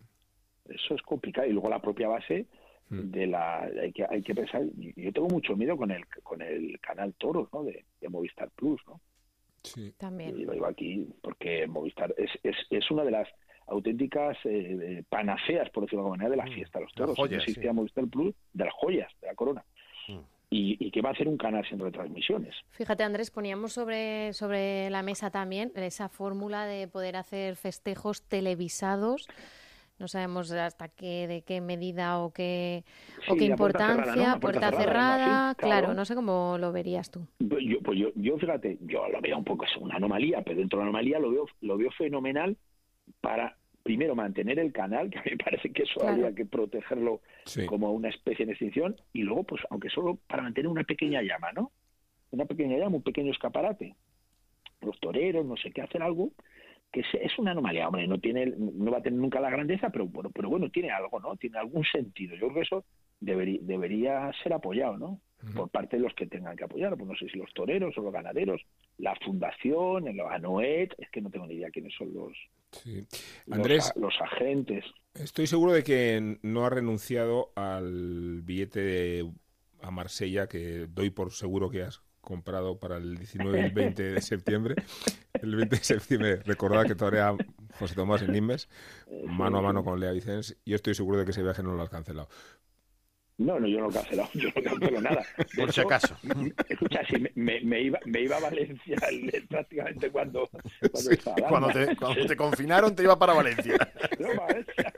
Eso 0.66 0.96
es 0.96 1.02
complicado. 1.02 1.48
Y 1.48 1.52
luego 1.52 1.70
la 1.70 1.82
propia 1.82 2.08
base 2.08 2.48
mm. 2.90 3.12
de 3.12 3.28
la 3.28 3.62
hay 3.62 3.92
que 3.92 4.06
hay 4.10 4.22
que 4.22 4.36
pensar 4.36 4.64
yo 4.76 5.12
tengo 5.12 5.28
mucho 5.28 5.56
miedo 5.56 5.78
con 5.78 5.92
el 5.92 6.06
con 6.24 6.42
el 6.42 6.80
canal 6.80 7.14
Toros 7.16 7.50
no 7.54 7.64
de, 7.64 7.86
Movistar 8.10 8.50
Plus 8.52 8.82
no 8.88 9.02
sí 9.64 9.94
también 9.98 10.38
y 10.38 10.44
lo 10.44 10.54
digo 10.54 10.66
aquí 10.66 11.08
porque 11.22 11.68
Movistar 11.68 12.14
es, 12.18 12.32
es, 12.44 12.56
es 12.70 12.92
una 12.92 13.04
de 13.04 13.12
las 13.12 13.28
auténticas 13.68 14.38
eh, 14.46 15.04
panaceas 15.08 15.70
por 15.70 15.84
decirlo 15.84 16.04
de 16.04 16.08
alguna 16.08 16.24
manera 16.24 16.30
de 16.32 16.38
la 16.38 16.52
mm. 16.52 16.56
fiesta 16.56 16.80
de 16.80 16.86
los 16.86 16.94
toros 16.94 17.16
joyas, 17.16 17.44
existía 17.44 17.74
Movistar 17.74 18.08
Plus 18.08 18.36
de 18.54 18.66
las 18.66 18.74
joyas 18.74 19.12
de 19.22 19.28
la 19.28 19.36
corona 19.36 19.64
mm 20.08 20.31
y, 20.54 20.92
que 20.92 21.02
va 21.02 21.12
a 21.12 21.16
ser 21.16 21.30
un 21.30 21.38
canal 21.38 21.66
sin 21.68 21.80
retransmisiones. 21.80 22.54
Fíjate, 22.72 23.04
Andrés, 23.04 23.32
poníamos 23.32 23.72
sobre, 23.72 24.34
sobre 24.34 24.90
la 24.90 25.02
mesa 25.02 25.32
también 25.32 25.72
esa 25.76 26.10
fórmula 26.10 26.66
de 26.66 26.88
poder 26.88 27.16
hacer 27.16 27.56
festejos 27.56 28.22
televisados 28.28 29.28
no 30.02 30.08
sabemos 30.08 30.52
hasta 30.52 30.90
qué, 30.90 31.28
de 31.28 31.44
qué 31.44 31.62
medida 31.62 32.20
o 32.20 32.34
qué, 32.34 32.84
Sí, 33.24 33.32
o 33.32 33.36
qué 33.36 33.50
la 33.50 33.56
puerta 33.56 33.80
cerrada, 33.80 34.02
importancia, 34.02 34.40
puerta, 34.40 34.60
puerta 34.72 34.84
cerrada, 34.84 35.56
claro, 35.56 35.56
claro. 35.56 35.94
no 35.94 36.06
sé 36.06 36.16
cómo 36.16 36.58
lo 36.58 36.72
verías 36.72 37.12
tú. 37.12 37.28
Yo, 37.40 37.80
pues 37.84 38.00
yo, 38.00 38.10
yo 38.16 38.36
fíjate, 38.40 38.80
yo 38.82 39.08
lo 39.10 39.22
veo 39.22 39.38
un 39.38 39.44
poco, 39.44 39.64
es 39.66 39.78
una 39.78 39.98
anomalía, 39.98 40.42
pero 40.42 40.58
dentro 40.58 40.80
de 40.80 40.86
la 40.86 40.90
anomalía 40.90 41.20
lo 41.20 41.30
veo, 41.30 41.46
lo 41.62 41.78
veo 41.78 41.92
fenomenal 41.92 42.58
para, 43.22 43.56
primero, 43.84 44.16
mantener 44.16 44.60
el 44.60 44.72
canal, 44.72 45.10
que 45.10 45.20
a 45.20 45.24
mí 45.24 45.32
me 45.32 45.38
parece 45.44 45.72
que 45.72 45.84
eso 45.84 46.00
Claro. 46.00 46.14
habría 46.14 46.36
que 46.36 46.46
protegerlo 46.46 47.22
Sí. 47.46 47.66
como 47.66 47.92
una 47.92 48.10
especie 48.10 48.44
en 48.44 48.50
extinción, 48.52 48.96
y 49.14 49.24
luego, 49.24 49.44
pues, 49.44 49.62
aunque 49.70 49.90
solo 49.90 50.20
para 50.28 50.44
mantener 50.44 50.70
una 50.70 50.84
pequeña 50.84 51.22
llama, 51.22 51.52
¿no? 51.54 51.72
Una 52.32 52.46
pequeña 52.46 52.78
llama, 52.78 52.98
un 52.98 53.04
pequeño 53.04 53.32
escaparate. 53.32 53.96
Los 54.82 55.00
toreros, 55.00 55.46
no 55.46 55.58
sé 55.58 55.72
qué, 55.72 55.82
hacen 55.82 56.02
algo 56.02 56.32
que 56.92 57.02
es, 57.02 57.08
es 57.22 57.40
una 57.40 57.52
anomalía, 57.52 57.88
hombre, 57.88 58.06
no 58.06 58.20
tiene, 58.20 58.48
no 58.58 58.92
va 58.92 58.98
a 58.98 59.02
tener 59.02 59.18
nunca 59.18 59.40
la 59.40 59.50
grandeza, 59.50 59.90
pero 59.92 60.08
bueno, 60.08 60.30
pero 60.30 60.50
bueno, 60.50 60.70
tiene 60.70 60.90
algo, 60.92 61.20
¿no? 61.22 61.38
Tiene 61.38 61.58
algún 61.58 61.86
sentido. 61.86 62.36
Yo 62.36 62.48
creo 62.48 62.54
que 62.56 62.62
eso 62.62 62.86
debería, 63.20 63.60
debería 63.62 64.32
ser 64.44 64.52
apoyado, 64.54 64.98
¿no? 64.98 65.22
Por 65.56 65.70
parte 65.70 65.98
de 65.98 66.04
los 66.04 66.14
que 66.14 66.28
tengan 66.28 66.56
que 66.56 66.64
apoyar, 66.64 66.96
pues 66.96 67.08
no 67.10 67.16
sé 67.16 67.28
si 67.30 67.38
los 67.38 67.52
toreros 67.54 67.98
o 67.98 68.02
los 68.02 68.14
ganaderos, 68.14 68.62
la 68.98 69.16
fundación, 69.26 70.08
el 70.08 70.20
ANOET, 70.20 70.94
es 70.98 71.10
que 71.10 71.22
no 71.22 71.30
tengo 71.30 71.48
ni 71.48 71.56
idea 71.56 71.70
quiénes 71.72 71.94
son 71.98 72.14
los, 72.14 72.32
Sí. 72.72 73.06
Andrés, 73.50 73.92
los, 73.96 74.14
agentes. 74.22 74.86
estoy 75.14 75.48
seguro 75.48 75.74
de 75.74 75.84
que 75.84 76.38
no 76.42 76.66
ha 76.66 76.70
renunciado 76.70 77.52
al 77.56 78.42
billete 78.44 78.80
de- 78.82 79.32
a 79.82 79.92
Marsella 79.92 80.48
que 80.48 80.88
doy 80.88 81.10
por 81.10 81.32
seguro 81.32 81.70
que 81.70 81.82
has 81.84 82.02
comprado 82.22 82.78
para 82.80 82.98
el 82.98 83.18
19 83.18 83.60
y 83.60 83.64
el 83.64 83.72
20 83.72 84.04
de 84.04 84.22
septiembre. 84.22 84.76
El 85.42 85.56
20 85.56 85.76
de 85.78 85.84
septiembre, 85.84 86.36
recordad 86.46 86.86
que 86.86 86.94
todavía 86.94 87.36
José 87.80 87.96
Tomás 87.96 88.22
en 88.22 88.32
Nimes, 88.32 88.70
mano 89.26 89.58
a 89.58 89.62
mano 89.64 89.84
con 89.84 90.00
Lea 90.00 90.12
Vicens. 90.12 90.56
Yo 90.68 90.76
estoy 90.76 90.94
seguro 90.94 91.18
de 91.18 91.26
que 91.26 91.32
ese 91.32 91.42
viaje 91.42 91.64
no 91.64 91.74
lo 91.74 91.82
has 91.82 91.90
cancelado. 91.90 92.30
No, 93.38 93.60
no, 93.60 93.68
yo 93.68 93.80
no 93.80 93.90
he 93.90 93.94
cancelado, 93.94 94.30
yo 94.36 94.50
no 94.56 94.62
cancelo 94.64 95.02
nada. 95.02 95.24
De 95.56 95.62
Por 95.64 95.74
si 95.74 95.82
acaso. 95.82 96.16
Escucha, 96.70 97.02
si 97.10 97.16
me, 97.36 97.62
me- 97.62 97.82
iba, 97.82 98.00
me 98.06 98.22
iba 98.22 98.38
a 98.38 98.40
Valencia 98.40 98.96
el- 99.10 99.48
prácticamente 99.48 100.12
cuando, 100.12 100.48
cuando 100.48 101.00
Sí. 101.00 101.18
Cuando 101.50 101.68
te, 101.70 101.96
cuando 101.96 102.26
te 102.28 102.36
confinaron 102.36 102.96
te 102.96 103.04
iba 103.04 103.18
para 103.18 103.34
Valencia. 103.34 103.76
No, 104.20 104.28
Valencia. 104.40 104.94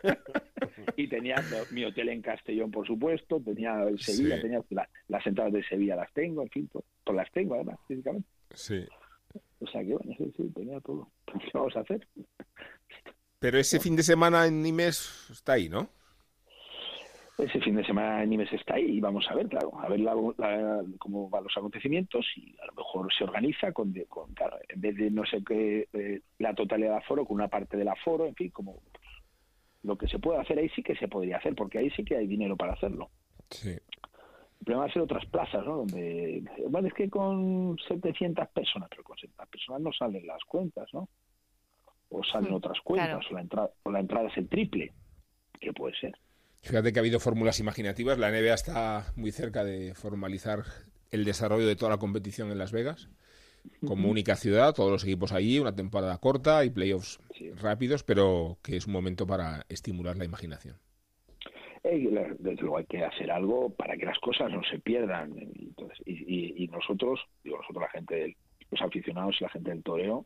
Y 0.97 1.07
tenía 1.07 1.35
mi 1.71 1.85
hotel 1.85 2.09
en 2.09 2.21
Castellón, 2.21 2.69
por 2.71 2.85
supuesto, 2.85 3.41
tenía 3.41 3.81
el 3.83 3.97
Sevilla, 3.99 4.35
Sí. 4.35 4.41
tenía 4.41 4.61
la- 4.71 4.89
las 5.07 5.25
entradas 5.25 5.53
de 5.53 5.63
Sevilla 5.63 5.95
las 5.95 6.11
tengo, 6.13 6.41
en 6.43 6.49
fin, 6.49 6.67
to- 6.67 6.83
todas 7.05 7.23
las 7.23 7.31
tengo 7.31 7.55
además, 7.55 7.79
físicamente. 7.87 8.27
Sí. 8.53 8.85
O 9.59 9.67
sea 9.67 9.81
que 9.81 9.93
bueno, 9.95 10.13
sí, 10.17 10.33
sí, 10.35 10.51
tenía 10.53 10.79
todo. 10.81 11.09
¿Qué 11.25 11.39
vamos 11.53 11.75
a 11.77 11.79
hacer? 11.79 12.05
Pero 13.39 13.57
ese 13.57 13.79
fin 13.79 13.95
de 13.95 14.03
semana 14.03 14.45
en 14.45 14.61
Nimes 14.61 15.27
está 15.31 15.53
ahí, 15.53 15.69
¿no? 15.69 15.89
Ese 17.37 17.59
fin 17.61 17.75
de 17.75 17.83
semana 17.83 18.23
Nimes 18.25 18.53
está 18.53 18.75
ahí 18.75 18.97
y 18.97 18.99
vamos 18.99 19.25
a 19.29 19.33
ver, 19.33 19.47
claro, 19.49 19.71
a 19.79 19.89
ver 19.89 19.99
la- 20.01 20.13
la- 20.37 20.83
cómo 20.99 21.29
van 21.31 21.43
los 21.43 21.57
acontecimientos 21.57 22.25
y 22.35 22.55
a 22.61 22.67
lo 22.67 22.73
mejor 22.73 23.11
se 23.11 23.23
organiza 23.23 23.71
con, 23.71 23.91
de- 23.91 24.05
con 24.05 24.31
claro, 24.35 24.57
en 24.69 24.79
vez 24.79 24.95
de 24.95 25.09
no 25.09 25.25
sé 25.25 25.43
qué, 25.43 25.87
eh, 25.93 26.21
la 26.37 26.53
totalidad 26.53 26.89
del 26.89 26.97
aforo, 26.99 27.25
con 27.25 27.35
una 27.35 27.47
parte 27.47 27.75
del 27.75 27.87
aforo, 27.87 28.27
en 28.27 28.35
fin, 28.35 28.51
como 28.51 28.75
pues, 28.91 29.03
lo 29.81 29.97
que 29.97 30.07
se 30.07 30.19
puede 30.19 30.39
hacer 30.39 30.59
ahí 30.59 30.69
sí 30.69 30.83
que 30.83 30.95
se 30.95 31.07
podría 31.07 31.37
hacer, 31.37 31.55
porque 31.55 31.79
ahí 31.79 31.89
sí 31.91 32.05
que 32.05 32.15
hay 32.17 32.27
dinero 32.27 32.55
para 32.55 32.73
hacerlo. 32.73 33.09
Sí. 33.49 33.69
El 33.71 34.65
problema 34.65 34.85
va 34.85 34.89
a 34.89 34.93
ser 34.93 35.01
otras 35.01 35.25
plazas, 35.25 35.65
¿no? 35.65 35.77
Donde, 35.77 36.43
bueno, 36.69 36.87
es 36.87 36.93
que 36.93 37.09
con 37.09 37.77
700 37.87 38.47
personas, 38.49 38.89
pero 38.89 39.03
con 39.03 39.17
700 39.17 39.49
personas 39.49 39.81
no 39.81 39.91
salen 39.91 40.25
las 40.27 40.41
cuentas, 40.45 40.87
¿no? 40.93 41.09
O 42.09 42.23
salen 42.23 42.51
Hmm, 42.51 42.55
otras 42.55 42.79
cuentas, 42.81 43.09
claro. 43.09 43.27
o, 43.29 43.33
la 43.33 43.41
entrada, 43.41 43.69
o 43.83 43.91
la 43.91 43.99
entrada 43.99 44.29
es 44.29 44.37
el 44.37 44.47
triple, 44.47 44.93
que 45.59 45.73
puede 45.73 45.95
ser. 45.99 46.13
Fíjate 46.63 46.93
que 46.93 46.99
ha 46.99 47.01
habido 47.01 47.19
fórmulas 47.19 47.59
imaginativas. 47.59 48.17
La 48.17 48.29
NBA 48.31 48.53
está 48.53 49.05
muy 49.15 49.31
cerca 49.31 49.63
de 49.65 49.93
formalizar 49.95 50.63
el 51.11 51.25
desarrollo 51.25 51.67
de 51.67 51.75
toda 51.75 51.91
la 51.91 51.97
competición 51.97 52.51
en 52.51 52.57
Las 52.57 52.71
Vegas. 52.71 53.09
Como 53.85 54.09
única 54.09 54.35
ciudad, 54.35 54.73
todos 54.73 54.91
los 54.91 55.03
equipos 55.03 55.31
allí, 55.31 55.59
una 55.59 55.75
temporada 55.75 56.17
corta 56.17 56.65
y 56.65 56.69
playoffs 56.69 57.19
Sí. 57.37 57.49
rápidos, 57.51 58.03
pero 58.03 58.57
que 58.61 58.75
es 58.77 58.87
un 58.87 58.93
momento 58.93 59.25
para 59.27 59.65
estimular 59.69 60.17
la 60.17 60.25
imaginación. 60.25 60.77
Eh, 61.83 62.09
desde 62.39 62.61
luego 62.61 62.77
hay 62.77 62.85
que 62.85 63.03
hacer 63.03 63.29
algo 63.31 63.69
para 63.69 63.97
que 63.97 64.05
las 64.05 64.17
cosas 64.19 64.49
no 64.51 64.61
se 64.63 64.79
pierdan. 64.79 65.33
Y, 65.37 65.65
entonces, 65.67 65.97
y, 66.05 66.13
y- 66.13 66.63
y 66.63 66.67
nosotros, 66.69 67.19
digo 67.43 67.57
nosotros, 67.57 67.83
la 67.83 67.89
gente, 67.89 68.15
del- 68.15 68.35
los 68.71 68.81
aficionados 68.81 69.35
y 69.39 69.43
la 69.43 69.49
gente 69.49 69.69
del 69.69 69.83
toreo, 69.83 70.25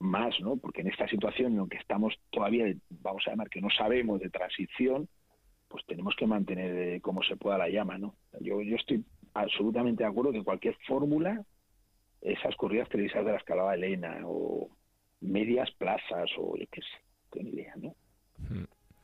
más, 0.00 0.34
¿no? 0.40 0.56
Porque 0.56 0.80
en 0.82 0.88
esta 0.88 1.08
situación 1.08 1.52
en 1.52 1.58
la 1.58 1.66
que 1.68 1.78
estamos 1.78 2.14
todavía, 2.30 2.66
vamos 2.90 3.22
a 3.26 3.30
llamar 3.30 3.48
que 3.48 3.60
no 3.60 3.68
sabemos 3.70 4.20
de 4.20 4.30
transición, 4.30 5.08
pues 5.68 5.84
tenemos 5.86 6.14
que 6.16 6.26
mantener 6.26 6.76
eh, 6.94 7.00
como 7.00 7.22
se 7.22 7.36
pueda 7.36 7.58
la 7.58 7.68
llama, 7.68 7.98
¿no? 7.98 8.14
Yo, 8.40 8.60
yo 8.62 8.76
estoy 8.76 9.04
absolutamente 9.34 10.02
de 10.04 10.08
acuerdo 10.08 10.32
que 10.32 10.44
cualquier 10.44 10.76
fórmula, 10.86 11.44
esas 12.20 12.54
corridas 12.56 12.88
televisadas 12.88 13.26
de 13.26 13.32
la 13.32 13.38
escalada 13.38 13.74
Elena 13.74 14.18
o 14.24 14.68
medias 15.20 15.70
plazas 15.72 16.30
o 16.38 16.56
yo 16.56 16.64
qué 16.70 16.80
sé, 16.80 16.86
tengo 17.30 17.44
ni 17.50 17.54
idea, 17.56 17.74
¿no? 17.76 17.94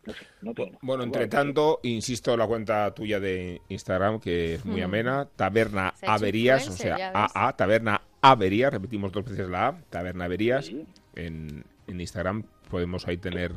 No 0.05 0.13
sé, 0.15 0.27
no 0.41 0.53
tengo. 0.53 0.79
Bueno, 0.83 1.05
entre 1.05 1.29
tanto, 1.29 1.79
insisto, 1.85 2.37
la 2.37 2.47
cuenta 2.49 2.93
tuya 2.93 3.21
de 3.21 3.61
Instagram, 3.69 4.19
que 4.19 4.55
es 4.55 4.65
muy 4.65 4.81
Mm. 4.81 4.85
amena, 4.85 5.29
Taberna 5.37 5.93
Se 5.95 6.07
Averías, 6.07 6.69
o 6.69 6.73
sea. 6.73 7.13
AA, 7.15 7.53
Taberna 7.57 8.03
Averías, 8.21 8.73
repetimos 8.73 9.13
dos 9.13 9.25
veces 9.25 9.49
la 9.49 9.69
A, 9.69 9.81
Taberna 9.91 10.25
Averías, 10.25 10.67
Sí. 10.67 10.85
en, 11.15 11.65
en 11.87 12.01
Instagram 12.01 12.43
podemos 12.69 13.07
ahí 13.07 13.17
tener 13.17 13.53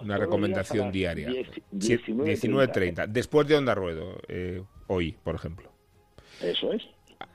una 0.00 0.16
recomendación 0.18 0.90
diaria. 0.92 1.28
10, 1.28 1.48
Sie- 1.50 1.62
19:30. 1.72 2.24
19.30, 2.24 3.06
después 3.06 3.46
de 3.46 3.56
Onda 3.56 3.74
Ruedo, 3.74 4.18
eh, 4.28 4.62
hoy, 4.88 5.12
por 5.22 5.34
ejemplo. 5.34 5.70
Eso 6.40 6.72
es. 6.72 6.82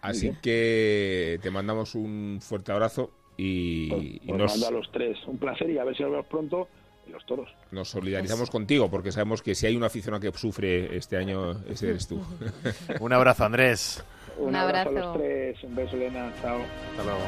Así 0.02 0.32
que 0.42 1.40
te 1.42 1.52
mandamos 1.52 1.96
un 1.96 2.40
fuerte 2.42 2.72
abrazo 2.72 3.12
y, 3.38 3.90
Pues, 3.90 4.04
y 4.04 4.32
os 4.32 4.38
nos, 4.38 4.52
mando 4.54 4.68
a 4.68 4.72
los 4.72 4.92
tres 4.92 5.18
un 5.28 5.38
placer 5.38 5.70
y 5.70 5.78
a 5.78 5.84
ver 5.84 5.96
si 5.96 6.02
nos 6.04 6.12
vemos 6.12 6.26
pronto 6.28 6.68
los 7.12 7.24
toros. 7.28 7.50
nos 7.72 7.90
solidarizamos 7.90 8.50
contigo, 8.50 8.90
porque 8.90 9.12
sabemos 9.12 9.44
que 9.44 9.54
si 9.54 9.68
hay 9.68 9.76
una 9.76 9.86
afición 9.88 10.20
que 10.20 10.32
sufre 10.32 10.98
este 10.98 11.18
año, 11.18 11.52
ese 11.70 11.90
eres 11.90 12.08
tú. 12.08 12.20
Un 13.00 13.14
abrazo, 13.14 13.46
Andrés. 13.46 14.04
Un, 14.40 14.50
Un 14.50 14.56
abrazo. 14.56 14.90
a 14.90 14.92
los 14.94 15.18
tres, 15.18 15.64
un 15.64 15.76
beso 15.76 15.96
Elena, 15.96 16.34
chao. 16.42 16.60
Hasta 16.92 17.04
luego. 17.04 17.20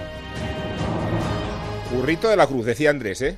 Currito 1.92 2.28
de 2.28 2.36
la 2.36 2.48
Cruz, 2.48 2.66
decía 2.66 2.90
Andrés, 2.90 3.22
¿eh? 3.22 3.38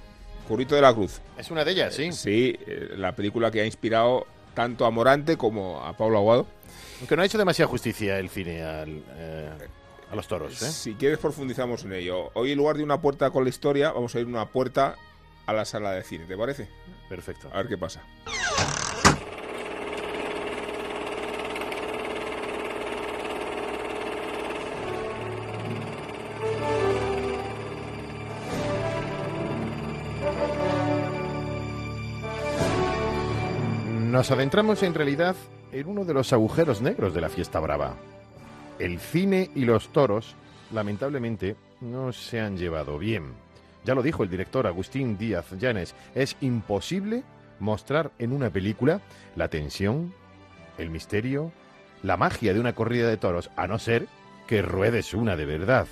Currito 0.50 0.74
de 0.74 0.82
la 0.82 0.92
Cruz. 0.96 1.22
Es 1.38 1.52
una 1.52 1.64
de 1.64 1.72
ellas, 1.72 1.94
sí. 1.94 2.12
Sí, 2.12 2.58
eh, 2.66 2.96
la 2.98 3.16
película 3.16 3.52
que 3.52 3.62
ha 3.62 3.66
inspirado 3.66 4.26
tanto 4.56 4.88
a 4.88 4.90
Morante 4.90 5.38
como 5.38 5.80
a 5.86 5.96
Pablo 5.96 6.18
Aguado. 6.18 6.48
Aunque 7.00 7.16
no 7.16 7.22
ha 7.22 7.26
hecho 7.26 7.38
demasiada 7.38 7.70
justicia 7.70 8.18
el 8.18 8.30
cine 8.30 8.64
al, 8.64 9.04
eh, 9.16 9.52
a 10.12 10.16
los 10.16 10.28
toros, 10.28 10.60
¿eh? 10.64 10.72
Si 10.72 10.96
quieres 10.96 11.20
profundizamos 11.20 11.84
en 11.86 11.94
ello. 11.94 12.32
Hoy 12.34 12.52
en 12.52 12.58
lugar 12.58 12.78
de 12.78 12.84
una 12.84 13.00
puerta 13.00 13.30
con 13.30 13.44
la 13.44 13.50
historia, 13.50 13.92
vamos 13.92 14.16
a 14.16 14.20
ir 14.20 14.26
una 14.26 14.48
puerta 14.48 14.96
a 15.46 15.54
la 15.54 15.66
sala 15.66 15.92
de 15.92 16.04
cine, 16.04 16.26
¿te 16.26 16.36
parece? 16.36 16.68
Perfecto. 17.08 17.48
A 17.54 17.58
ver 17.58 17.68
qué 17.68 17.78
pasa. 17.78 18.02
Nos 34.30 34.38
adentramos 34.38 34.84
en 34.84 34.94
realidad 34.94 35.36
en 35.72 35.88
uno 35.88 36.06
de 36.06 36.14
los 36.14 36.34
agujeros 36.34 36.84
negros 36.84 37.16
de 37.16 37.22
la 37.22 37.30
fiesta 37.30 37.60
brava. 37.60 37.96
El 38.78 39.00
cine 39.00 39.50
y 39.56 39.66
los 39.66 39.90
toros, 39.90 40.36
lamentablemente, 40.72 41.56
no 41.82 42.14
se 42.14 42.40
han 42.40 42.56
llevado 42.56 43.00
bien. 43.00 43.34
Ya 43.86 43.96
lo 43.96 44.04
dijo 44.04 44.22
el 44.22 44.30
director 44.30 44.68
Agustín 44.68 45.18
Díaz 45.18 45.50
Llanes, 45.58 45.96
es 46.14 46.38
imposible 46.42 47.24
mostrar 47.60 48.12
en 48.20 48.32
una 48.32 48.52
película 48.52 49.02
la 49.36 49.48
tensión, 49.48 50.14
el 50.78 50.92
misterio, 50.92 51.52
la 52.04 52.16
magia 52.16 52.54
de 52.54 52.60
una 52.60 52.76
corrida 52.76 53.10
de 53.10 53.18
toros, 53.18 53.50
a 53.56 53.66
no 53.66 53.80
ser 53.80 54.06
que 54.46 54.62
ruedes 54.62 55.16
una 55.16 55.36
de 55.38 55.46
verdad. 55.46 55.88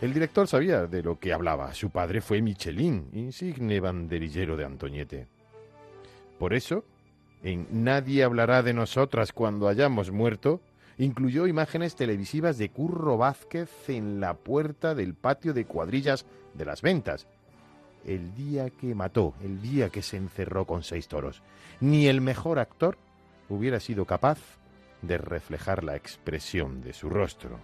El 0.00 0.12
director 0.12 0.48
sabía 0.48 0.88
de 0.88 1.04
lo 1.04 1.20
que 1.20 1.32
hablaba. 1.32 1.72
Su 1.72 1.90
padre 1.90 2.20
fue 2.20 2.42
Michelin, 2.42 3.10
insigne 3.12 3.78
banderillero 3.78 4.56
de 4.56 4.64
Antoñete. 4.64 5.28
Por 6.36 6.52
eso, 6.52 6.84
en 7.44 7.84
Nadie 7.84 8.24
hablará 8.24 8.62
de 8.62 8.72
nosotras 8.72 9.32
cuando 9.32 9.68
hayamos 9.68 10.10
muerto, 10.10 10.62
incluyó 10.96 11.46
imágenes 11.46 11.94
televisivas 11.94 12.56
de 12.56 12.70
Curro 12.70 13.18
Vázquez 13.18 13.68
en 13.88 14.18
la 14.18 14.32
puerta 14.32 14.94
del 14.94 15.12
patio 15.12 15.52
de 15.52 15.66
cuadrillas 15.66 16.24
de 16.54 16.64
las 16.64 16.80
ventas. 16.80 17.26
El 18.06 18.34
día 18.34 18.70
que 18.70 18.94
mató, 18.94 19.34
el 19.42 19.60
día 19.60 19.90
que 19.90 20.00
se 20.00 20.16
encerró 20.16 20.64
con 20.64 20.82
seis 20.82 21.06
toros. 21.06 21.42
Ni 21.80 22.06
el 22.06 22.22
mejor 22.22 22.58
actor 22.58 22.96
hubiera 23.50 23.78
sido 23.78 24.06
capaz 24.06 24.38
de 25.02 25.18
reflejar 25.18 25.84
la 25.84 25.96
expresión 25.96 26.80
de 26.80 26.94
su 26.94 27.10
rostro. 27.10 27.58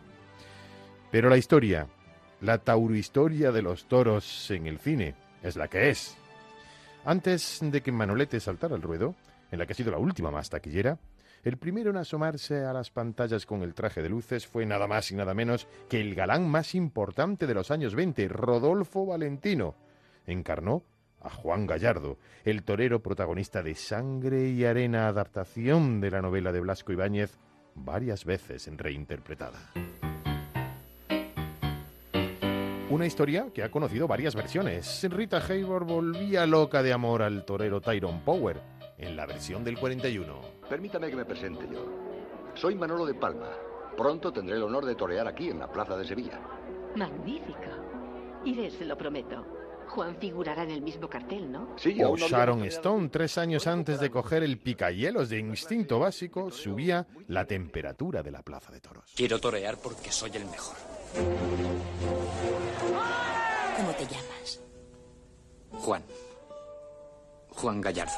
Pero 1.11 1.31
la 1.31 1.39
historia, 1.39 1.87
la 2.43 2.59
taurohistoria 2.59 3.51
de 3.51 3.63
los 3.63 3.87
toros 3.87 4.51
en 4.51 4.67
el 4.67 4.79
cine, 4.79 5.15
es 5.43 5.57
la 5.57 5.69
que 5.69 5.89
es. 5.89 6.19
Antes 7.07 7.61
de 7.63 7.81
que 7.81 7.93
Manolete 7.93 8.41
saltara 8.41 8.75
al 8.75 8.83
ruedo, 8.83 9.15
en 9.51 9.59
la 9.59 9.67
que 9.67 9.73
ha 9.73 9.77
sido 9.77 9.91
la 9.91 9.99
última 9.99 10.31
más 10.31 10.51
taquillera, 10.51 10.99
el 11.43 11.57
primero 11.57 11.91
en 11.91 11.97
asomarse 11.97 12.65
a 12.65 12.73
las 12.73 12.91
pantallas 12.91 13.47
con 13.47 13.63
el 13.63 13.73
traje 13.73 14.03
de 14.03 14.11
luces 14.11 14.47
fue 14.47 14.67
nada 14.67 14.87
más 14.87 15.11
y 15.11 15.15
nada 15.15 15.33
menos 15.33 15.67
que 15.89 16.01
el 16.01 16.15
galán 16.15 16.49
más 16.49 16.75
importante 16.75 17.47
de 17.47 17.55
los 17.55 17.71
años 17.71 17.95
20, 17.95 18.29
Rodolfo 18.29 19.07
Valentino. 19.07 19.75
Encarnó 20.27 20.83
a 21.23 21.31
Juan 21.31 21.67
Gallardo, 21.67 22.19
el 22.45 22.63
torero 22.63 23.03
protagonista 23.03 23.63
de 23.63 23.75
Sangre 23.75 24.49
y 24.51 24.65
Arena, 24.65 25.09
adaptación 25.09 26.01
de 26.01 26.11
la 26.11 26.21
novela 26.21 26.53
de 26.53 26.61
Blasco 26.61 26.93
Ibáñez, 26.93 27.39
varias 27.75 28.27
veces 28.27 28.69
reinterpretada. 28.77 29.59
Una 32.91 33.07
historia 33.07 33.47
que 33.55 33.63
ha 33.63 33.71
conocido 33.71 34.09
varias 34.09 34.35
versiones. 34.35 35.07
Rita 35.09 35.39
Hayworth 35.39 35.87
volvía 35.87 36.45
loca 36.45 36.83
de 36.83 36.93
amor 36.93 37.23
al 37.23 37.45
torero 37.45 37.81
Tyrone 37.81 38.21
Power 38.25 38.80
en 39.01 39.17
la 39.17 39.27
versión 39.27 39.65
del 39.65 39.79
41. 39.79 40.41
Permítame 40.69 41.11
que 41.11 41.17
me 41.17 41.25
presente 41.25 41.67
yo. 41.73 41.85
Soy 42.55 42.75
Manolo 42.75 43.07
de 43.07 43.15
Palma. 43.15 43.51
Pronto 43.97 44.33
tendré 44.33 44.57
el 44.57 44.63
honor 44.63 44.85
de 44.85 44.95
torear 44.95 45.27
aquí 45.27 45.51
en 45.51 45.59
la 45.59 45.71
Plaza 45.71 45.97
de 45.97 46.05
Sevilla. 46.05 46.41
Magnífico. 46.95 47.59
Iré, 48.45 48.71
se 48.71 48.85
lo 48.85 48.97
prometo. 48.97 49.45
Juan 49.89 50.17
figurará 50.17 50.63
en 50.63 50.71
el 50.71 50.83
mismo 50.83 51.09
cartel, 51.09 51.51
¿no? 51.51 51.75
Sí, 51.77 52.01
O 52.05 52.17
Sharon 52.17 52.65
Stone, 52.65 53.09
tres 53.09 53.37
años 53.39 53.67
antes 53.67 53.99
de 53.99 54.09
coger 54.11 54.45
el 54.45 54.59
picahielos 54.59 55.29
de 55.31 55.39
instinto 55.39 55.99
básico, 55.99 56.51
subía 56.51 57.09
la 57.27 57.45
temperatura 57.45 58.23
de 58.23 58.31
la 58.31 58.43
plaza 58.43 58.71
de 58.71 58.81
toros. 58.81 59.13
Quiero 59.17 59.41
torear 59.41 59.79
porque 59.83 60.13
soy 60.13 60.31
el 60.35 60.45
mejor. 60.45 60.77
¿Cómo 63.77 63.93
te 63.93 64.05
llamas? 64.05 64.61
Juan. 65.73 66.03
Juan 67.49 67.81
Gallardo. 67.81 68.13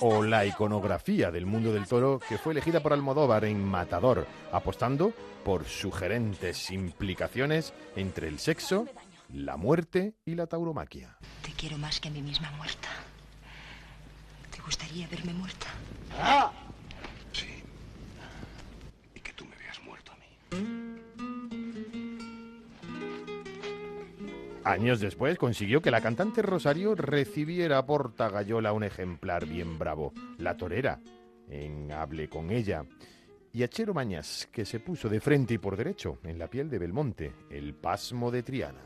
O 0.00 0.22
la 0.22 0.44
iconografía 0.44 1.30
del 1.30 1.46
mundo 1.46 1.72
del 1.72 1.86
toro 1.86 2.20
que 2.28 2.38
fue 2.38 2.52
elegida 2.52 2.80
por 2.80 2.92
Almodóvar 2.92 3.44
en 3.44 3.64
Matador, 3.64 4.26
apostando 4.52 5.12
por 5.44 5.66
sugerentes 5.66 6.70
implicaciones 6.70 7.72
entre 7.94 8.28
el 8.28 8.38
sexo, 8.38 8.86
la 9.32 9.56
muerte 9.56 10.14
y 10.24 10.34
la 10.34 10.46
tauromaquia. 10.46 11.16
Te 11.42 11.52
quiero 11.52 11.78
más 11.78 12.00
que 12.00 12.08
a 12.08 12.10
mí 12.10 12.22
misma 12.22 12.50
muerta. 12.52 12.88
¿Te 14.54 14.60
gustaría 14.62 15.06
verme 15.08 15.32
muerta? 15.32 15.66
Años 24.66 24.98
después 24.98 25.38
consiguió 25.38 25.80
que 25.80 25.92
la 25.92 26.00
cantante 26.00 26.42
Rosario 26.42 26.96
recibiera 26.96 27.86
por 27.86 28.16
tagayola 28.16 28.72
un 28.72 28.82
ejemplar 28.82 29.46
bien 29.46 29.78
bravo, 29.78 30.12
la 30.38 30.56
torera, 30.56 30.98
en 31.48 31.92
Hable 31.92 32.28
con 32.28 32.50
ella. 32.50 32.84
Y 33.52 33.62
a 33.62 33.68
Chero 33.68 33.94
Mañas, 33.94 34.48
que 34.50 34.64
se 34.64 34.80
puso 34.80 35.08
de 35.08 35.20
frente 35.20 35.54
y 35.54 35.58
por 35.58 35.76
derecho 35.76 36.18
en 36.24 36.40
la 36.40 36.48
piel 36.48 36.68
de 36.68 36.80
Belmonte, 36.80 37.32
el 37.48 37.74
pasmo 37.74 38.32
de 38.32 38.42
Triana. 38.42 38.80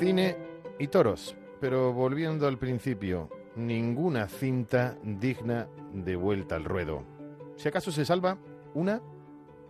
Cine 0.00 0.36
y 0.80 0.88
toros, 0.88 1.36
pero 1.62 1.92
volviendo 1.92 2.48
al 2.48 2.58
principio, 2.58 3.30
ninguna 3.54 4.26
cinta 4.26 4.98
digna 5.04 5.68
de 5.94 6.16
vuelta 6.16 6.56
al 6.56 6.64
ruedo. 6.64 7.04
Si 7.54 7.68
acaso 7.68 7.92
se 7.92 8.04
salva 8.04 8.36
una 8.74 9.00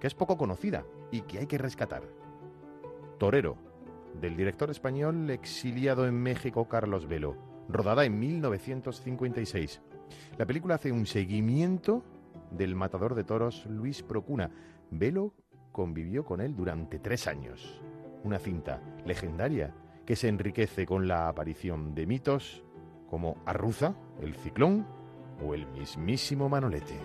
que 0.01 0.07
es 0.07 0.15
poco 0.15 0.39
conocida 0.39 0.87
y 1.11 1.21
que 1.21 1.41
hay 1.41 1.47
que 1.47 1.59
rescatar. 1.59 2.03
Torero, 3.19 3.59
del 4.19 4.39
director 4.39 4.71
español 4.71 5.29
exiliado 5.29 6.07
en 6.07 6.15
México 6.15 6.67
Carlos 6.67 7.07
Velo, 7.07 7.37
rodada 7.69 8.07
en 8.07 8.19
1956. 8.19 9.83
La 10.39 10.47
película 10.47 10.77
hace 10.77 10.93
un 10.93 11.05
seguimiento 11.05 12.03
del 12.51 12.75
matador 12.75 13.15
de 13.15 13.25
toros 13.25 13.67
Luis 13.67 14.03
Procuna. 14.03 14.51
Velo 14.91 15.35
convivió 15.73 16.25
con 16.25 16.41
él 16.41 16.57
durante 16.57 16.99
tres 16.99 17.27
años. 17.27 17.83
Una 18.25 18.39
cinta 18.39 18.81
legendaria 19.05 19.75
que 20.07 20.17
se 20.17 20.29
enriquece 20.29 20.87
con 20.87 21.09
la 21.09 21.29
aparición 21.29 21.95
de 21.95 22.07
mitos 22.07 22.63
como 23.09 23.37
Arruza, 23.45 23.95
el 24.21 24.35
Ciclón 24.37 24.87
o 25.45 25.55
el 25.55 25.67
mismísimo 25.67 26.49
Manolete. 26.49 26.99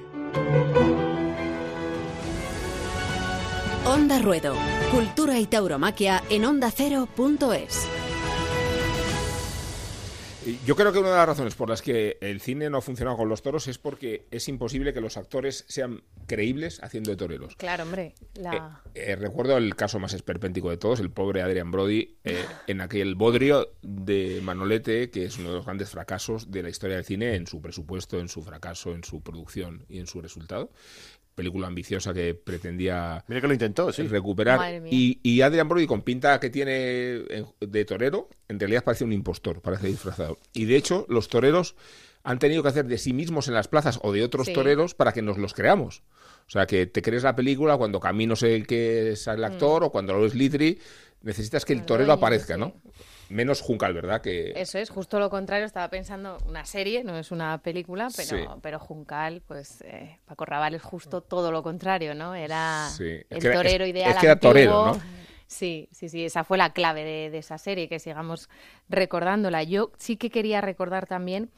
Onda 3.86 4.20
Ruedo. 4.20 4.54
Cultura 4.92 5.40
y 5.40 5.46
tauromaquia 5.46 6.22
en. 6.30 6.44
Y 6.44 8.07
Yo 10.66 10.76
creo 10.76 10.94
que 10.94 11.00
una 11.00 11.10
de 11.10 11.16
las 11.16 11.28
razones 11.28 11.56
por 11.56 11.70
las 11.70 11.82
que 11.82 12.18
el 12.22 12.40
cine 12.40 12.70
no 12.70 12.78
ha 12.78 12.82
funcionado 12.82 13.18
con 13.18 13.30
los 13.30 13.42
toros 13.42 13.68
es 13.68 13.78
porque 13.78 14.28
es 14.32 14.48
imposible 14.48 14.94
que 14.94 15.02
los 15.02 15.18
actores 15.18 15.66
sean 15.68 16.04
creíbles 16.26 16.82
haciendo 16.84 17.12
de 17.12 17.18
toreros. 17.18 17.56
Claro, 17.56 17.84
hombre. 17.84 18.16
La... 18.36 18.82
Eh, 18.94 19.16
recuerdo 19.16 19.58
el 19.58 19.76
caso 19.76 20.00
más 20.00 20.14
esperpéntico 20.14 20.70
de 20.70 20.78
todos, 20.78 21.00
el 21.00 21.12
pobre 21.12 21.42
Adrian 21.42 21.72
Brody, 21.72 22.18
eh, 22.24 22.46
en 22.68 22.82
aquel 22.82 23.16
bodrio 23.16 23.74
de 23.82 24.40
Manolete, 24.42 25.10
que 25.10 25.26
es 25.26 25.38
uno 25.38 25.50
de 25.50 25.56
los 25.56 25.66
grandes 25.66 25.90
fracasos 25.90 26.52
de 26.52 26.64
la 26.64 26.70
historia 26.70 26.96
del 26.96 27.06
cine 27.06 27.36
en 27.36 27.48
su 27.48 27.62
presupuesto, 27.62 28.20
en 28.20 28.30
su 28.30 28.42
fracaso, 28.42 28.94
en 28.94 29.04
su 29.04 29.22
producción 29.22 29.86
y 29.90 30.00
en 30.00 30.08
su 30.08 30.22
resultado. 30.22 30.72
Película 31.38 31.68
ambiciosa 31.68 32.16
que 32.16 32.34
pretendía 32.34 33.24
Mira 33.28 33.42
que 33.42 33.48
lo 33.48 33.54
intentó, 33.54 33.92
sí. 33.94 34.08
recuperar. 34.08 34.82
Y, 34.90 35.20
y 35.22 35.42
Adrian 35.42 35.70
Brody, 35.70 35.86
con 35.86 36.02
pinta 36.02 36.40
que 36.40 36.50
tiene 36.50 37.22
de 37.62 37.86
torero, 37.86 38.28
en 38.48 38.60
realidad 38.60 38.84
parece 38.84 39.04
un 39.04 39.14
impostor, 39.14 39.62
parece 39.62 39.86
disfrazado. 39.86 40.40
Y 40.54 40.66
de 40.66 40.76
hecho, 40.78 41.06
los 41.10 41.28
toreros 41.28 41.76
han 42.24 42.40
tenido 42.40 42.64
que 42.64 42.70
hacer 42.70 42.88
de 42.88 42.98
sí 42.98 43.14
mismos 43.14 43.48
en 43.48 43.54
las 43.54 43.68
plazas 43.68 44.00
o 44.02 44.12
de 44.12 44.24
otros 44.24 44.48
Sí. 44.48 44.54
toreros 44.54 44.96
para 44.96 45.14
que 45.14 45.22
nos 45.22 45.38
los 45.38 45.54
creamos. 45.54 46.02
O 46.48 46.50
sea, 46.50 46.66
que 46.66 46.88
te 46.88 47.04
crees 47.04 47.22
la 47.22 47.36
película 47.36 47.78
cuando 47.78 48.00
Camino 48.00 48.36
sé 48.36 48.56
el 48.56 48.66
que 48.66 49.12
es 49.12 49.28
el 49.28 49.44
actor 49.44 49.84
o 49.84 49.92
cuando 49.92 50.14
lo 50.14 50.26
es 50.26 50.34
Litri, 50.34 50.80
necesitas 51.22 51.66
que 51.66 51.74
el 51.74 51.82
Mm. 51.82 51.86
Torero 51.86 52.14
aparezca. 52.14 52.58
¿no? 52.58 52.74
Menos 53.30 53.62
Juncal, 53.62 53.94
¿verdad? 53.94 54.22
Que 54.22 54.54
Eso 54.56 54.78
es, 54.80 54.90
justo 54.90 55.20
lo 55.20 55.30
contrario. 55.30 55.66
Estaba 55.66 55.90
pensando 55.90 56.38
una 56.48 56.66
serie, 56.66 57.04
no 57.04 57.18
es 57.18 57.32
una 57.32 57.58
película, 57.58 58.08
pero, 58.16 58.30
Sí. 58.38 58.46
pero 58.62 58.80
Juncal, 58.80 59.42
pues 59.46 59.82
eh, 59.82 60.18
Paco 60.26 60.46
Raval 60.46 60.74
es 60.76 60.82
justo 60.82 61.22
todo 61.22 61.52
lo 61.52 61.62
contrario, 61.64 62.16
¿no? 62.16 62.36
Era 62.36 62.90
Sí. 62.96 63.04
Es 63.06 63.26
el 63.30 63.40
que 63.40 63.50
torero 63.52 63.84
es- 63.84 63.90
ideal 63.92 64.12
es 64.12 64.18
que 64.18 64.26
era 64.28 64.36
torero, 64.40 64.86
antiguo. 64.86 65.04
¿no? 65.04 65.27
Sí, 65.48 65.88
sí, 65.92 66.10
sí, 66.10 66.26
esa 66.26 66.44
fue 66.44 66.58
la 66.58 66.74
clave 66.74 67.04
de, 67.06 67.30
de 67.30 67.38
esa 67.38 67.58
serie, 67.58 67.88
que 67.88 68.00
sigamos 68.00 68.50
recordándola. 68.90 69.64
Yo 69.64 69.92
sí 69.98 70.18
que 70.18 70.30
quería 70.30 70.60
recordar 70.62 71.08
también, 71.08 71.50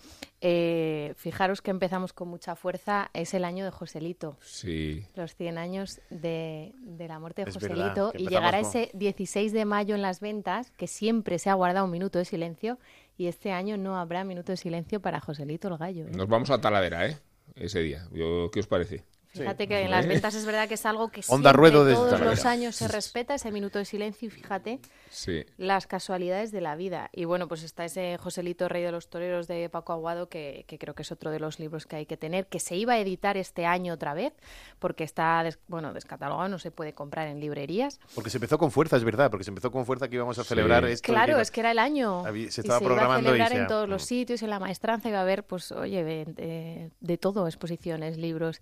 eh, 0.42 1.14
fijaros 1.18 1.62
que 1.62 1.72
empezamos 1.72 2.14
con 2.14 2.28
mucha 2.28 2.56
fuerza, 2.56 3.10
es 3.14 3.34
el 3.34 3.44
año 3.44 3.66
de 3.66 3.72
Joselito. 3.72 4.38
sí. 4.42 5.04
Los 5.16 5.36
100 5.36 5.58
años 5.58 6.00
de, 6.12 6.74
de 6.78 7.08
la 7.08 7.20
muerte 7.20 7.44
de 7.44 7.50
Es 7.50 7.56
Joselito 7.56 8.12
y 8.16 8.28
llegará 8.28 8.62
con- 8.62 8.70
ese 8.70 8.92
16 8.94 9.52
de 9.54 9.66
mayo 9.66 9.96
en 9.96 10.02
las 10.02 10.20
ventas, 10.20 10.72
que 10.78 10.88
siempre 10.88 11.40
se 11.40 11.50
ha 11.50 11.54
guardado 11.56 11.86
un 11.86 11.92
minuto 11.92 12.20
de 12.20 12.26
silencio, 12.26 12.78
y 13.18 13.28
este 13.28 13.52
año 13.52 13.76
no 13.78 13.98
habrá 13.98 14.24
minuto 14.24 14.52
de 14.52 14.58
silencio 14.58 15.02
para 15.02 15.20
Joselito 15.20 15.68
el 15.68 15.78
Gallo. 15.78 16.06
¿eh? 16.08 16.12
Nos 16.16 16.28
vamos 16.30 16.50
a 16.52 16.62
Talavera, 16.62 17.08
¿eh? 17.08 17.18
Ese 17.56 17.80
día. 17.82 18.08
Yo- 18.14 18.50
¿Qué 18.52 18.60
os 18.62 18.68
parece? 18.68 19.04
Fíjate 19.32 19.68
que 19.68 19.82
en 19.82 19.92
las 19.92 20.08
ventas 20.08 20.34
es 20.34 20.44
verdad 20.46 20.68
que 20.68 20.74
es 20.74 20.86
algo 20.88 21.10
que 21.10 21.20
Onda 21.28 21.52
siempre, 21.52 21.52
Ruedo 21.54 21.86
desde 21.86 22.00
todos 22.02 22.20
los 22.20 22.46
años 22.46 22.76
se 22.76 22.88
respeta 22.88 23.36
ese 23.36 23.52
minuto 23.52 23.78
de 23.78 23.86
silencio 23.86 24.28
y 24.28 24.32
fíjate 24.32 24.80
Sí. 25.12 25.46
las 25.58 25.86
casualidades 25.86 26.52
de 26.52 26.62
la 26.62 26.76
vida. 26.76 27.10
Y 27.14 27.26
bueno, 27.26 27.48
pues 27.48 27.62
está 27.64 27.86
ese 27.86 28.18
Joselito 28.18 28.68
Rey 28.68 28.82
de 28.82 28.92
los 28.92 29.08
Toreros 29.10 29.48
de 29.48 29.70
Paco 29.70 29.94
Aguado, 29.94 30.30
que, 30.30 30.66
que 30.68 30.80
creo 30.80 30.96
que 30.96 31.04
es 31.04 31.12
otro 31.12 31.30
de 31.30 31.40
los 31.40 31.60
libros 31.60 31.86
que 31.86 31.96
hay 31.98 32.06
que 32.08 32.18
tener, 32.18 32.48
que 32.48 32.60
se 32.60 32.76
iba 32.76 32.94
a 32.94 33.00
editar 33.00 33.38
este 33.38 33.66
año 33.68 33.94
otra 33.94 34.16
vez, 34.16 34.34
porque 34.80 35.04
está, 35.04 35.44
des- 35.44 35.60
bueno, 35.68 35.94
descatalogado, 35.94 36.50
no 36.50 36.58
se 36.58 36.72
puede 36.72 36.94
comprar 36.94 37.28
en 37.28 37.40
librerías. 37.40 38.00
Porque 38.16 38.32
se 38.32 38.38
empezó 38.38 38.58
con 38.58 38.72
fuerza, 38.72 38.98
es 38.98 39.04
verdad, 39.04 39.30
porque 39.30 39.44
se 39.44 39.52
empezó 39.52 39.70
con 39.72 39.86
fuerza 39.86 40.08
que 40.08 40.16
íbamos 40.16 40.40
a 40.40 40.44
celebrar 40.44 40.86
Sí. 40.86 40.92
esto. 40.94 41.12
y 41.12 41.14
Claro, 41.14 41.34
iba- 41.34 41.42
es 41.44 41.52
que 41.52 41.60
era 41.60 41.70
el 41.72 41.80
año. 41.80 42.24
Se 42.24 42.36
y 42.38 42.46
estaba 42.46 42.62
se 42.62 42.66
iba 42.66 42.76
a 42.78 42.80
programando 42.80 43.30
y 43.30 43.34
celebrar 43.38 43.60
en 43.62 43.68
todos 43.68 43.88
los 43.88 44.02
Mm. 44.04 44.06
sitios, 44.08 44.42
en 44.42 44.50
la 44.50 44.60
maestranza 44.60 45.08
iba 45.10 45.20
a 45.20 45.22
haber, 45.22 45.44
pues, 45.44 45.72
oye, 45.72 46.04
de, 46.04 46.26
de- 46.26 46.92
de 47.00 47.18
todo, 47.20 47.48
exposiciones, 47.48 48.18
libros. 48.18 48.60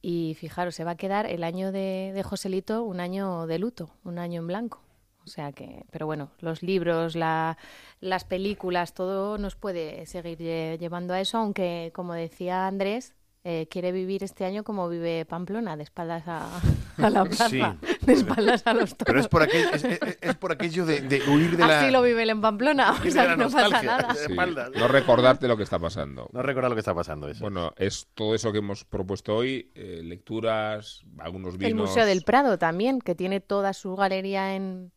Y 0.00 0.36
fijaros, 0.38 0.74
se 0.74 0.84
va 0.84 0.92
a 0.92 0.96
quedar 0.96 1.26
el 1.26 1.42
año 1.44 1.72
de, 1.72 2.12
de 2.14 2.22
Joselito 2.22 2.84
un 2.84 3.00
año 3.00 3.46
de 3.46 3.58
luto, 3.58 3.90
un 4.04 4.18
año 4.18 4.40
en 4.40 4.46
blanco. 4.46 4.80
O 5.24 5.30
sea 5.30 5.52
que, 5.52 5.84
pero 5.90 6.06
bueno, 6.06 6.30
los 6.40 6.62
libros, 6.62 7.14
la, 7.14 7.58
las 8.00 8.24
películas, 8.24 8.94
todo 8.94 9.36
nos 9.36 9.56
puede 9.56 10.06
seguir 10.06 10.38
lle- 10.38 10.78
llevando 10.78 11.12
a 11.12 11.20
eso, 11.20 11.36
aunque, 11.38 11.90
como 11.94 12.14
decía 12.14 12.66
Andrés, 12.66 13.14
eh, 13.50 13.66
quiere 13.70 13.92
vivir 13.92 14.22
este 14.24 14.44
año 14.44 14.62
como 14.62 14.90
vive 14.90 15.24
Pamplona, 15.24 15.74
de 15.78 15.82
espaldas 15.84 16.24
a, 16.26 16.46
a 16.98 17.08
la 17.08 17.24
plaza, 17.24 17.48
Sí. 17.48 17.62
de 18.02 18.12
espaldas 18.12 18.62
a 18.66 18.74
los 18.74 18.90
toros. 18.94 19.06
Pero 19.06 19.20
es 19.20 19.28
por 19.28 19.42
aquello, 19.42 19.70
es, 19.72 19.84
es- 19.84 20.18
es 20.20 20.34
por 20.36 20.52
aquello 20.52 20.84
de, 20.84 21.00
de 21.00 21.22
huir 21.30 21.56
de 21.56 21.66
la... 21.66 21.80
Así 21.80 21.90
lo 21.90 22.02
vive 22.02 22.24
él 22.24 22.30
en 22.30 22.42
Pamplona, 22.42 22.92
o 22.92 23.10
sea 23.10 23.28
que 23.30 23.36
no 23.38 23.48
pasa 23.48 23.82
nada. 23.82 24.12
De 24.12 24.18
Sí, 24.18 24.26
espaldas. 24.32 24.70
No 24.76 24.86
recordarte 24.88 25.48
lo 25.48 25.56
que 25.56 25.62
está 25.62 25.78
pasando. 25.78 26.28
No 26.32 26.42
recordar 26.42 26.70
lo 26.70 26.76
que 26.76 26.80
está 26.80 26.94
pasando 26.94 27.26
eso. 27.28 27.40
Bueno, 27.40 27.72
es 27.78 28.08
todo 28.14 28.34
eso 28.34 28.52
que 28.52 28.58
hemos 28.58 28.84
propuesto 28.84 29.34
hoy, 29.34 29.70
eh, 29.74 30.02
lecturas, 30.04 31.02
algunos 31.18 31.56
vinos. 31.56 31.68
El 31.70 31.74
Museo 31.74 32.04
del 32.04 32.22
Prado 32.24 32.58
también, 32.58 33.00
que 33.00 33.14
tiene 33.14 33.40
toda 33.40 33.72
su 33.72 33.96
galería 33.96 34.54
en, 34.56 34.92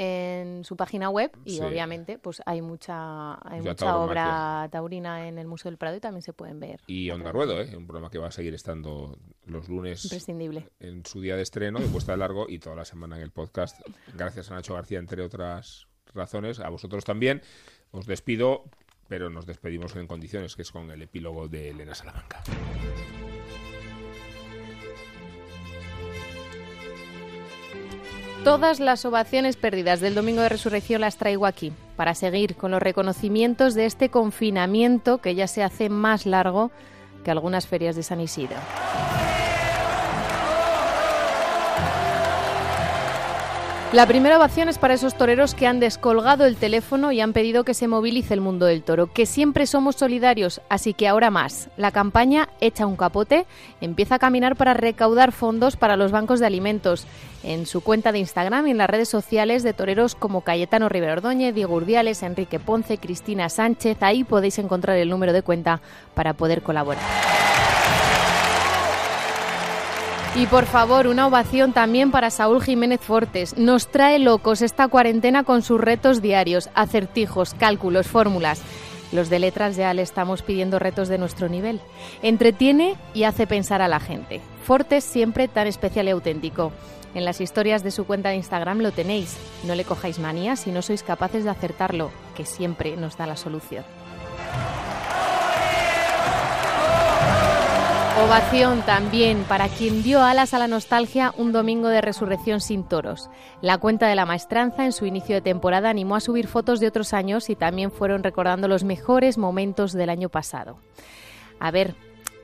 en 0.00 0.64
su 0.64 0.76
página 0.76 1.10
web 1.10 1.32
y 1.44 1.56
Sí. 1.56 1.60
obviamente 1.60 2.18
pues 2.18 2.40
hay 2.46 2.62
mucha 2.62 3.34
hay 3.48 3.60
mucha 3.60 3.96
obra 3.98 4.68
taurina 4.70 5.26
en 5.26 5.38
el 5.38 5.48
Museo 5.48 5.70
del 5.72 5.76
Prado 5.78 5.96
y 5.96 6.00
también 6.00 6.22
se 6.22 6.32
pueden 6.32 6.60
ver. 6.60 6.80
Y 6.86 7.10
Onda 7.10 7.32
Ruedo, 7.32 7.60
¿eh? 7.60 7.76
un 7.76 7.86
programa 7.86 8.08
que 8.08 8.18
va 8.18 8.28
a 8.28 8.30
seguir 8.30 8.54
estando 8.54 9.18
los 9.46 9.68
lunes 9.68 10.04
Imprescindible. 10.04 10.68
en 10.78 11.04
su 11.04 11.20
día 11.20 11.34
de 11.34 11.42
estreno, 11.42 11.80
de 11.80 11.86
puesta 11.88 12.12
de 12.12 12.18
largo, 12.18 12.46
y 12.48 12.60
toda 12.60 12.76
la 12.76 12.84
semana 12.84 13.16
en 13.16 13.22
el 13.22 13.32
podcast. 13.32 13.80
Gracias 14.14 14.50
a 14.52 14.54
Nacho 14.54 14.74
García, 14.74 15.00
entre 15.00 15.22
otras 15.22 15.88
razones, 16.14 16.60
a 16.60 16.68
vosotros 16.68 17.04
también. 17.04 17.42
Os 17.90 18.06
despido, 18.06 18.64
pero 19.08 19.30
nos 19.30 19.46
despedimos 19.46 19.96
en 19.96 20.06
condiciones, 20.06 20.54
que 20.54 20.62
es 20.62 20.70
con 20.70 20.90
el 20.92 21.02
epílogo 21.02 21.48
de 21.48 21.70
Elena 21.70 21.94
Salamanca. 21.96 22.42
Todas 28.48 28.80
las 28.80 29.04
ovaciones 29.04 29.58
perdidas 29.58 30.00
del 30.00 30.14
Domingo 30.14 30.40
de 30.40 30.48
Resurrección 30.48 31.02
las 31.02 31.18
traigo 31.18 31.44
aquí, 31.44 31.70
para 31.96 32.14
seguir 32.14 32.56
con 32.56 32.70
los 32.70 32.80
reconocimientos 32.80 33.74
de 33.74 33.84
este 33.84 34.08
confinamiento 34.08 35.18
que 35.18 35.34
ya 35.34 35.46
se 35.46 35.62
hace 35.62 35.90
más 35.90 36.24
largo 36.24 36.70
que 37.26 37.30
algunas 37.30 37.66
ferias 37.66 37.94
de 37.94 38.02
San 38.02 38.22
Isidro. 38.22 38.56
La 43.90 44.06
primera 44.06 44.36
ovación 44.36 44.68
es 44.68 44.76
para 44.76 44.92
esos 44.92 45.16
toreros 45.16 45.54
que 45.54 45.66
han 45.66 45.80
descolgado 45.80 46.44
el 46.44 46.56
teléfono 46.56 47.10
y 47.10 47.22
han 47.22 47.32
pedido 47.32 47.64
que 47.64 47.72
se 47.72 47.88
movilice 47.88 48.34
el 48.34 48.42
mundo 48.42 48.66
del 48.66 48.82
toro, 48.82 49.10
que 49.10 49.24
siempre 49.24 49.66
somos 49.66 49.96
solidarios, 49.96 50.60
así 50.68 50.92
que 50.92 51.08
ahora 51.08 51.30
más. 51.30 51.70
La 51.78 51.90
campaña 51.90 52.50
Echa 52.60 52.84
un 52.84 52.96
capote 52.96 53.46
empieza 53.80 54.16
a 54.16 54.18
caminar 54.18 54.56
para 54.56 54.74
recaudar 54.74 55.32
fondos 55.32 55.76
para 55.76 55.96
los 55.96 56.12
bancos 56.12 56.38
de 56.38 56.44
alimentos. 56.44 57.06
En 57.42 57.64
su 57.64 57.80
cuenta 57.80 58.12
de 58.12 58.18
Instagram 58.18 58.66
y 58.66 58.72
en 58.72 58.78
las 58.78 58.90
redes 58.90 59.08
sociales 59.08 59.62
de 59.62 59.72
toreros 59.72 60.14
como 60.14 60.42
Cayetano 60.42 60.90
Rivera 60.90 61.14
Ordóñez, 61.14 61.54
Diego 61.54 61.76
Urdiales, 61.76 62.22
Enrique 62.22 62.58
Ponce, 62.58 62.98
Cristina 62.98 63.48
Sánchez, 63.48 64.02
ahí 64.02 64.22
podéis 64.22 64.58
encontrar 64.58 64.98
el 64.98 65.08
número 65.08 65.32
de 65.32 65.40
cuenta 65.40 65.80
para 66.12 66.34
poder 66.34 66.60
colaborar. 66.60 67.02
Y 70.34 70.46
por 70.46 70.66
favor, 70.66 71.08
una 71.08 71.26
ovación 71.26 71.72
también 71.72 72.10
para 72.10 72.30
Saúl 72.30 72.62
Jiménez 72.62 73.00
Fortes. 73.00 73.56
Nos 73.56 73.88
trae 73.88 74.18
locos 74.18 74.62
esta 74.62 74.86
cuarentena 74.86 75.42
con 75.42 75.62
sus 75.62 75.80
retos 75.80 76.22
diarios, 76.22 76.70
acertijos, 76.74 77.54
cálculos, 77.54 78.06
fórmulas. 78.06 78.62
Los 79.10 79.30
de 79.30 79.38
letras 79.38 79.74
ya 79.74 79.92
le 79.94 80.02
estamos 80.02 80.42
pidiendo 80.42 80.78
retos 80.78 81.08
de 81.08 81.18
nuestro 81.18 81.48
nivel. 81.48 81.80
Entretiene 82.22 82.96
y 83.14 83.24
hace 83.24 83.46
pensar 83.46 83.82
a 83.82 83.88
la 83.88 84.00
gente. 84.00 84.40
Fortes 84.64 85.02
siempre 85.02 85.48
tan 85.48 85.66
especial 85.66 86.06
y 86.06 86.10
auténtico. 86.10 86.72
En 87.14 87.24
las 87.24 87.40
historias 87.40 87.82
de 87.82 87.90
su 87.90 88.06
cuenta 88.06 88.28
de 88.28 88.36
Instagram 88.36 88.80
lo 88.80 88.92
tenéis. 88.92 89.36
No 89.64 89.74
le 89.74 89.84
cojáis 89.84 90.18
manía 90.18 90.56
si 90.56 90.70
no 90.70 90.82
sois 90.82 91.02
capaces 91.02 91.42
de 91.44 91.50
acertarlo, 91.50 92.10
que 92.36 92.44
siempre 92.44 92.96
nos 92.96 93.16
da 93.16 93.26
la 93.26 93.36
solución. 93.36 93.82
Ovación 98.24 98.82
también 98.82 99.44
para 99.44 99.68
quien 99.68 100.02
dio 100.02 100.22
alas 100.22 100.52
a 100.52 100.58
la 100.58 100.66
nostalgia 100.66 101.32
un 101.36 101.52
domingo 101.52 101.86
de 101.88 102.00
resurrección 102.00 102.60
sin 102.60 102.82
toros. 102.82 103.30
La 103.62 103.78
cuenta 103.78 104.08
de 104.08 104.16
la 104.16 104.26
maestranza 104.26 104.84
en 104.84 104.92
su 104.92 105.06
inicio 105.06 105.36
de 105.36 105.40
temporada 105.40 105.88
animó 105.88 106.16
a 106.16 106.20
subir 106.20 106.48
fotos 106.48 106.80
de 106.80 106.88
otros 106.88 107.14
años 107.14 107.48
y 107.48 107.54
también 107.54 107.92
fueron 107.92 108.24
recordando 108.24 108.66
los 108.66 108.82
mejores 108.82 109.38
momentos 109.38 109.92
del 109.92 110.10
año 110.10 110.30
pasado. 110.30 110.78
A 111.60 111.70
ver, 111.70 111.94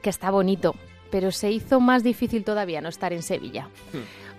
que 0.00 0.10
está 0.10 0.30
bonito, 0.30 0.76
pero 1.10 1.32
se 1.32 1.50
hizo 1.50 1.80
más 1.80 2.04
difícil 2.04 2.44
todavía 2.44 2.80
no 2.80 2.88
estar 2.88 3.12
en 3.12 3.22
Sevilla. 3.22 3.68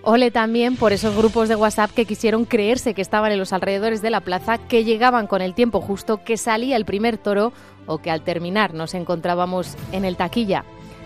Ole 0.04 0.32
también 0.32 0.78
por 0.78 0.94
esos 0.94 1.18
grupos 1.18 1.50
de 1.50 1.58
WhatsApp 1.58 1.92
que 1.92 2.06
quisieron 2.06 2.46
creerse 2.46 2.94
que 2.94 3.02
estaban 3.02 3.34
en 3.34 3.40
los 3.40 3.52
alrededores 3.52 4.02
de 4.02 4.10
la 4.10 4.22
plaza, 4.22 4.58
que 4.58 4.86
llegaban 4.86 5.28
con 5.28 5.42
el 5.42 5.54
tiempo 5.54 5.82
justo, 5.82 6.24
que 6.24 6.38
salía 6.38 6.78
el 6.78 6.86
primer 6.86 7.18
toro 7.18 7.52
o 7.88 7.98
que 7.98 8.10
al 8.10 8.22
terminar 8.22 8.74
nos 8.74 8.94
encontrábamos 8.94 9.76
en 9.92 10.06
el 10.06 10.16
taquilla. 10.16 10.64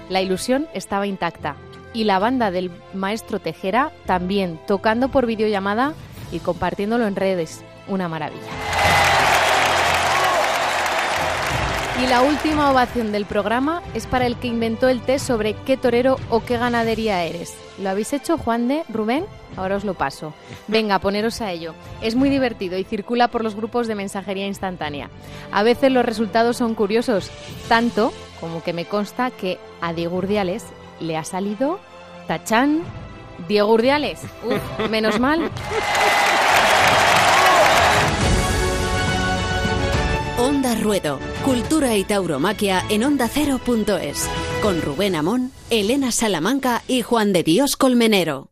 La 0.10 0.22
ilusión 0.22 0.68
estaba 0.74 1.06
intacta 1.06 1.56
y 1.94 2.04
la 2.04 2.20
banda 2.20 2.50
del 2.52 2.72
maestro 2.94 3.40
Tejera 3.40 3.92
también 4.06 4.60
tocando 4.68 5.10
por 5.10 5.28
videollamada 5.28 5.94
y 6.32 6.40
compartiéndolo 6.40 7.08
en 7.08 7.16
redes. 7.16 7.64
Una 7.88 8.08
maravilla. 8.08 8.42
Y 12.04 12.08
la 12.08 12.22
última 12.22 12.72
ovación 12.72 13.12
del 13.12 13.26
programa 13.26 13.84
es 13.94 14.08
para 14.08 14.26
el 14.26 14.38
que 14.38 14.48
inventó 14.48 14.88
el 14.88 15.02
test 15.02 15.28
sobre 15.28 15.54
qué 15.54 15.76
torero 15.76 16.18
o 16.30 16.44
qué 16.44 16.58
ganadería 16.58 17.24
eres. 17.24 17.54
¿Lo 17.78 17.90
habéis 17.90 18.14
hecho, 18.14 18.38
Juan 18.38 18.68
de 18.68 18.84
Rubén? 18.90 19.26
Ahora 19.60 19.76
os 19.76 19.84
lo 19.84 19.94
paso. 19.94 20.34
Venga, 20.70 21.00
poneros 21.00 21.42
a 21.42 21.52
ello. 21.52 21.74
Es 22.02 22.16
muy 22.16 22.30
divertido 22.30 22.78
y 22.78 22.86
circula 22.86 23.28
por 23.28 23.44
los 23.44 23.56
grupos 23.56 23.88
de 23.88 23.96
mensajería 23.96 24.48
instantánea. 24.48 25.10
A 25.52 25.64
veces 25.64 25.92
los 25.92 26.06
resultados 26.06 26.56
son 26.56 26.76
curiosos, 26.76 27.30
tanto 27.68 28.14
como 28.40 28.64
que 28.64 28.72
me 28.72 28.86
consta 28.86 29.32
que 29.32 29.60
a 29.82 29.92
Diego 29.92 30.16
Urdiales 30.16 30.64
le 31.02 31.18
ha 31.18 31.26
salido 31.26 31.80
tachán. 32.26 32.84
Diego 33.50 33.74
Urdiales. 33.74 34.22
Menos 34.90 35.20
mal. 35.20 35.52
Onda 40.38 40.74
Ruedo, 40.76 41.20
Cultura 41.44 41.98
y 41.98 42.06
Tauromaquia 42.06 42.86
en 42.90 43.04
ondacero.es, 43.04 44.30
con 44.62 44.82
Rubén 44.82 45.16
Amón, 45.16 45.52
Elena 45.70 46.14
Salamanca 46.14 46.82
y 46.88 47.02
Juan 47.02 47.34
de 47.34 47.44
Dios 47.44 47.76
Colmenero. 47.76 48.50